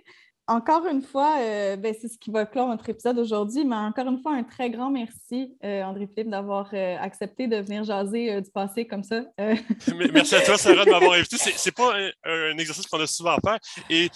Encore 0.47 0.85
une 0.87 1.01
fois, 1.01 1.37
euh, 1.39 1.77
ben, 1.77 1.95
c'est 1.99 2.09
ce 2.09 2.17
qui 2.17 2.29
va 2.29 2.45
clore 2.45 2.67
notre 2.67 2.89
épisode 2.89 3.17
aujourd'hui, 3.17 3.63
mais 3.63 3.77
encore 3.77 4.07
une 4.07 4.21
fois, 4.21 4.33
un 4.33 4.43
très 4.43 4.69
grand 4.69 4.91
merci, 4.91 5.55
euh, 5.63 5.83
André-Philippe, 5.83 6.29
d'avoir 6.29 6.69
euh, 6.73 6.97
accepté 6.99 7.47
de 7.47 7.55
venir 7.61 7.85
jaser 7.85 8.41
du 8.41 8.51
passé 8.51 8.85
comme 8.85 9.03
ça. 9.03 9.21
merci 10.13 10.35
à 10.35 10.41
toi, 10.41 10.57
Sarah, 10.57 10.83
de 10.83 10.89
m'avoir 10.89 11.13
invité. 11.13 11.37
C'est, 11.37 11.65
n'est 11.65 11.71
pas 11.71 11.95
un, 12.25 12.57
exercice 12.57 12.85
qu'on 12.87 12.99
a 12.99 13.07
souvent 13.07 13.37
à 13.37 13.39
faire. 13.39 13.57
Et 13.89 14.09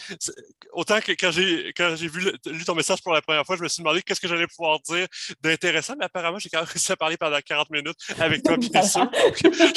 autant 0.74 1.00
que 1.00 1.14
quand 1.14 1.32
j'ai, 1.32 1.72
quand 1.78 1.96
j'ai 1.96 2.10
vu 2.10 2.30
lu 2.46 2.66
ton 2.66 2.76
message 2.76 3.02
pour 3.02 3.14
la 3.14 3.22
première 3.22 3.46
fois, 3.46 3.56
je 3.56 3.64
me 3.64 3.70
suis 3.70 3.82
demandé 3.82 4.02
qu'est-ce 4.02 4.20
que 4.20 4.28
j'allais 4.28 4.48
pouvoir 4.48 4.82
dire 4.82 5.08
d'intéressant, 5.42 5.94
mais 5.98 6.06
apparemment, 6.06 6.40
j'ai 6.40 6.50
quand 6.50 6.60
même 6.60 6.68
réussi 6.68 6.92
à 6.92 6.98
parler 6.98 7.16
pendant 7.16 7.40
40 7.40 7.70
minutes 7.70 7.98
avec 8.20 8.44
toi, 8.44 8.58
bien 8.58 8.82
sûr. 8.82 9.10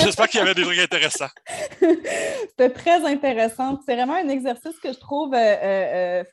J'espère 0.00 0.28
qu'il 0.28 0.40
y 0.40 0.42
avait 0.42 0.54
des 0.54 0.64
trucs 0.64 0.80
intéressants. 0.80 1.30
C'était 1.80 2.70
très 2.70 3.04
intéressant. 3.04 3.78
C'est 3.86 3.94
vraiment 3.94 4.16
un 4.16 4.28
exercice 4.28 4.80
que 4.82 4.92
je 4.92 4.98
trouve 4.98 5.32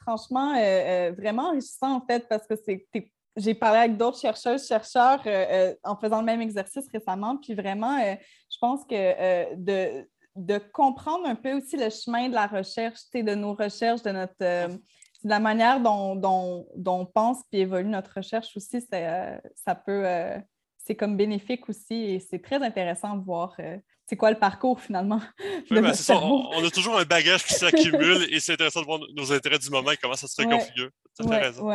franchement 0.07 0.53
euh, 0.53 0.59
euh, 0.59 1.11
vraiment 1.17 1.49
enrichissant, 1.49 1.97
en 1.97 2.01
fait, 2.01 2.27
parce 2.29 2.47
que 2.47 2.55
c'est 2.55 2.87
j'ai 3.35 3.53
parlé 3.53 3.79
avec 3.79 3.97
d'autres 3.97 4.19
chercheuses, 4.19 4.67
chercheurs 4.67 5.21
euh, 5.27 5.75
en 5.83 5.95
faisant 5.95 6.21
le 6.21 6.25
même 6.25 6.41
exercice 6.41 6.87
récemment, 6.91 7.37
puis 7.37 7.53
vraiment, 7.53 7.99
je 7.99 8.57
pense 8.59 8.83
que 8.85 9.53
de, 9.53 10.07
de, 10.35 10.57
comprendre 10.57 11.27
un 11.27 11.35
peu 11.35 11.53
aussi 11.53 11.77
le 11.77 11.91
chemin 11.91 12.29
de 12.29 12.33
la 12.33 12.47
recherche, 12.47 13.01
de 13.13 13.35
nos 13.35 13.53
recherches, 13.53 14.01
de 14.01 14.09
notre 14.09 14.35
de 15.23 15.29
la 15.29 15.39
manière 15.39 15.79
dont, 15.81 16.15
dont, 16.15 16.65
on 16.87 17.05
pense 17.05 17.43
puis 17.51 17.59
évolue 17.59 17.89
notre 17.89 18.13
recherche 18.15 18.57
aussi, 18.57 18.81
ça 18.81 19.75
peut 19.75 20.05
c'est 20.79 20.95
comme 20.95 21.15
bénéfique 21.15 21.69
aussi 21.69 21.93
et 21.93 22.19
c'est 22.19 22.41
très 22.41 22.63
intéressant 22.63 23.17
de 23.17 23.23
voir 23.23 23.55
c'est 24.07 24.15
quoi 24.15 24.31
le 24.31 24.39
parcours 24.39 24.79
finalement? 24.79 25.21
Oui, 25.69 25.81
ben, 25.81 25.93
ça, 25.93 26.15
on, 26.15 26.65
a 26.65 26.69
toujours 26.71 26.97
un 26.97 27.03
bagage 27.03 27.43
qui 27.43 27.53
s'accumule 27.53 28.25
et 28.31 28.39
c'est 28.39 28.53
intéressant 28.53 28.79
de 28.79 28.85
voir 28.85 28.99
nos 29.15 29.33
intérêts 29.33 29.59
du 29.59 29.69
moment 29.69 29.91
et 29.91 29.97
comment 29.97 30.15
ça 30.15 30.27
se 30.27 30.41
reconfigure. 30.41 30.89
Tu 31.19 31.27
as 31.29 31.37
raison. 31.37 31.69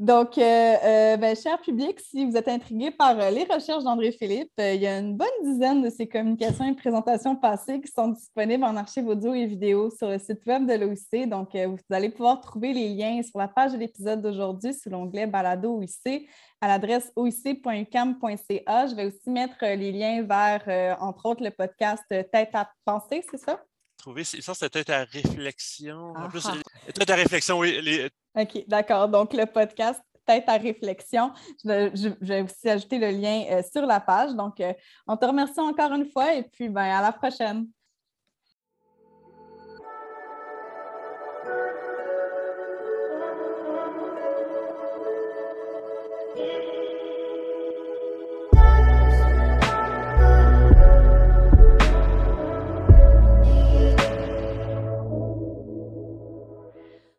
Donc, 0.00 0.38
euh, 0.38 0.42
euh, 0.42 1.16
ben, 1.18 1.36
cher 1.36 1.60
public, 1.60 2.00
si 2.00 2.24
vous 2.24 2.34
êtes 2.34 2.48
intrigué 2.48 2.90
par 2.90 3.20
euh, 3.20 3.28
les 3.28 3.44
recherches 3.44 3.84
d'André 3.84 4.12
Philippe, 4.12 4.50
il 4.56 4.80
y 4.80 4.86
a 4.86 4.98
une 4.98 5.14
bonne 5.14 5.28
dizaine 5.42 5.82
de 5.82 5.90
ses 5.90 6.08
communications 6.08 6.64
et 6.64 6.74
présentations 6.74 7.36
passées 7.36 7.82
qui 7.82 7.92
sont 7.92 8.08
disponibles 8.08 8.64
en 8.64 8.76
archives 8.76 9.06
audio 9.06 9.34
et 9.34 9.44
vidéo 9.44 9.90
sur 9.90 10.08
le 10.08 10.18
site 10.18 10.40
web 10.46 10.66
de 10.66 10.72
l'OIC. 10.72 11.28
Donc, 11.28 11.50
vous 11.54 11.94
allez 11.94 12.08
pouvoir 12.08 12.40
trouver 12.40 12.72
les 12.72 12.88
liens 12.88 13.20
sur 13.22 13.38
la 13.38 13.48
page 13.48 13.72
de 13.72 13.76
l'épisode 13.76 14.22
d'aujourd'hui 14.22 14.72
sous 14.72 14.88
l'onglet 14.88 15.26
Balado 15.26 15.76
OIC 15.76 16.26
à 16.62 16.68
l'adresse 16.68 17.12
oic.ucam.ca. 17.16 18.86
Je 18.86 18.94
vais 18.94 19.04
aussi 19.04 19.28
mettre 19.28 19.58
les 19.60 19.92
liens 19.92 20.22
vers, 20.22 20.96
entre 21.02 21.26
autres, 21.26 21.44
le 21.44 21.50
podcast 21.50 22.04
Tête 22.08 22.54
à 22.54 22.70
penser, 22.86 23.22
c'est 23.30 23.36
ça? 23.36 23.60
Trouver, 24.00 24.24
ça, 24.24 24.54
c'était 24.54 24.90
à 24.90 25.04
réflexion. 25.04 26.14
En 26.16 26.28
plus, 26.28 26.46
Tête 26.94 27.10
à 27.10 27.14
réflexion, 27.14 27.58
oui. 27.58 27.80
Les, 27.82 28.08
OK, 28.34 28.64
d'accord. 28.66 29.08
Donc, 29.08 29.34
le 29.34 29.44
podcast 29.44 30.00
Tête 30.24 30.48
à 30.48 30.56
réflexion. 30.56 31.32
Je 31.64 32.08
vais, 32.20 32.42
aussi 32.42 32.68
ajouter 32.68 32.98
le 32.98 33.10
lien 33.10 33.44
euh, 33.50 33.62
sur 33.70 33.84
la 33.84 34.00
page. 34.00 34.32
Donc, 34.34 34.58
euh, 34.60 34.72
on 35.06 35.16
te 35.16 35.26
remercie 35.26 35.60
encore 35.60 35.92
une 35.92 36.10
fois 36.10 36.34
et 36.34 36.44
puis 36.44 36.68
ben, 36.68 36.82
à 36.82 37.02
la 37.02 37.12
prochaine. 37.12 37.66